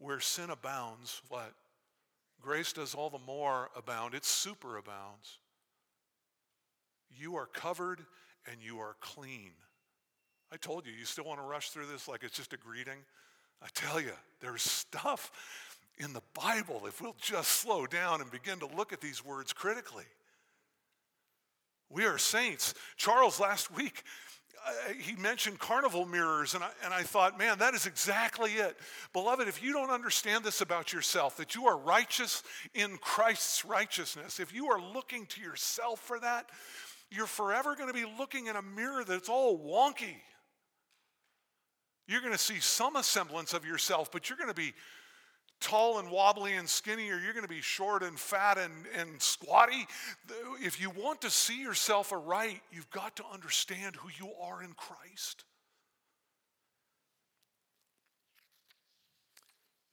where 0.00 0.18
sin 0.18 0.50
abounds, 0.50 1.22
what? 1.28 1.52
Grace 2.42 2.72
does 2.72 2.96
all 2.96 3.10
the 3.10 3.18
more 3.20 3.70
abound. 3.76 4.14
It 4.14 4.24
superabounds. 4.24 5.38
You 7.16 7.36
are 7.36 7.46
covered 7.46 8.00
and 8.50 8.60
you 8.60 8.80
are 8.80 8.96
clean. 9.00 9.52
I 10.52 10.56
told 10.56 10.86
you, 10.86 10.92
you 10.92 11.04
still 11.04 11.24
want 11.24 11.40
to 11.40 11.46
rush 11.46 11.70
through 11.70 11.86
this 11.86 12.08
like 12.08 12.24
it's 12.24 12.36
just 12.36 12.52
a 12.52 12.56
greeting? 12.56 12.98
I 13.62 13.68
tell 13.74 14.00
you, 14.00 14.12
there's 14.40 14.62
stuff 14.62 15.30
in 15.98 16.12
the 16.12 16.22
Bible 16.34 16.82
if 16.86 17.00
we'll 17.00 17.16
just 17.20 17.50
slow 17.50 17.86
down 17.86 18.20
and 18.20 18.30
begin 18.30 18.58
to 18.60 18.66
look 18.66 18.92
at 18.92 19.00
these 19.00 19.24
words 19.24 19.52
critically. 19.52 20.06
We 21.90 22.04
are 22.04 22.18
saints. 22.18 22.74
Charles 22.96 23.38
last 23.38 23.74
week 23.74 24.04
uh, 24.66 24.92
he 24.98 25.16
mentioned 25.16 25.58
carnival 25.58 26.04
mirrors, 26.04 26.54
and 26.54 26.62
I, 26.62 26.70
and 26.84 26.92
I 26.92 27.02
thought, 27.02 27.38
man, 27.38 27.58
that 27.60 27.74
is 27.74 27.86
exactly 27.86 28.52
it. 28.52 28.76
Beloved, 29.12 29.48
if 29.48 29.62
you 29.62 29.72
don't 29.72 29.90
understand 29.90 30.44
this 30.44 30.60
about 30.60 30.92
yourself, 30.92 31.36
that 31.38 31.54
you 31.54 31.66
are 31.66 31.78
righteous 31.78 32.42
in 32.74 32.98
Christ's 32.98 33.64
righteousness, 33.64 34.38
if 34.38 34.52
you 34.52 34.70
are 34.70 34.80
looking 34.80 35.26
to 35.26 35.40
yourself 35.40 36.00
for 36.00 36.20
that, 36.20 36.50
you're 37.10 37.26
forever 37.26 37.74
going 37.74 37.88
to 37.88 37.94
be 37.94 38.06
looking 38.18 38.48
in 38.48 38.56
a 38.56 38.62
mirror 38.62 39.02
that's 39.04 39.28
all 39.28 39.58
wonky. 39.58 40.16
You're 42.10 42.20
going 42.20 42.32
to 42.32 42.38
see 42.38 42.58
some 42.58 43.00
semblance 43.02 43.54
of 43.54 43.64
yourself, 43.64 44.10
but 44.10 44.28
you're 44.28 44.36
going 44.36 44.50
to 44.50 44.54
be 44.54 44.74
tall 45.60 46.00
and 46.00 46.10
wobbly 46.10 46.54
and 46.54 46.68
skinny, 46.68 47.08
or 47.08 47.20
you're 47.20 47.32
going 47.32 47.44
to 47.44 47.48
be 47.48 47.60
short 47.60 48.02
and 48.02 48.18
fat 48.18 48.58
and, 48.58 48.72
and 48.98 49.22
squatty. 49.22 49.86
If 50.60 50.80
you 50.80 50.90
want 50.90 51.20
to 51.20 51.30
see 51.30 51.62
yourself 51.62 52.12
aright, 52.12 52.62
you've 52.72 52.90
got 52.90 53.14
to 53.16 53.24
understand 53.32 53.94
who 53.94 54.08
you 54.18 54.32
are 54.42 54.60
in 54.60 54.72
Christ. 54.72 55.44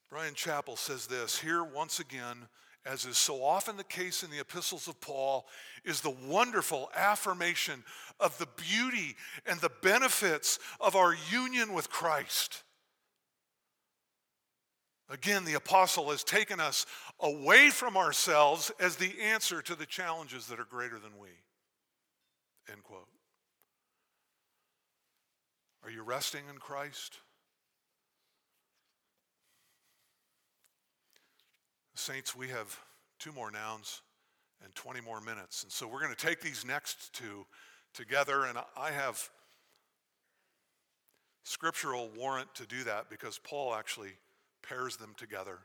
Bryan 0.09 0.33
Chapell 0.33 0.79
says 0.79 1.05
this 1.05 1.37
here 1.37 1.63
once 1.63 1.99
again, 1.99 2.47
as 2.87 3.05
is 3.05 3.17
so 3.17 3.43
often 3.43 3.77
the 3.77 3.83
case 3.83 4.23
in 4.23 4.31
the 4.31 4.39
epistles 4.39 4.87
of 4.87 4.99
Paul, 5.01 5.45
is 5.83 6.01
the 6.01 6.15
wonderful 6.25 6.89
affirmation 6.95 7.83
of 8.19 8.37
the 8.37 8.47
beauty 8.55 9.15
and 9.45 9.59
the 9.59 9.71
benefits 9.81 10.59
of 10.79 10.95
our 10.95 11.15
union 11.31 11.73
with 11.73 11.89
Christ. 11.89 12.63
Again, 15.09 15.45
the 15.45 15.53
apostle 15.53 16.11
has 16.11 16.23
taken 16.23 16.59
us 16.59 16.85
away 17.19 17.69
from 17.69 17.95
ourselves 17.95 18.71
as 18.79 18.97
the 18.97 19.13
answer 19.21 19.61
to 19.61 19.75
the 19.75 19.85
challenges 19.85 20.47
that 20.47 20.59
are 20.59 20.65
greater 20.65 20.99
than 20.99 21.17
we. 21.19 21.29
End 22.69 22.83
quote. 22.83 23.07
Are 25.83 25.89
you 25.89 26.03
resting 26.03 26.43
in 26.49 26.57
Christ? 26.57 27.19
Saints, 31.97 32.35
we 32.35 32.47
have 32.49 32.79
two 33.19 33.31
more 33.31 33.49
nouns 33.49 34.01
and 34.63 34.73
20 34.75 35.01
more 35.01 35.19
minutes. 35.19 35.63
And 35.63 35.71
so 35.71 35.87
we're 35.87 35.99
going 35.99 36.13
to 36.13 36.25
take 36.25 36.41
these 36.41 36.63
next 36.63 37.11
two 37.13 37.45
together, 37.93 38.45
and 38.45 38.57
I 38.77 38.91
have 38.91 39.29
scriptural 41.43 42.09
warrant 42.15 42.53
to 42.55 42.67
do 42.67 42.83
that 42.83 43.09
because 43.09 43.39
Paul 43.39 43.73
actually 43.73 44.11
pairs 44.61 44.97
them 44.97 45.15
together. 45.17 45.59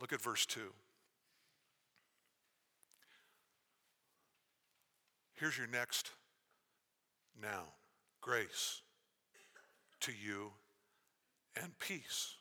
Look 0.00 0.12
at 0.12 0.20
verse 0.20 0.46
2. 0.46 0.60
Here's 5.34 5.58
your 5.58 5.68
next 5.68 6.10
noun 7.40 7.66
grace 8.20 8.80
to 10.00 10.12
you 10.12 10.52
and 11.62 11.78
peace. 11.78 12.34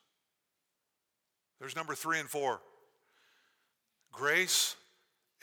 There's 1.59 1.75
number 1.75 1.93
three 1.93 2.19
and 2.19 2.29
four 2.29 2.59
grace 4.11 4.75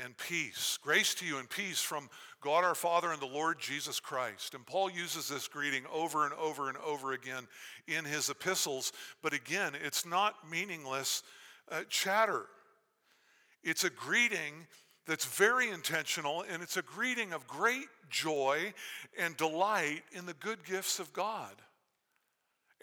and 0.03 0.17
peace. 0.17 0.79
Grace 0.83 1.15
to 1.15 1.27
you 1.27 1.39
and 1.39 1.49
peace 1.49 1.81
from 1.81 2.09
God 2.41 2.65
our 2.65 2.75
Father 2.75 3.13
and 3.13 3.23
the 3.23 3.27
Lord 3.27 3.59
Jesus 3.59 4.01
Christ. 4.01 4.55
And 4.55 4.67
Paul 4.67 4.91
uses 4.91 5.29
this 5.29 5.49
greeting 5.49 5.85
over 5.93 6.25
and 6.25 6.35
over 6.35 6.69
and 6.69 6.77
over 6.79 7.13
again 7.13 7.47
in 7.87 8.05
his 8.05 8.29
epistles, 8.29 8.93
but 9.23 9.33
again, 9.33 9.73
it's 9.83 10.05
not 10.05 10.35
meaningless 10.51 11.23
uh, 11.71 11.83
chatter. 11.89 12.47
It's 13.63 13.85
a 13.85 13.91
greeting 13.91 14.67
that's 15.07 15.25
very 15.25 15.71
intentional, 15.71 16.45
and 16.51 16.63
it's 16.63 16.77
a 16.77 16.83
greeting 16.83 17.33
of 17.33 17.47
great 17.47 17.87
joy 18.11 18.73
and 19.19 19.37
delight 19.37 20.03
in 20.13 20.27
the 20.27 20.35
good 20.35 20.65
gifts 20.65 20.99
of 20.99 21.13
God. 21.13 21.55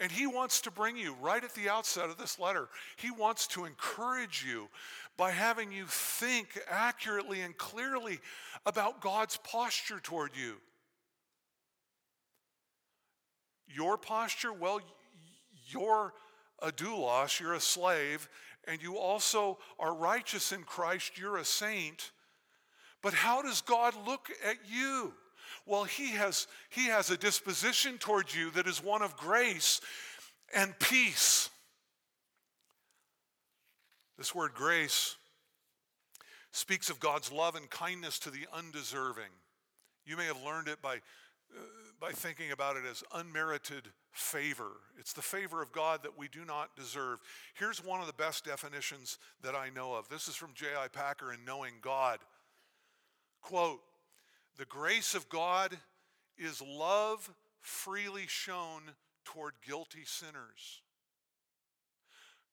And 0.02 0.10
he 0.10 0.26
wants 0.26 0.60
to 0.62 0.72
bring 0.72 0.96
you 0.96 1.14
right 1.22 1.44
at 1.44 1.54
the 1.54 1.68
outset 1.68 2.10
of 2.10 2.18
this 2.18 2.40
letter, 2.40 2.68
he 2.96 3.12
wants 3.12 3.46
to 3.48 3.64
encourage 3.64 4.44
you 4.44 4.68
by 5.16 5.30
having 5.30 5.70
you 5.70 5.84
think 5.86 6.58
accurately 6.68 7.40
and 7.40 7.56
clearly 7.56 8.18
about 8.66 9.00
God's 9.00 9.36
posture 9.36 10.00
toward 10.00 10.32
you. 10.36 10.56
Your 13.68 13.96
posture, 13.96 14.52
well, 14.52 14.80
you're 15.68 16.12
a 16.60 16.72
doulos, 16.72 17.38
you're 17.38 17.54
a 17.54 17.60
slave, 17.60 18.28
and 18.66 18.82
you 18.82 18.98
also 18.98 19.58
are 19.78 19.94
righteous 19.94 20.50
in 20.50 20.64
Christ, 20.64 21.16
you're 21.16 21.36
a 21.36 21.44
saint. 21.44 22.10
But 23.02 23.14
how 23.14 23.40
does 23.40 23.60
God 23.60 23.94
look 24.04 24.30
at 24.44 24.56
you? 24.68 25.14
Well, 25.66 25.84
he 25.84 26.10
has, 26.12 26.46
he 26.70 26.86
has 26.86 27.10
a 27.10 27.16
disposition 27.16 27.98
towards 27.98 28.34
you 28.34 28.50
that 28.52 28.66
is 28.66 28.82
one 28.82 29.02
of 29.02 29.16
grace 29.16 29.80
and 30.54 30.76
peace. 30.78 31.50
This 34.18 34.34
word 34.34 34.54
grace 34.54 35.16
speaks 36.50 36.90
of 36.90 37.00
God's 37.00 37.32
love 37.32 37.54
and 37.54 37.68
kindness 37.70 38.18
to 38.20 38.30
the 38.30 38.46
undeserving. 38.52 39.30
You 40.04 40.16
may 40.16 40.26
have 40.26 40.42
learned 40.44 40.68
it 40.68 40.82
by, 40.82 40.96
uh, 40.96 41.60
by 42.00 42.10
thinking 42.10 42.52
about 42.52 42.76
it 42.76 42.82
as 42.88 43.02
unmerited 43.14 43.88
favor. 44.10 44.72
It's 44.98 45.12
the 45.12 45.22
favor 45.22 45.62
of 45.62 45.72
God 45.72 46.02
that 46.02 46.18
we 46.18 46.28
do 46.28 46.44
not 46.44 46.76
deserve. 46.76 47.20
Here's 47.54 47.82
one 47.82 48.00
of 48.00 48.06
the 48.06 48.12
best 48.12 48.44
definitions 48.44 49.18
that 49.42 49.54
I 49.54 49.70
know 49.70 49.94
of. 49.94 50.08
This 50.08 50.28
is 50.28 50.34
from 50.34 50.50
J.I. 50.54 50.88
Packer 50.88 51.32
in 51.32 51.44
Knowing 51.46 51.74
God. 51.80 52.18
Quote, 53.40 53.80
the 54.58 54.64
grace 54.64 55.14
of 55.14 55.28
God 55.28 55.76
is 56.36 56.62
love 56.62 57.30
freely 57.60 58.24
shown 58.26 58.82
toward 59.24 59.54
guilty 59.66 60.04
sinners, 60.04 60.82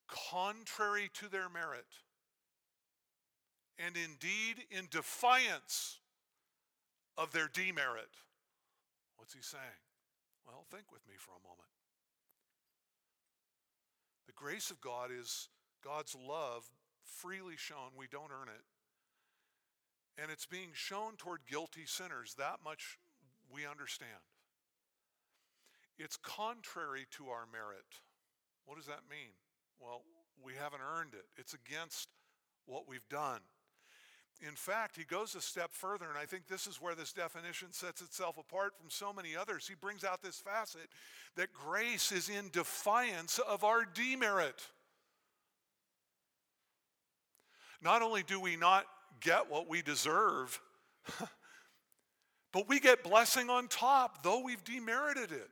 contrary 0.08 1.10
to 1.14 1.30
their 1.30 1.50
merit, 1.50 1.88
and 3.78 3.96
indeed 3.96 4.66
in 4.72 4.88
defiance 4.90 6.00
of 7.18 7.32
their 7.32 7.50
demerit. 7.52 8.10
What's 9.18 9.34
he 9.34 9.42
saying? 9.42 9.64
Well, 10.46 10.66
think 10.72 10.92
with 10.92 11.06
me 11.08 11.16
for 11.18 11.32
a 11.32 11.44
moment. 11.44 11.70
The 14.28 14.34
grace 14.34 14.72
of 14.72 14.80
God 14.80 15.10
is 15.12 15.50
God's 15.84 16.16
love 16.16 16.70
freely 17.04 17.56
shown. 17.58 17.92
We 17.98 18.08
don't 18.10 18.32
earn 18.32 18.48
it. 18.48 18.64
And 20.22 20.32
it's 20.32 20.46
being 20.46 20.70
shown 20.74 21.16
toward 21.18 21.42
guilty 21.50 21.86
sinners. 21.86 22.36
That 22.38 22.60
much 22.64 22.98
we 23.54 23.66
understand. 23.66 24.22
It's 25.98 26.18
contrary 26.18 27.06
to 27.18 27.28
our 27.30 27.46
merit. 27.52 27.86
What 28.66 28.78
does 28.78 28.88
that 28.88 29.02
mean? 29.10 29.32
Well, 29.80 30.02
we 30.44 30.54
haven't 30.54 30.82
earned 30.82 31.14
it, 31.14 31.26
it's 31.38 31.54
against 31.54 32.08
what 32.66 32.88
we've 32.88 33.08
done. 33.10 33.42
In 34.42 34.56
fact, 34.56 34.96
he 34.96 35.04
goes 35.04 35.36
a 35.36 35.42
step 35.42 35.72
further, 35.74 36.06
and 36.08 36.18
I 36.18 36.26
think 36.26 36.48
this 36.48 36.66
is 36.66 36.80
where 36.80 36.96
this 36.96 37.12
definition 37.12 37.74
sets 37.74 38.02
itself 38.02 38.38
apart 38.38 38.72
from 38.80 38.90
so 38.90 39.12
many 39.12 39.36
others. 39.36 39.68
He 39.68 39.76
brings 39.76 40.06
out 40.06 40.22
this 40.22 40.40
facet 40.40 40.88
that 41.36 41.52
grace 41.52 42.14
is 42.14 42.30
in 42.30 42.50
defiance 42.54 43.40
of 43.40 43.66
our 43.66 43.84
demerit. 43.84 44.62
Not 47.82 48.02
only 48.02 48.24
do 48.24 48.40
we 48.40 48.56
not 48.56 48.86
get 49.22 49.50
what 49.50 49.70
we 49.70 49.82
deserve, 49.82 50.60
but 52.54 52.68
we 52.68 52.80
get 52.80 53.04
blessing 53.04 53.50
on 53.50 53.68
top, 53.68 54.24
though 54.24 54.44
we've 54.44 54.64
demerited 54.64 55.32
it. 55.32 55.50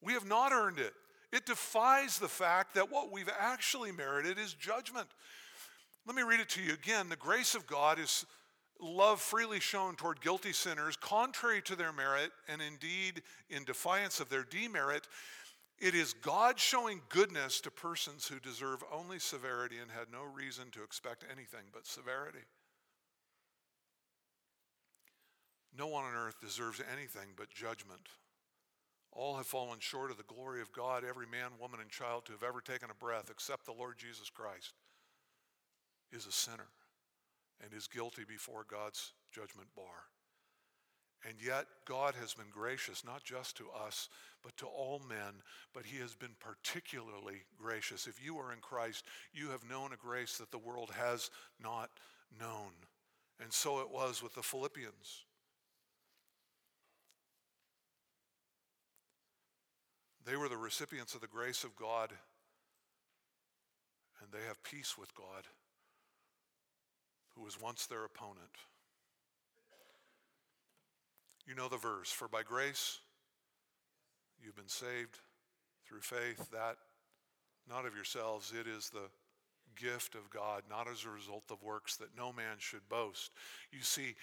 We 0.00 0.12
have 0.12 0.26
not 0.26 0.52
earned 0.52 0.78
it. 0.78 0.94
It 1.32 1.44
defies 1.44 2.18
the 2.18 2.28
fact 2.28 2.74
that 2.74 2.90
what 2.90 3.12
we've 3.12 3.30
actually 3.38 3.92
merited 3.92 4.38
is 4.38 4.54
judgment. 4.54 5.08
Let 6.06 6.16
me 6.16 6.22
read 6.22 6.40
it 6.40 6.48
to 6.50 6.62
you 6.62 6.72
again. 6.72 7.08
The 7.08 7.16
grace 7.16 7.54
of 7.54 7.66
God 7.66 7.98
is 7.98 8.24
love 8.80 9.20
freely 9.20 9.60
shown 9.60 9.96
toward 9.96 10.20
guilty 10.20 10.52
sinners, 10.52 10.96
contrary 10.96 11.60
to 11.62 11.76
their 11.76 11.92
merit, 11.92 12.30
and 12.48 12.62
indeed 12.62 13.22
in 13.50 13.64
defiance 13.64 14.20
of 14.20 14.28
their 14.28 14.44
demerit. 14.44 15.06
It 15.80 15.94
is 15.94 16.12
God 16.12 16.58
showing 16.58 17.02
goodness 17.08 17.60
to 17.60 17.70
persons 17.70 18.26
who 18.26 18.40
deserve 18.40 18.82
only 18.92 19.20
severity 19.20 19.76
and 19.80 19.90
had 19.90 20.10
no 20.10 20.24
reason 20.24 20.70
to 20.72 20.82
expect 20.82 21.24
anything 21.30 21.66
but 21.72 21.86
severity. 21.86 22.44
No 25.76 25.86
one 25.86 26.04
on 26.04 26.14
earth 26.14 26.40
deserves 26.40 26.82
anything 26.92 27.28
but 27.36 27.50
judgment. 27.50 28.08
All 29.12 29.36
have 29.36 29.46
fallen 29.46 29.78
short 29.78 30.10
of 30.10 30.16
the 30.16 30.24
glory 30.24 30.60
of 30.60 30.72
God, 30.72 31.04
every 31.08 31.26
man, 31.26 31.50
woman, 31.60 31.80
and 31.80 31.90
child 31.90 32.26
to 32.26 32.32
have 32.32 32.42
ever 32.42 32.60
taken 32.60 32.90
a 32.90 32.94
breath 32.94 33.30
except 33.30 33.64
the 33.64 33.72
Lord 33.72 33.96
Jesus 33.98 34.30
Christ 34.30 34.74
is 36.12 36.26
a 36.26 36.32
sinner 36.32 36.68
and 37.62 37.72
is 37.72 37.86
guilty 37.86 38.24
before 38.26 38.64
God's 38.68 39.12
judgment 39.32 39.68
bar. 39.76 40.10
And 41.26 41.34
yet, 41.44 41.66
God 41.84 42.14
has 42.20 42.34
been 42.34 42.50
gracious, 42.52 43.04
not 43.04 43.24
just 43.24 43.56
to 43.56 43.64
us, 43.70 44.08
but 44.42 44.56
to 44.58 44.66
all 44.66 45.00
men. 45.08 45.42
But 45.74 45.84
He 45.84 45.98
has 45.98 46.14
been 46.14 46.36
particularly 46.38 47.42
gracious. 47.60 48.06
If 48.06 48.24
you 48.24 48.38
are 48.38 48.52
in 48.52 48.60
Christ, 48.60 49.04
you 49.32 49.48
have 49.48 49.68
known 49.68 49.92
a 49.92 49.96
grace 49.96 50.38
that 50.38 50.50
the 50.50 50.58
world 50.58 50.90
has 50.96 51.30
not 51.62 51.90
known. 52.38 52.70
And 53.42 53.52
so 53.52 53.80
it 53.80 53.90
was 53.90 54.22
with 54.22 54.34
the 54.34 54.42
Philippians. 54.42 55.24
They 60.24 60.36
were 60.36 60.48
the 60.48 60.56
recipients 60.56 61.14
of 61.14 61.22
the 61.22 61.26
grace 61.26 61.64
of 61.64 61.74
God, 61.74 62.12
and 64.20 64.30
they 64.30 64.46
have 64.46 64.62
peace 64.62 64.98
with 64.98 65.14
God 65.14 65.46
who 67.34 67.42
was 67.42 67.58
once 67.60 67.86
their 67.86 68.04
opponent. 68.04 68.58
You 71.48 71.54
know 71.54 71.68
the 71.68 71.78
verse 71.78 72.10
For 72.10 72.28
by 72.28 72.42
grace 72.42 72.98
you've 74.44 74.56
been 74.56 74.68
saved 74.68 75.18
through 75.86 76.02
faith, 76.02 76.50
that 76.52 76.76
not 77.68 77.86
of 77.86 77.94
yourselves, 77.94 78.52
it 78.58 78.66
is 78.68 78.90
the 78.90 79.08
gift 79.74 80.14
of 80.14 80.28
God, 80.28 80.62
not 80.68 80.86
as 80.88 81.04
a 81.04 81.10
result 81.10 81.44
of 81.50 81.62
works, 81.62 81.96
that 81.96 82.16
no 82.16 82.32
man 82.32 82.56
should 82.58 82.86
boast. 82.90 83.32
You 83.72 83.82
see, 83.82 84.14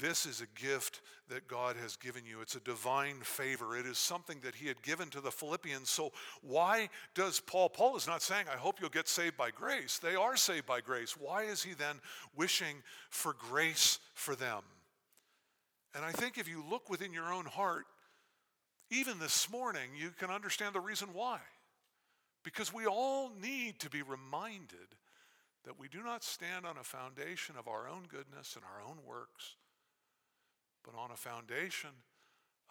this 0.00 0.26
is 0.26 0.40
a 0.40 0.60
gift 0.60 1.02
that 1.28 1.46
God 1.46 1.76
has 1.80 1.96
given 1.96 2.24
you. 2.26 2.40
It's 2.40 2.56
a 2.56 2.60
divine 2.60 3.20
favor. 3.22 3.76
It 3.76 3.86
is 3.86 3.98
something 3.98 4.38
that 4.42 4.56
He 4.56 4.66
had 4.66 4.82
given 4.82 5.08
to 5.10 5.20
the 5.20 5.30
Philippians. 5.30 5.88
So, 5.88 6.12
why 6.42 6.88
does 7.14 7.38
Paul? 7.38 7.68
Paul 7.68 7.96
is 7.96 8.08
not 8.08 8.22
saying, 8.22 8.46
I 8.52 8.56
hope 8.56 8.80
you'll 8.80 8.90
get 8.90 9.08
saved 9.08 9.36
by 9.36 9.50
grace. 9.50 9.98
They 9.98 10.16
are 10.16 10.36
saved 10.36 10.66
by 10.66 10.80
grace. 10.80 11.16
Why 11.16 11.44
is 11.44 11.62
he 11.62 11.74
then 11.74 12.00
wishing 12.34 12.82
for 13.10 13.34
grace 13.34 14.00
for 14.14 14.34
them? 14.34 14.62
And 15.96 16.04
I 16.04 16.12
think 16.12 16.38
if 16.38 16.48
you 16.48 16.62
look 16.68 16.88
within 16.90 17.12
your 17.12 17.32
own 17.32 17.46
heart, 17.46 17.86
even 18.90 19.18
this 19.18 19.50
morning, 19.50 19.90
you 19.98 20.10
can 20.10 20.30
understand 20.30 20.74
the 20.74 20.80
reason 20.80 21.08
why. 21.12 21.40
Because 22.44 22.72
we 22.72 22.86
all 22.86 23.32
need 23.42 23.80
to 23.80 23.90
be 23.90 24.02
reminded 24.02 24.94
that 25.64 25.80
we 25.80 25.88
do 25.88 26.04
not 26.04 26.22
stand 26.22 26.64
on 26.66 26.76
a 26.76 26.84
foundation 26.84 27.56
of 27.58 27.66
our 27.66 27.88
own 27.88 28.04
goodness 28.08 28.54
and 28.54 28.64
our 28.64 28.88
own 28.88 28.98
works 29.04 29.56
but 30.86 30.96
on 30.96 31.10
a 31.10 31.16
foundation 31.16 31.90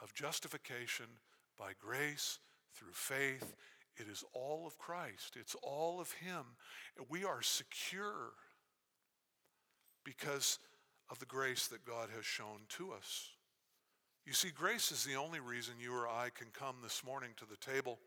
of 0.01 0.13
justification 0.13 1.05
by 1.59 1.71
grace 1.79 2.39
through 2.73 2.93
faith. 2.93 3.55
It 3.97 4.07
is 4.09 4.23
all 4.33 4.65
of 4.65 4.77
Christ, 4.77 5.35
it's 5.39 5.55
all 5.61 5.99
of 5.99 6.11
Him. 6.13 6.43
We 7.09 7.25
are 7.25 7.41
secure 7.41 8.31
because 10.03 10.59
of 11.09 11.19
the 11.19 11.25
grace 11.25 11.67
that 11.67 11.85
God 11.85 12.09
has 12.15 12.25
shown 12.25 12.61
to 12.69 12.91
us. 12.91 13.29
You 14.25 14.33
see, 14.33 14.49
grace 14.49 14.91
is 14.91 15.03
the 15.03 15.15
only 15.15 15.39
reason 15.39 15.75
you 15.79 15.93
or 15.93 16.07
I 16.07 16.29
can 16.33 16.47
come 16.51 16.77
this 16.81 17.03
morning 17.05 17.31
to 17.37 17.45
the 17.45 17.57
table. 17.57 17.99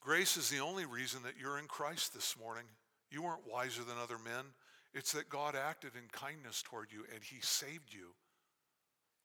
Grace 0.00 0.38
is 0.38 0.48
the 0.48 0.60
only 0.60 0.86
reason 0.86 1.22
that 1.24 1.34
you're 1.38 1.58
in 1.58 1.66
Christ 1.66 2.14
this 2.14 2.36
morning. 2.40 2.64
You 3.10 3.22
weren't 3.22 3.50
wiser 3.50 3.82
than 3.82 3.98
other 4.02 4.16
men. 4.18 4.46
It's 4.94 5.12
that 5.12 5.28
God 5.28 5.54
acted 5.54 5.92
in 5.94 6.08
kindness 6.10 6.62
toward 6.62 6.90
you 6.90 7.04
and 7.14 7.22
He 7.22 7.40
saved 7.42 7.92
you 7.92 8.14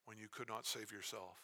when 0.03 0.17
you 0.17 0.27
could 0.29 0.49
not 0.49 0.65
save 0.65 0.91
yourself. 0.91 1.41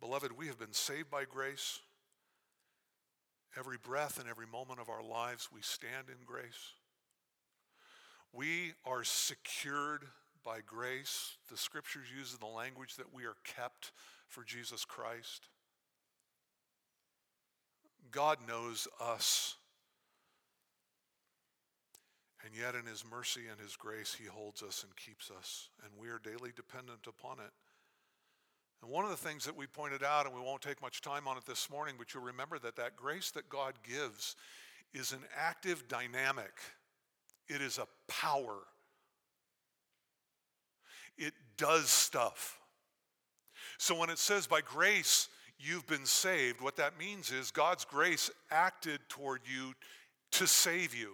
Beloved, 0.00 0.32
we 0.32 0.46
have 0.46 0.58
been 0.58 0.72
saved 0.72 1.10
by 1.10 1.24
grace. 1.24 1.80
Every 3.58 3.76
breath 3.78 4.18
and 4.18 4.28
every 4.28 4.46
moment 4.46 4.80
of 4.80 4.88
our 4.88 5.02
lives, 5.02 5.48
we 5.54 5.62
stand 5.62 6.08
in 6.08 6.24
grace. 6.26 6.74
We 8.32 8.72
are 8.84 9.04
secured 9.04 10.04
by 10.44 10.58
grace. 10.66 11.36
The 11.50 11.56
scriptures 11.56 12.06
use 12.16 12.36
the 12.36 12.46
language 12.46 12.96
that 12.96 13.14
we 13.14 13.24
are 13.24 13.36
kept 13.44 13.92
for 14.28 14.42
Jesus 14.42 14.84
Christ. 14.84 15.48
God 18.10 18.38
knows 18.46 18.88
us. 19.00 19.56
And 22.44 22.54
yet, 22.54 22.74
in 22.74 22.86
His 22.86 23.04
mercy 23.08 23.42
and 23.50 23.58
His 23.58 23.76
grace, 23.76 24.14
He 24.14 24.26
holds 24.26 24.62
us 24.62 24.84
and 24.84 24.94
keeps 24.96 25.30
us, 25.30 25.70
and 25.82 25.92
we 25.98 26.08
are 26.08 26.18
daily 26.18 26.50
dependent 26.54 27.06
upon 27.08 27.38
it. 27.38 27.52
And 28.84 28.92
one 28.92 29.06
of 29.06 29.10
the 29.10 29.16
things 29.16 29.46
that 29.46 29.56
we 29.56 29.66
pointed 29.66 30.04
out, 30.04 30.26
and 30.26 30.34
we 30.34 30.42
won't 30.42 30.60
take 30.60 30.82
much 30.82 31.00
time 31.00 31.26
on 31.26 31.38
it 31.38 31.46
this 31.46 31.70
morning, 31.70 31.94
but 31.96 32.12
you'll 32.12 32.22
remember 32.22 32.58
that 32.58 32.76
that 32.76 32.96
grace 32.96 33.30
that 33.30 33.48
God 33.48 33.72
gives 33.82 34.36
is 34.92 35.12
an 35.12 35.20
active 35.34 35.88
dynamic, 35.88 36.52
it 37.48 37.62
is 37.62 37.78
a 37.78 37.86
power. 38.08 38.58
It 41.16 41.32
does 41.56 41.88
stuff. 41.88 42.58
So 43.78 43.98
when 43.98 44.10
it 44.10 44.18
says 44.18 44.46
by 44.46 44.60
grace 44.60 45.30
you've 45.58 45.86
been 45.86 46.04
saved, 46.04 46.60
what 46.60 46.76
that 46.76 46.98
means 46.98 47.30
is 47.32 47.50
God's 47.50 47.86
grace 47.86 48.30
acted 48.50 49.00
toward 49.08 49.40
you 49.46 49.72
to 50.32 50.46
save 50.46 50.94
you. 50.94 51.12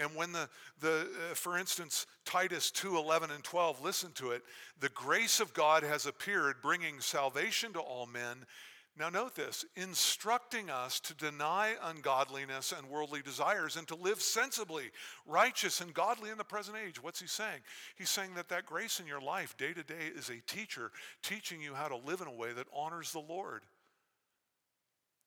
And 0.00 0.16
when 0.16 0.32
the, 0.32 0.48
the 0.80 1.08
uh, 1.30 1.34
for 1.34 1.58
instance, 1.58 2.06
Titus 2.24 2.70
2 2.70 2.96
11 2.96 3.30
and 3.30 3.44
12, 3.44 3.84
listen 3.84 4.12
to 4.12 4.30
it. 4.30 4.42
The 4.80 4.88
grace 4.88 5.40
of 5.40 5.52
God 5.52 5.82
has 5.82 6.06
appeared, 6.06 6.56
bringing 6.62 7.00
salvation 7.00 7.74
to 7.74 7.80
all 7.80 8.06
men. 8.06 8.46
Now, 8.98 9.08
note 9.08 9.34
this 9.34 9.64
instructing 9.76 10.68
us 10.68 11.00
to 11.00 11.14
deny 11.14 11.74
ungodliness 11.82 12.72
and 12.76 12.88
worldly 12.88 13.22
desires 13.22 13.76
and 13.76 13.86
to 13.88 13.94
live 13.94 14.20
sensibly, 14.20 14.90
righteous, 15.26 15.80
and 15.80 15.94
godly 15.94 16.30
in 16.30 16.38
the 16.38 16.44
present 16.44 16.76
age. 16.76 17.02
What's 17.02 17.20
he 17.20 17.26
saying? 17.26 17.60
He's 17.96 18.10
saying 18.10 18.34
that 18.34 18.48
that 18.48 18.66
grace 18.66 19.00
in 19.00 19.06
your 19.06 19.20
life, 19.20 19.56
day 19.56 19.72
to 19.72 19.82
day, 19.82 20.10
is 20.14 20.30
a 20.30 20.40
teacher 20.52 20.90
teaching 21.22 21.62
you 21.62 21.74
how 21.74 21.88
to 21.88 21.96
live 21.96 22.20
in 22.20 22.26
a 22.26 22.34
way 22.34 22.52
that 22.52 22.66
honors 22.74 23.12
the 23.12 23.20
Lord. 23.20 23.62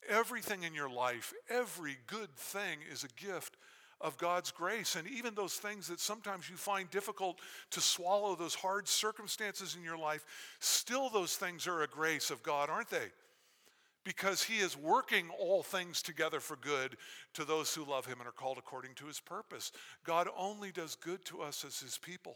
Everything 0.10 0.64
in 0.64 0.76
your 0.76 0.90
life, 0.90 1.34
every 1.50 1.98
good 2.08 2.36
thing 2.36 2.80
is 2.92 3.04
a 3.04 3.26
gift 3.26 3.56
of 4.04 4.18
God's 4.18 4.52
grace. 4.52 4.96
And 4.96 5.08
even 5.08 5.34
those 5.34 5.56
things 5.56 5.88
that 5.88 6.00
sometimes 6.00 6.50
you 6.50 6.58
find 6.58 6.92
difficult 6.92 7.40
to 7.72 7.82
swallow, 7.82 8.36
those 8.36 8.54
hard 8.54 8.88
circumstances 8.88 9.76
in 9.76 9.84
your 9.84 9.98
life, 9.98 10.26
still 10.60 11.10
those 11.10 11.36
things 11.36 11.66
are 11.66 11.82
a 11.82 11.88
grace 11.88 12.30
of 12.30 12.44
God, 12.44 12.70
aren't 12.70 12.90
they? 12.90 13.08
Because 14.04 14.44
he 14.44 14.58
is 14.58 14.78
working 14.78 15.30
all 15.40 15.64
things 15.64 16.02
together 16.02 16.42
for 16.42 16.58
good 16.58 16.98
to 17.34 17.46
those 17.46 17.74
who 17.74 17.90
love 17.90 18.06
him 18.06 18.20
and 18.20 18.28
are 18.28 18.34
called 18.34 18.58
according 18.58 18.94
to 18.96 19.06
his 19.06 19.22
purpose. 19.22 19.72
God 20.04 20.28
only 20.38 20.74
does 20.74 20.96
good 20.96 21.24
to 21.26 21.42
us 21.42 21.64
as 21.66 21.80
his 21.80 21.98
people. 21.98 22.36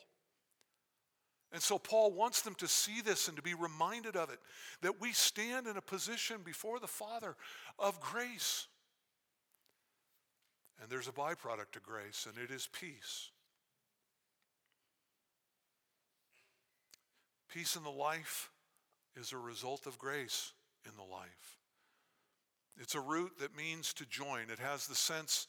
And 1.52 1.62
so 1.62 1.78
Paul 1.78 2.12
wants 2.12 2.42
them 2.42 2.56
to 2.56 2.68
see 2.68 3.02
this 3.02 3.28
and 3.28 3.36
to 3.38 3.44
be 3.44 3.54
reminded 3.54 4.16
of 4.16 4.30
it 4.30 4.40
that 4.82 5.02
we 5.02 5.12
stand 5.12 5.68
in 5.68 5.78
a 5.78 5.82
position 5.82 6.38
before 6.44 6.80
the 6.80 6.88
Father 6.88 7.36
of 7.78 8.00
grace. 8.00 8.68
And 10.82 10.90
there's 10.90 11.08
a 11.08 11.12
byproduct 11.12 11.76
of 11.76 11.84
grace, 11.84 12.28
and 12.28 12.38
it 12.44 12.54
is 12.54 12.68
peace. 12.72 13.32
Peace 17.52 17.76
in 17.76 17.84
the 17.84 17.90
life 17.90 18.52
is 19.20 19.32
a 19.32 19.38
result 19.38 19.88
of 19.88 19.98
grace 19.98 20.54
in 20.86 20.92
the 20.96 21.12
life. 21.12 21.58
It's 22.80 22.94
a 22.94 23.02
root 23.02 23.40
that 23.40 23.58
means 23.58 23.94
to 23.94 24.06
join. 24.06 24.52
It 24.52 24.60
has 24.60 24.86
the 24.86 24.96
sense, 24.96 25.48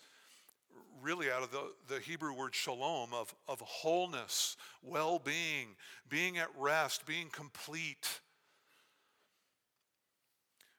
really, 1.03 1.31
out 1.31 1.43
of 1.43 1.51
the, 1.51 1.73
the 1.87 2.01
Hebrew 2.01 2.33
word 2.33 2.55
shalom, 2.55 3.13
of, 3.13 3.35
of 3.47 3.61
wholeness, 3.61 4.57
well 4.83 5.19
being, 5.19 5.77
being 6.09 6.39
at 6.39 6.49
rest, 6.57 7.05
being 7.05 7.29
complete. 7.31 8.21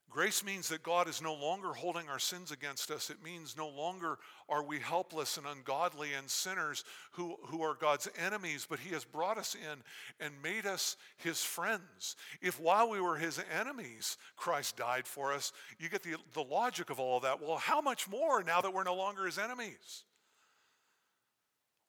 Grace 0.09 0.43
means 0.43 0.69
that 0.69 0.81
God 0.81 1.07
is 1.07 1.21
no 1.21 1.35
longer 1.35 1.71
holding 1.73 2.09
our 2.09 2.17
sins 2.17 2.51
against 2.51 2.89
us. 2.89 3.11
It 3.11 3.23
means 3.23 3.55
no 3.55 3.69
longer 3.69 4.17
are 4.47 4.63
we 4.63 4.79
helpless 4.79 5.37
and 5.37 5.45
ungodly 5.45 6.13
and 6.13 6.27
sinners 6.27 6.83
who, 7.11 7.37
who 7.45 7.61
are 7.61 7.75
God's 7.75 8.09
enemies, 8.17 8.65
but 8.67 8.79
He 8.79 8.89
has 8.93 9.05
brought 9.05 9.37
us 9.37 9.55
in 9.55 9.83
and 10.19 10.33
made 10.41 10.65
us 10.65 10.97
His 11.17 11.43
friends. 11.43 12.15
If 12.41 12.59
while 12.59 12.89
we 12.89 12.99
were 12.99 13.17
His 13.17 13.39
enemies, 13.55 14.17
Christ 14.35 14.77
died 14.77 15.05
for 15.05 15.31
us, 15.31 15.53
you 15.77 15.89
get 15.89 16.01
the, 16.01 16.15
the 16.33 16.43
logic 16.43 16.89
of 16.89 16.99
all 16.99 17.17
of 17.17 17.23
that. 17.23 17.41
Well, 17.41 17.57
how 17.57 17.79
much 17.79 18.07
more 18.09 18.43
now 18.43 18.61
that 18.61 18.73
we're 18.73 18.83
no 18.83 18.95
longer 18.95 19.27
His 19.27 19.37
enemies? 19.37 20.05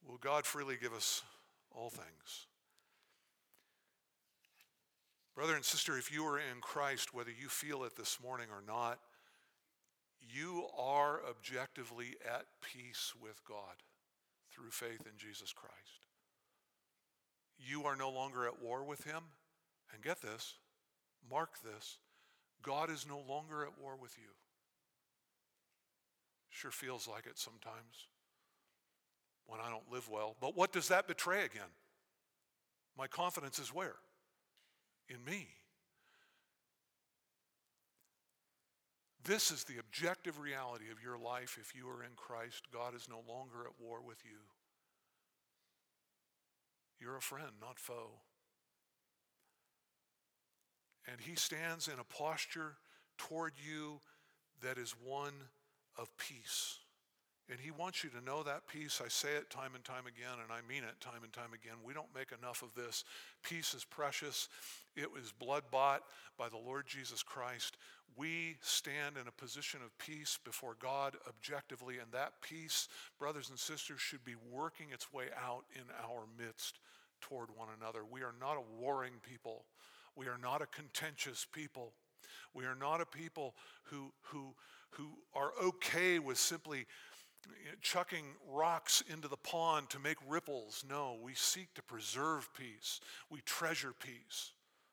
Will 0.07 0.19
God 0.19 0.45
freely 0.45 0.77
give 0.81 0.93
us 0.93 1.23
all 1.73 1.89
things? 1.89 2.47
Brother 5.41 5.57
and 5.57 5.65
sister, 5.65 5.97
if 5.97 6.13
you 6.13 6.27
are 6.27 6.39
in 6.39 6.61
Christ, 6.61 7.15
whether 7.15 7.31
you 7.31 7.49
feel 7.49 7.85
it 7.85 7.97
this 7.97 8.19
morning 8.23 8.49
or 8.51 8.63
not, 8.67 8.99
you 10.21 10.67
are 10.79 11.23
objectively 11.27 12.09
at 12.31 12.45
peace 12.61 13.15
with 13.19 13.41
God 13.49 13.77
through 14.53 14.69
faith 14.69 15.01
in 15.07 15.17
Jesus 15.17 15.55
Christ. 15.55 16.05
You 17.59 17.85
are 17.85 17.97
no 17.97 18.11
longer 18.11 18.47
at 18.47 18.61
war 18.61 18.85
with 18.85 19.05
Him. 19.05 19.23
And 19.95 20.03
get 20.03 20.21
this, 20.21 20.57
mark 21.31 21.53
this 21.65 21.97
God 22.63 22.91
is 22.91 23.07
no 23.09 23.23
longer 23.27 23.63
at 23.63 23.81
war 23.81 23.97
with 23.97 24.19
you. 24.19 24.35
Sure 26.51 26.71
feels 26.71 27.09
like 27.09 27.25
it 27.25 27.39
sometimes 27.39 28.09
when 29.47 29.59
I 29.59 29.71
don't 29.71 29.91
live 29.91 30.07
well. 30.11 30.37
But 30.39 30.55
what 30.55 30.71
does 30.71 30.89
that 30.89 31.09
betray 31.09 31.47
again? 31.47 31.73
My 32.95 33.07
confidence 33.07 33.59
is 33.59 33.73
where? 33.73 33.95
In 35.11 35.25
me. 35.25 35.49
This 39.25 39.51
is 39.51 39.65
the 39.65 39.79
objective 39.79 40.41
reality 40.41 40.87
of 40.91 41.03
your 41.03 41.19
life 41.19 41.59
if 41.61 41.75
you 41.75 41.89
are 41.89 42.03
in 42.03 42.13
Christ. 42.17 42.65
God 42.73 42.95
is 42.95 43.07
no 43.09 43.23
longer 43.29 43.61
at 43.67 43.79
war 43.79 43.99
with 44.05 44.19
you. 44.25 44.39
You're 47.01 47.17
a 47.17 47.23
friend, 47.23 47.53
not 47.61 47.79
foe. 47.79 48.21
And 51.11 51.21
he 51.21 51.35
stands 51.35 51.89
in 51.89 51.99
a 51.99 52.05
posture 52.05 52.77
toward 53.19 53.53
you 53.57 54.01
that 54.63 54.79
is 54.79 54.95
one 55.05 55.35
of 55.99 56.11
peace. 56.17 56.80
And 57.51 57.59
he 57.59 57.73
wants 57.73 58.05
you 58.05 58.11
to 58.11 58.25
know 58.25 58.45
that 58.45 58.69
peace. 58.69 59.03
I 59.05 59.09
say 59.09 59.31
it 59.31 59.51
time 59.51 59.75
and 59.75 59.83
time 59.83 60.07
again, 60.07 60.39
and 60.41 60.53
I 60.53 60.61
mean 60.69 60.85
it 60.85 61.01
time 61.01 61.25
and 61.25 61.33
time 61.33 61.53
again. 61.53 61.75
We 61.85 61.93
don't 61.93 62.15
make 62.15 62.29
enough 62.31 62.63
of 62.63 62.73
this. 62.75 63.05
Peace 63.43 63.75
is 63.75 63.85
precious. 63.85 64.49
It 64.95 65.13
was 65.13 65.33
blood 65.33 65.65
bought 65.73 66.03
by 66.39 66.49
the 66.49 66.57
Lord 66.57 66.87
Jesus 66.87 67.25
Christ. 67.25 67.77
We 68.17 68.57
stand 68.61 69.17
in 69.17 69.27
a 69.27 69.33
position 69.33 69.81
of 69.85 69.97
peace 69.99 70.39
before 70.45 70.77
God 70.81 71.17
objectively, 71.29 71.99
and 71.99 72.13
that 72.13 72.35
peace, 72.41 72.89
brothers 73.19 73.51
and 73.51 73.59
sisters, 73.59 74.01
should 74.01 74.25
be 74.25 74.37
working 74.53 74.87
its 74.93 75.13
way 75.13 75.27
out 75.45 75.65
in 75.75 75.83
our 76.09 76.27
midst 76.39 76.79
toward 77.21 77.49
one 77.57 77.69
another. 77.81 78.01
We 78.09 78.23
are 78.23 78.35
not 78.41 78.59
a 78.59 78.81
warring 78.81 79.15
people. 79.29 79.65
We 80.15 80.27
are 80.27 80.39
not 80.41 80.63
a 80.63 80.67
contentious 80.67 81.47
people. 81.51 81.95
We 82.55 82.65
are 82.65 82.77
not 82.77 83.01
a 83.01 83.07
people 83.07 83.55
who, 83.85 84.13
who, 84.23 84.55
who 84.91 85.09
are 85.35 85.53
okay 85.63 86.19
with 86.19 86.39
simply 86.39 86.87
chucking 87.81 88.25
rocks 88.49 89.03
into 89.13 89.29
the 89.29 89.37
pond 89.37 89.91
to 89.91 89.99
make 89.99 90.17
ripples. 90.29 90.85
No, 90.89 91.17
we 91.23 91.35
seek 91.35 91.73
to 91.75 91.83
preserve 91.83 92.49
peace. 92.55 93.01
We 93.31 93.41
treasure 93.43 93.95
peace. 93.99 94.53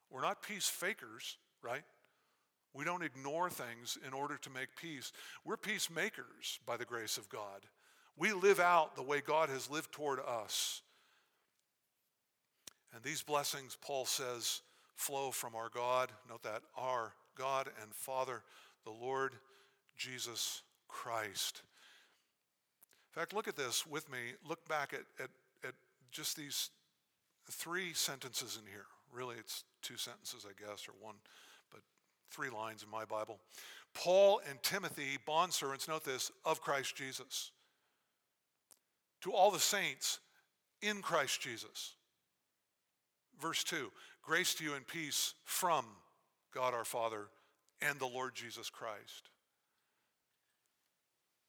We're 0.10 0.22
not 0.22 0.42
peace 0.42 0.68
fakers, 0.68 1.38
right? 1.62 1.84
We 2.74 2.86
don't 2.86 3.04
ignore 3.04 3.50
things 3.50 3.98
in 4.06 4.14
order 4.14 4.38
to 4.38 4.50
make 4.50 4.76
peace. 4.80 5.12
We're 5.44 5.58
peacemakers 5.58 6.60
by 6.66 6.78
the 6.78 6.86
grace 6.86 7.18
of 7.18 7.30
God. 7.30 7.66
We 8.16 8.34
live 8.34 8.60
out 8.60 8.96
the 8.96 9.04
way 9.04 9.22
God 9.22 9.50
has 9.50 9.70
lived 9.70 9.92
toward 9.92 10.20
us. 10.20 10.82
And 12.94 13.04
these 13.04 13.22
blessings, 13.22 13.78
Paul 13.80 14.06
says, 14.06 14.62
flow 14.96 15.32
from 15.32 15.56
our 15.56 15.70
God. 15.70 16.12
Note 16.30 16.44
that, 16.44 16.64
our 16.76 17.14
God 17.38 17.70
and 17.82 17.94
Father, 17.94 18.42
the 18.84 18.92
Lord 18.92 19.34
Jesus 19.98 20.62
Christ. 20.88 21.62
Fact, 23.18 23.34
look 23.34 23.48
at 23.48 23.56
this 23.56 23.88
with 23.88 24.12
me. 24.12 24.20
Look 24.48 24.68
back 24.68 24.94
at, 24.94 25.02
at, 25.20 25.32
at 25.68 25.74
just 26.12 26.38
these 26.38 26.70
three 27.50 27.92
sentences 27.94 28.60
in 28.62 28.72
here. 28.72 28.86
Really, 29.12 29.38
it's 29.40 29.64
two 29.82 29.98
sentences, 29.98 30.46
I 30.48 30.54
guess, 30.64 30.88
or 30.88 30.92
one, 31.02 31.16
but 31.72 31.82
three 32.30 32.52
lines 32.52 32.84
in 32.84 32.92
my 32.92 33.06
Bible. 33.06 33.40
Paul 33.96 34.40
and 34.48 34.62
Timothy, 34.62 35.18
bondservants, 35.28 35.88
note 35.88 36.06
this, 36.06 36.32
of 36.46 36.62
Christ 36.62 36.96
Jesus. 36.96 37.50
To 39.22 39.34
all 39.34 39.50
the 39.50 39.58
saints 39.58 40.20
in 40.84 41.02
Christ 41.02 41.42
Jesus. 41.42 41.96
Verse 43.42 43.64
2 43.64 43.92
Grace 44.22 44.54
to 44.54 44.64
you 44.64 44.76
and 44.76 44.86
peace 44.86 45.34
from 45.44 45.86
God 46.54 46.76
our 46.76 46.86
Father 46.86 47.30
and 47.82 47.98
the 47.98 48.06
Lord 48.06 48.36
Jesus 48.36 48.70
Christ. 48.70 49.32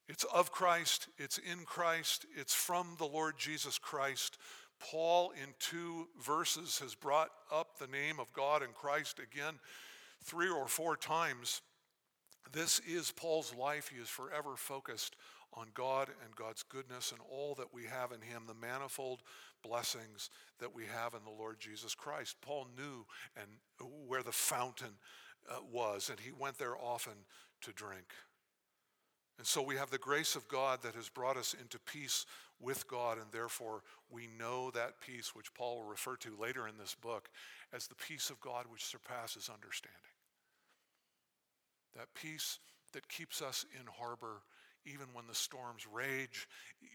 It's 0.09 0.25
of 0.25 0.51
Christ, 0.51 1.09
it's 1.19 1.39
in 1.39 1.65
Christ, 1.65 2.25
it's 2.35 2.55
from 2.55 2.97
the 2.99 3.07
Lord 3.07 3.35
Jesus 3.39 3.79
Christ. 3.79 4.39
Paul, 4.81 5.33
in 5.33 5.55
two 5.59 6.09
verses, 6.25 6.79
has 6.79 6.95
brought 6.95 7.31
up 7.53 7.79
the 7.79 7.89
name 7.89 8.19
of 8.19 8.33
God 8.33 8.63
and 8.63 8.73
Christ 8.75 9.19
again 9.19 9.55
three 10.25 10.49
or 10.49 10.67
four 10.67 10.97
times. 10.97 11.61
This 12.53 12.81
is 12.89 13.11
Paul's 13.11 13.55
life. 13.55 13.91
He 13.95 14.01
is 14.01 14.09
forever 14.09 14.57
focused 14.57 15.17
on 15.53 15.67
God 15.75 16.09
and 16.25 16.35
God's 16.37 16.63
goodness 16.63 17.13
and 17.13 17.21
all 17.31 17.55
that 17.57 17.75
we 17.75 17.85
have 17.85 18.13
in 18.13 18.21
Him, 18.21 18.45
the 18.47 18.55
manifold 18.55 19.21
blessings 19.63 20.31
that 20.61 20.75
we 20.75 20.85
have 20.85 21.15
in 21.15 21.25
the 21.25 21.37
Lord 21.39 21.59
Jesus 21.59 21.95
Christ. 21.95 22.37
Paul 22.41 22.69
knew 22.77 23.05
and 23.37 23.49
where 24.07 24.23
the 24.23 24.33
fountain 24.33 24.95
uh, 25.51 25.57
was, 25.71 26.11
and 26.11 26.21
he 26.21 26.31
went 26.33 26.59
there 26.59 26.77
often 26.77 27.15
to 27.63 27.73
drink. 27.73 28.07
And 29.39 29.47
so 29.47 29.63
we 29.63 29.77
have 29.77 29.91
the 29.91 29.99
grace 29.99 30.35
of 30.35 30.49
God 30.49 30.83
that 30.83 30.97
has 30.97 31.09
brought 31.09 31.37
us 31.37 31.55
into 31.61 31.79
peace 31.79 32.27
with 32.61 32.89
God, 32.89 33.19
and 33.19 33.27
therefore 33.31 33.83
we 34.11 34.29
know 34.39 34.71
that 34.73 35.01
peace, 35.01 35.35
which 35.35 35.55
Paul 35.55 35.77
will 35.77 35.89
refer 35.89 36.17
to 36.17 36.37
later 36.41 36.67
in 36.67 36.77
this 36.77 36.97
book 36.97 37.31
as 37.73 37.87
the 37.87 37.95
peace 37.95 38.31
of 38.31 38.41
God 38.41 38.67
which 38.69 38.85
surpasses 38.85 39.49
understanding. 39.53 39.97
That 41.97 42.13
peace 42.15 42.59
that 42.93 43.09
keeps 43.09 43.41
us 43.41 43.65
in 43.79 43.87
harbor 43.87 44.43
even 44.85 45.07
when 45.13 45.27
the 45.27 45.35
storms 45.35 45.87
rage. 45.93 46.49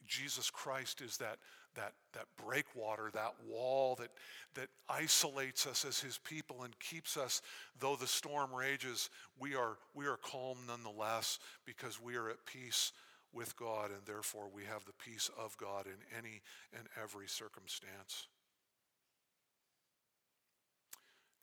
Jesus 0.07 0.49
Christ 0.49 1.01
is 1.01 1.17
that, 1.17 1.37
that, 1.75 1.93
that 2.13 2.25
breakwater, 2.43 3.09
that 3.13 3.33
wall 3.47 3.95
that, 3.95 4.09
that 4.55 4.69
isolates 4.89 5.65
us 5.67 5.85
as 5.85 5.99
his 5.99 6.17
people 6.17 6.63
and 6.63 6.77
keeps 6.79 7.17
us, 7.17 7.41
though 7.79 7.95
the 7.95 8.07
storm 8.07 8.53
rages, 8.53 9.09
we 9.39 9.55
are, 9.55 9.77
we 9.93 10.05
are 10.05 10.17
calm 10.17 10.57
nonetheless 10.67 11.39
because 11.65 12.01
we 12.01 12.15
are 12.15 12.29
at 12.29 12.45
peace 12.45 12.91
with 13.33 13.55
God 13.57 13.89
and 13.89 14.01
therefore 14.05 14.47
we 14.53 14.63
have 14.63 14.85
the 14.85 14.93
peace 14.93 15.29
of 15.37 15.57
God 15.57 15.85
in 15.87 16.17
any 16.17 16.41
and 16.77 16.87
every 17.01 17.27
circumstance. 17.27 18.27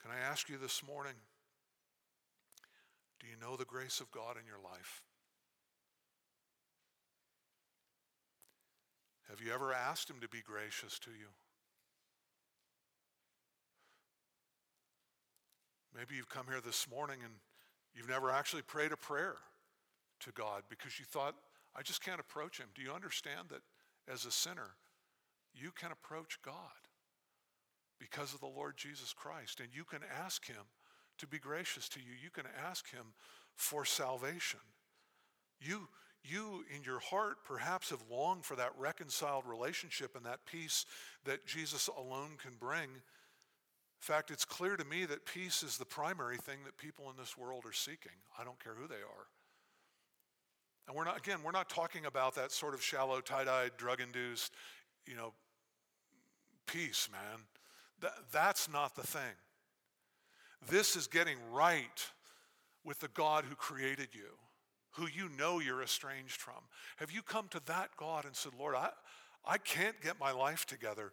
Can 0.01 0.13
I 0.13 0.31
ask 0.31 0.49
you 0.49 0.57
this 0.57 0.83
morning? 0.87 1.15
Do 3.21 3.27
you 3.27 3.37
know 3.41 3.57
the 3.57 3.67
grace 3.67 4.01
of 4.01 4.11
God 4.11 4.37
in 4.41 4.47
your 4.47 4.61
life? 4.65 5.03
Have 9.31 9.41
you 9.41 9.53
ever 9.55 9.73
asked 9.73 10.11
Him 10.11 10.17
to 10.21 10.29
be 10.29 10.43
gracious 10.45 10.99
to 11.01 11.11
you? 11.11 11.29
Maybe 15.97 16.17
you've 16.17 16.29
come 16.29 16.47
here 16.49 16.61
this 16.61 16.89
morning 16.91 17.19
and 17.25 17.35
you've 17.95 18.09
never 18.09 18.31
actually 18.31 18.63
prayed 18.63 18.93
a 18.93 18.97
prayer 18.97 19.37
to 20.21 20.33
God 20.33 20.63
because 20.69 20.99
you 20.99 21.05
thought, 21.05 21.35
I 21.77 21.83
just 21.83 22.03
can't 22.03 22.21
approach 22.21 22.59
Him. 22.59 22.69
Do 22.75 22.83
you 22.83 22.93
understand 22.93 23.49
that 23.51 23.63
as 24.13 24.27
a 24.27 24.31
sinner, 24.33 24.75
you 25.55 25.71
can 25.71 25.93
approach 25.93 26.39
God 26.43 26.55
because 28.01 28.35
of 28.35 28.41
the 28.41 28.47
Lord 28.47 28.77
Jesus 28.77 29.13
Christ 29.13 29.61
and 29.61 29.69
you 29.73 29.85
can 29.85 30.01
ask 30.25 30.47
Him 30.47 30.65
to 31.19 31.27
be 31.27 31.39
gracious 31.39 31.89
to 31.91 32.01
you. 32.01 32.13
You 32.21 32.31
can 32.31 32.47
ask 32.67 32.91
Him 32.91 33.13
for 33.55 33.85
salvation. 33.85 34.61
You, 35.61 35.89
you, 36.25 36.65
in 36.75 36.83
your 36.85 36.99
heart, 36.99 37.39
perhaps 37.45 37.91
have 37.91 38.03
longed 38.11 38.45
for 38.45 38.57
that 38.57 38.73
reconciled 38.79 39.45
relationship 39.47 40.17
and 40.17 40.25
that 40.27 40.45
peace 40.45 40.85
that 41.25 41.47
Jesus 41.47 41.89
alone 41.89 42.37
can 42.43 42.53
bring. 42.59 42.85
In 42.85 44.03
fact, 44.03 44.31
it's 44.31 44.45
clear 44.45 44.77
to 44.77 44.85
me 44.85 45.05
that 45.07 45.27
peace 45.27 45.63
is 45.63 45.77
the 45.77 45.85
primary 45.85 46.37
thing 46.37 46.59
that 46.65 46.77
people 46.77 47.11
in 47.11 47.17
this 47.17 47.37
world 47.37 47.65
are 47.67 47.73
seeking. 47.73 48.13
I 48.39 48.45
don't 48.45 48.63
care 48.63 48.75
who 48.75 48.87
they 48.87 48.95
are. 48.95 49.27
And 50.87 50.97
we're 50.97 51.05
not, 51.05 51.19
again, 51.19 51.39
we're 51.45 51.53
not 51.53 51.69
talking 51.69 52.07
about 52.07 52.35
that 52.35 52.51
sort 52.51 52.75
of 52.75 52.83
shallow, 52.83 53.21
tie 53.21 53.45
dyed, 53.45 53.73
drug 53.77 54.01
induced, 54.01 54.53
you 55.07 55.17
know, 55.17 55.33
peace, 56.67 57.09
man. 57.13 57.41
That, 58.01 58.13
that's 58.33 58.71
not 58.71 58.97
the 58.97 59.07
thing. 59.07 59.37
This 60.69 60.97
is 60.97 61.07
getting 61.07 61.37
right 61.53 62.07
with 62.85 63.01
the 63.01 63.09
God 63.09 63.45
who 63.45 63.55
created 63.55 64.09
you, 64.13 64.37
who 64.93 65.07
you 65.07 65.29
know 65.39 65.61
you're 65.61 65.83
estranged 65.83 66.41
from. 66.41 66.63
Have 66.97 67.11
you 67.11 67.23
come 67.23 67.49
to 67.49 67.61
that 67.67 67.91
God 67.97 68.25
and 68.25 68.35
said, 68.35 68.53
Lord, 68.59 68.75
I, 68.75 68.91
I 69.45 69.59
can't 69.59 70.01
get 70.01 70.19
my 70.19 70.33
life 70.33 70.67
together, 70.67 71.13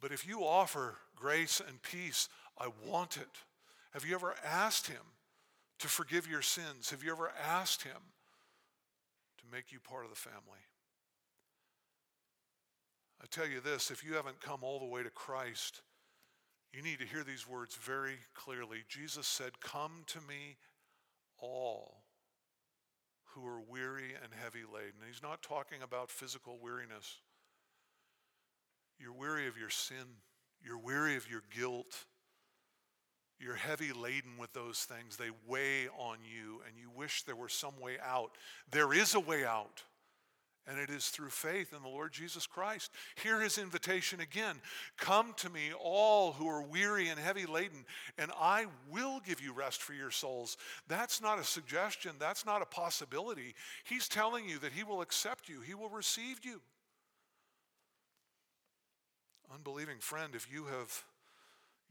but 0.00 0.12
if 0.12 0.26
you 0.26 0.40
offer 0.40 0.96
grace 1.14 1.60
and 1.66 1.82
peace, 1.82 2.28
I 2.58 2.68
want 2.86 3.16
it. 3.16 3.28
Have 3.92 4.04
you 4.04 4.14
ever 4.14 4.34
asked 4.44 4.86
Him 4.86 5.02
to 5.78 5.88
forgive 5.88 6.28
your 6.28 6.42
sins? 6.42 6.90
Have 6.90 7.02
you 7.02 7.12
ever 7.12 7.32
asked 7.42 7.82
Him 7.82 8.00
to 9.38 9.44
make 9.52 9.72
you 9.72 9.78
part 9.80 10.04
of 10.04 10.10
the 10.10 10.16
family? 10.16 10.60
I 13.22 13.26
tell 13.30 13.46
you 13.46 13.60
this 13.60 13.90
if 13.90 14.02
you 14.02 14.14
haven't 14.14 14.40
come 14.40 14.60
all 14.62 14.78
the 14.78 14.86
way 14.86 15.02
to 15.02 15.10
Christ, 15.10 15.82
you 16.72 16.82
need 16.82 17.00
to 17.00 17.06
hear 17.06 17.24
these 17.24 17.46
words 17.46 17.74
very 17.74 18.16
clearly. 18.34 18.78
Jesus 18.88 19.26
said, 19.26 19.60
Come 19.60 20.04
to 20.06 20.18
me, 20.20 20.56
all 21.38 21.99
who 23.34 23.46
are 23.46 23.60
weary 23.60 24.14
and 24.22 24.32
heavy 24.42 24.64
laden. 24.72 25.00
He's 25.06 25.22
not 25.22 25.42
talking 25.42 25.82
about 25.82 26.10
physical 26.10 26.58
weariness. 26.62 27.18
You're 28.98 29.12
weary 29.12 29.46
of 29.46 29.56
your 29.56 29.70
sin, 29.70 30.18
you're 30.62 30.78
weary 30.78 31.16
of 31.16 31.30
your 31.30 31.42
guilt. 31.54 32.06
You're 33.42 33.54
heavy 33.54 33.92
laden 33.92 34.32
with 34.38 34.52
those 34.52 34.80
things. 34.80 35.16
They 35.16 35.30
weigh 35.48 35.88
on 35.88 36.18
you, 36.22 36.60
and 36.68 36.76
you 36.78 36.90
wish 36.94 37.22
there 37.22 37.34
were 37.34 37.48
some 37.48 37.80
way 37.80 37.96
out. 38.04 38.32
There 38.70 38.92
is 38.92 39.14
a 39.14 39.20
way 39.20 39.46
out 39.46 39.82
and 40.66 40.78
it 40.78 40.90
is 40.90 41.08
through 41.08 41.30
faith 41.30 41.72
in 41.72 41.82
the 41.82 41.88
Lord 41.88 42.12
Jesus 42.12 42.46
Christ. 42.46 42.90
Hear 43.22 43.40
his 43.40 43.58
invitation 43.58 44.20
again 44.20 44.56
Come 44.96 45.34
to 45.38 45.50
me, 45.50 45.70
all 45.82 46.32
who 46.32 46.48
are 46.48 46.62
weary 46.62 47.08
and 47.08 47.18
heavy 47.18 47.46
laden, 47.46 47.84
and 48.18 48.30
I 48.38 48.66
will 48.90 49.20
give 49.20 49.40
you 49.40 49.52
rest 49.52 49.82
for 49.82 49.94
your 49.94 50.10
souls. 50.10 50.56
That's 50.88 51.20
not 51.20 51.38
a 51.38 51.44
suggestion, 51.44 52.12
that's 52.18 52.46
not 52.46 52.62
a 52.62 52.66
possibility. 52.66 53.54
He's 53.84 54.08
telling 54.08 54.48
you 54.48 54.58
that 54.58 54.72
he 54.72 54.84
will 54.84 55.02
accept 55.02 55.48
you, 55.48 55.60
he 55.60 55.74
will 55.74 55.90
receive 55.90 56.40
you. 56.42 56.60
Unbelieving 59.52 59.98
friend, 59.98 60.34
if 60.34 60.46
you 60.52 60.64
have 60.66 61.04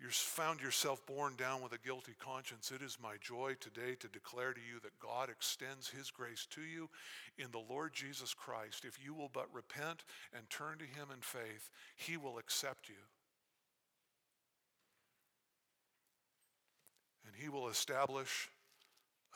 you 0.02 0.10
found 0.10 0.62
yourself 0.62 1.06
borne 1.06 1.36
down 1.36 1.62
with 1.62 1.74
a 1.74 1.78
guilty 1.78 2.14
conscience, 2.20 2.72
it 2.72 2.82
is 2.82 2.98
my 3.02 3.16
joy 3.20 3.56
today 3.60 3.96
to 4.00 4.08
declare 4.08 4.54
to 4.54 4.62
you 4.62 4.80
that 4.82 4.98
God 5.00 5.30
extends 5.30 5.90
His 5.90 6.10
grace 6.10 6.48
to 6.52 6.62
you 6.62 6.90
in 7.38 7.52
the 7.52 7.64
Lord 7.70 7.94
Jesus 7.94 8.34
Christ. 8.34 8.86
If 8.86 8.98
you 9.04 9.14
will 9.14 9.30
but 9.34 9.54
repent 9.54 10.06
and 10.34 10.50
turn 10.50 10.78
to 10.78 10.86
Him 10.86 11.10
in 11.14 11.22
faith, 11.22 11.70
He 11.98 12.16
will 12.16 12.38
accept 12.38 12.88
you. 12.88 12.96
And 17.26 17.36
He 17.36 17.50
will 17.50 17.68
establish 17.68 18.50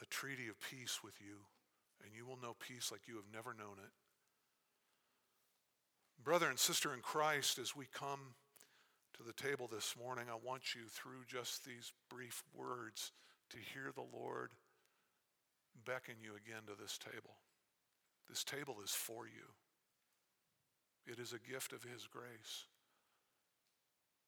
a 0.02 0.06
treaty 0.06 0.48
of 0.48 0.62
peace 0.62 1.00
with 1.04 1.16
you, 1.20 1.40
and 2.06 2.14
you 2.16 2.26
will 2.26 2.40
know 2.42 2.56
peace 2.60 2.90
like 2.90 3.02
you 3.06 3.16
have 3.16 3.34
never 3.34 3.54
known 3.54 3.78
it. 3.84 3.92
Brother 6.24 6.48
and 6.48 6.58
sister 6.58 6.94
in 6.94 7.02
Christ, 7.02 7.60
as 7.60 7.76
we 7.76 7.86
come 7.94 8.36
to 9.18 9.24
the 9.24 9.34
table 9.34 9.70
this 9.72 9.96
morning, 9.98 10.26
I 10.30 10.38
want 10.44 10.74
you, 10.74 10.82
through 10.90 11.26
just 11.28 11.66
these 11.66 11.92
brief 12.10 12.44
words, 12.54 13.12
to 13.52 13.58
hear 13.58 13.92
the 13.94 14.18
Lord 14.18 14.52
beckon 15.86 16.16
you 16.22 16.32
again 16.32 16.64
to 16.68 16.82
this 16.82 16.98
table. 16.98 17.38
This 18.30 18.44
table 18.44 18.78
is 18.84 18.92
for 18.92 19.26
you, 19.26 19.54
it 21.06 21.20
is 21.20 21.34
a 21.34 21.52
gift 21.52 21.74
of 21.74 21.84
His 21.84 22.08
grace. 22.08 22.66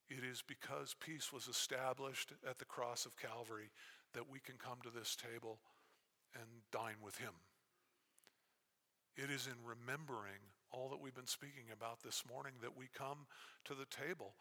It 0.08 0.24
is 0.24 0.44
because 0.46 0.96
peace 1.00 1.34
was 1.34 1.48
established 1.48 2.32
at 2.48 2.60
the 2.60 2.66
cross 2.66 3.08
of 3.08 3.18
Calvary 3.18 3.72
that 4.14 4.30
we 4.30 4.40
can 4.40 4.54
come 4.60 4.78
to 4.84 4.92
this 4.92 5.16
table 5.16 5.58
and 6.36 6.46
dine 6.72 7.02
with 7.04 7.18
Him. 7.18 7.34
It 9.18 9.32
is 9.32 9.48
in 9.48 9.56
remembering 9.66 10.54
all 10.76 10.90
that 10.90 11.02
we've 11.02 11.16
been 11.16 11.28
speaking 11.28 11.72
about 11.72 12.04
this 12.04 12.24
morning 12.30 12.54
that 12.62 12.78
we 12.78 12.88
come 12.94 13.26
to 13.64 13.74
the 13.74 13.86
table. 13.86 14.36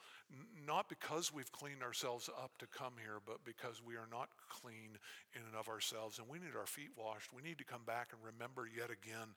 Not 0.66 0.88
because 0.88 1.32
we've 1.32 1.52
cleaned 1.52 1.82
ourselves 1.82 2.28
up 2.28 2.58
to 2.58 2.66
come 2.66 2.94
here, 3.00 3.18
but 3.24 3.44
because 3.44 3.80
we 3.84 3.94
are 3.94 4.08
not 4.10 4.28
clean 4.48 4.98
in 5.34 5.42
and 5.46 5.56
of 5.58 5.68
ourselves 5.68 6.18
and 6.18 6.28
we 6.28 6.38
need 6.38 6.56
our 6.58 6.66
feet 6.66 6.90
washed. 6.96 7.32
We 7.32 7.42
need 7.42 7.58
to 7.58 7.64
come 7.64 7.84
back 7.86 8.08
and 8.12 8.20
remember 8.24 8.66
yet 8.66 8.90
again 8.90 9.34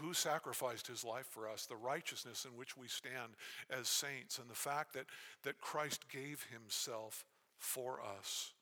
who 0.00 0.12
sacrificed 0.12 0.88
his 0.88 1.04
life 1.04 1.26
for 1.30 1.48
us, 1.48 1.66
the 1.66 1.76
righteousness 1.76 2.44
in 2.44 2.58
which 2.58 2.76
we 2.76 2.88
stand 2.88 3.34
as 3.70 3.86
saints, 3.88 4.38
and 4.38 4.50
the 4.50 4.54
fact 4.54 4.92
that, 4.94 5.06
that 5.44 5.60
Christ 5.60 6.08
gave 6.08 6.44
himself 6.50 7.24
for 7.58 8.00
us. 8.00 8.52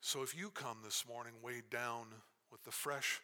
So 0.00 0.22
if 0.22 0.36
you 0.36 0.50
come 0.50 0.78
this 0.84 1.04
morning 1.08 1.32
weighed 1.42 1.70
down 1.70 2.06
with 2.50 2.62
the 2.64 2.70
fresh 2.70 3.20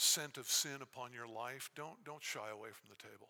scent 0.00 0.38
of 0.38 0.46
sin 0.46 0.78
upon 0.80 1.12
your 1.12 1.28
life, 1.28 1.70
don't, 1.76 2.02
don't 2.04 2.22
shy 2.22 2.48
away 2.50 2.70
from 2.72 2.88
the 2.88 3.02
table. 3.02 3.28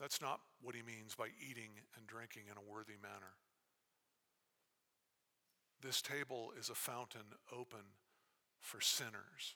That's 0.00 0.20
not 0.20 0.40
what 0.60 0.74
he 0.74 0.82
means 0.82 1.14
by 1.14 1.28
eating 1.38 1.70
and 1.96 2.06
drinking 2.06 2.44
in 2.50 2.58
a 2.58 2.72
worthy 2.72 2.98
manner. 3.00 3.38
This 5.80 6.02
table 6.02 6.52
is 6.58 6.70
a 6.70 6.74
fountain 6.74 7.22
open 7.52 7.84
for 8.60 8.80
sinners. 8.80 9.54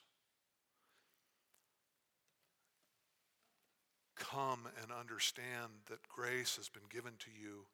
Come 4.15 4.67
and 4.81 4.91
understand 4.97 5.71
that 5.89 6.07
grace 6.07 6.55
has 6.55 6.69
been 6.69 6.87
given 6.89 7.13
to 7.19 7.29
you, 7.29 7.65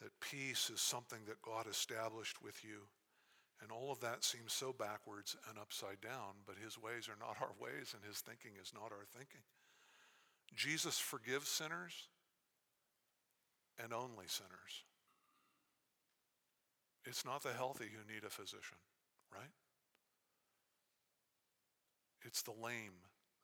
that 0.00 0.18
peace 0.20 0.70
is 0.72 0.80
something 0.80 1.20
that 1.26 1.42
God 1.42 1.66
established 1.68 2.42
with 2.42 2.64
you. 2.64 2.88
And 3.64 3.72
all 3.72 3.90
of 3.90 3.98
that 4.00 4.22
seems 4.22 4.52
so 4.52 4.74
backwards 4.74 5.38
and 5.48 5.58
upside 5.58 6.02
down, 6.02 6.44
but 6.46 6.56
his 6.62 6.76
ways 6.76 7.08
are 7.08 7.16
not 7.18 7.38
our 7.40 7.56
ways, 7.58 7.94
and 7.96 8.04
his 8.04 8.20
thinking 8.20 8.52
is 8.60 8.72
not 8.74 8.92
our 8.92 9.06
thinking. 9.16 9.40
Jesus 10.54 10.98
forgives 10.98 11.48
sinners 11.48 12.08
and 13.82 13.94
only 13.94 14.26
sinners. 14.28 14.84
It's 17.06 17.24
not 17.24 17.42
the 17.42 17.54
healthy 17.54 17.86
who 17.86 18.12
need 18.12 18.24
a 18.24 18.30
physician, 18.30 18.76
right? 19.32 19.52
It's 22.22 22.42
the 22.42 22.52
lame 22.52 23.00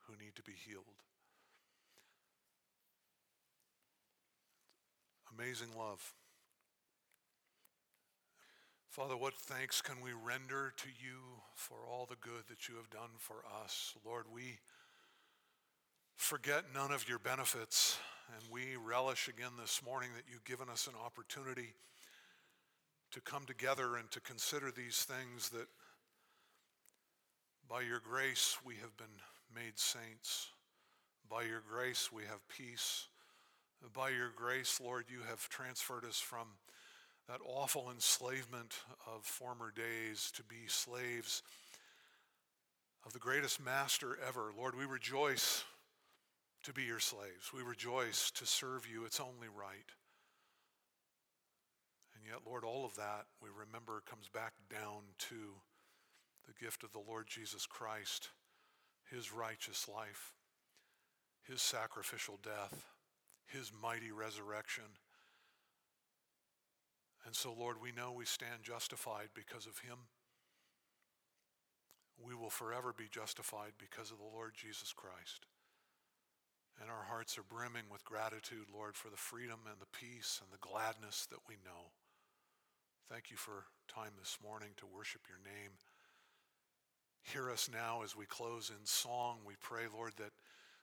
who 0.06 0.12
need 0.22 0.36
to 0.36 0.42
be 0.42 0.52
healed. 0.52 0.84
Amazing 5.38 5.68
love. 5.78 6.14
Father, 8.90 9.16
what 9.16 9.34
thanks 9.34 9.80
can 9.80 10.00
we 10.02 10.10
render 10.10 10.72
to 10.76 10.88
you 10.88 11.20
for 11.54 11.76
all 11.88 12.06
the 12.06 12.16
good 12.16 12.42
that 12.48 12.68
you 12.68 12.74
have 12.74 12.90
done 12.90 13.10
for 13.18 13.36
us? 13.62 13.94
Lord, 14.04 14.24
we 14.34 14.58
forget 16.16 16.64
none 16.74 16.90
of 16.90 17.08
your 17.08 17.20
benefits, 17.20 18.00
and 18.34 18.42
we 18.50 18.74
relish 18.84 19.28
again 19.28 19.52
this 19.60 19.80
morning 19.86 20.10
that 20.16 20.24
you've 20.28 20.44
given 20.44 20.68
us 20.68 20.88
an 20.88 20.94
opportunity 21.06 21.68
to 23.12 23.20
come 23.20 23.44
together 23.46 23.94
and 23.94 24.10
to 24.10 24.18
consider 24.18 24.72
these 24.72 25.04
things 25.04 25.50
that 25.50 25.68
by 27.68 27.82
your 27.82 28.00
grace 28.00 28.58
we 28.66 28.74
have 28.74 28.96
been 28.96 29.06
made 29.54 29.78
saints. 29.78 30.48
By 31.30 31.42
your 31.42 31.62
grace 31.70 32.10
we 32.10 32.24
have 32.24 32.40
peace. 32.48 33.06
By 33.94 34.08
your 34.08 34.32
grace, 34.34 34.80
Lord, 34.82 35.04
you 35.08 35.20
have 35.28 35.48
transferred 35.48 36.04
us 36.04 36.18
from 36.18 36.48
that 37.30 37.40
awful 37.46 37.90
enslavement 37.92 38.74
of 39.06 39.24
former 39.24 39.70
days 39.70 40.32
to 40.34 40.42
be 40.42 40.66
slaves 40.66 41.44
of 43.06 43.12
the 43.12 43.20
greatest 43.20 43.64
master 43.64 44.18
ever. 44.26 44.50
Lord, 44.58 44.76
we 44.76 44.84
rejoice 44.84 45.62
to 46.64 46.72
be 46.72 46.82
your 46.82 46.98
slaves. 46.98 47.52
We 47.54 47.62
rejoice 47.62 48.32
to 48.32 48.46
serve 48.46 48.84
you. 48.92 49.04
It's 49.04 49.20
only 49.20 49.46
right. 49.46 49.92
And 52.16 52.24
yet, 52.26 52.40
Lord, 52.44 52.64
all 52.64 52.84
of 52.84 52.96
that 52.96 53.26
we 53.40 53.48
remember 53.48 54.02
comes 54.10 54.28
back 54.28 54.54
down 54.68 55.02
to 55.30 55.36
the 56.48 56.64
gift 56.64 56.82
of 56.82 56.90
the 56.90 56.98
Lord 57.08 57.28
Jesus 57.28 57.64
Christ, 57.64 58.30
his 59.08 59.32
righteous 59.32 59.88
life, 59.88 60.32
his 61.48 61.62
sacrificial 61.62 62.40
death, 62.42 62.86
his 63.46 63.70
mighty 63.80 64.10
resurrection. 64.10 64.82
And 67.26 67.34
so, 67.34 67.52
Lord, 67.52 67.76
we 67.82 67.92
know 67.92 68.12
we 68.12 68.24
stand 68.24 68.62
justified 68.62 69.28
because 69.34 69.66
of 69.66 69.78
him. 69.78 70.08
We 72.22 72.34
will 72.34 72.50
forever 72.50 72.94
be 72.96 73.08
justified 73.10 73.72
because 73.78 74.10
of 74.10 74.18
the 74.18 74.36
Lord 74.36 74.52
Jesus 74.54 74.92
Christ. 74.92 75.46
And 76.80 76.88
our 76.90 77.04
hearts 77.08 77.36
are 77.36 77.42
brimming 77.42 77.92
with 77.92 78.04
gratitude, 78.04 78.72
Lord, 78.72 78.96
for 78.96 79.10
the 79.10 79.16
freedom 79.16 79.60
and 79.68 79.80
the 79.80 79.98
peace 79.98 80.40
and 80.42 80.50
the 80.50 80.66
gladness 80.66 81.26
that 81.30 81.44
we 81.48 81.56
know. 81.64 81.92
Thank 83.10 83.30
you 83.30 83.36
for 83.36 83.64
time 83.88 84.12
this 84.18 84.38
morning 84.42 84.70
to 84.78 84.86
worship 84.86 85.22
your 85.28 85.40
name. 85.44 85.72
Hear 87.22 87.50
us 87.50 87.68
now 87.70 88.00
as 88.02 88.16
we 88.16 88.24
close 88.24 88.70
in 88.70 88.86
song. 88.86 89.38
We 89.44 89.54
pray, 89.60 89.84
Lord, 89.92 90.12
that 90.16 90.32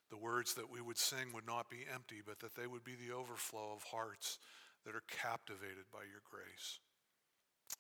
the 0.10 0.18
words 0.18 0.54
that 0.54 0.70
we 0.70 0.82
would 0.82 0.98
sing 0.98 1.34
would 1.34 1.48
not 1.48 1.70
be 1.70 1.86
empty, 1.92 2.22
but 2.26 2.40
that 2.40 2.56
they 2.56 2.68
would 2.68 2.84
be 2.84 2.96
the 2.96 3.16
overflow 3.16 3.74
of 3.76 3.84
hearts 3.84 4.38
that 4.88 4.96
are 4.96 5.04
captivated 5.12 5.84
by 5.92 6.08
your 6.08 6.24
grace. 6.24 6.80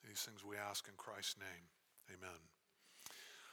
These 0.04 0.20
things 0.28 0.44
we 0.44 0.58
ask 0.58 0.90
in 0.92 0.94
Christ's 0.98 1.40
name. 1.40 1.72
Amen. 2.12 2.57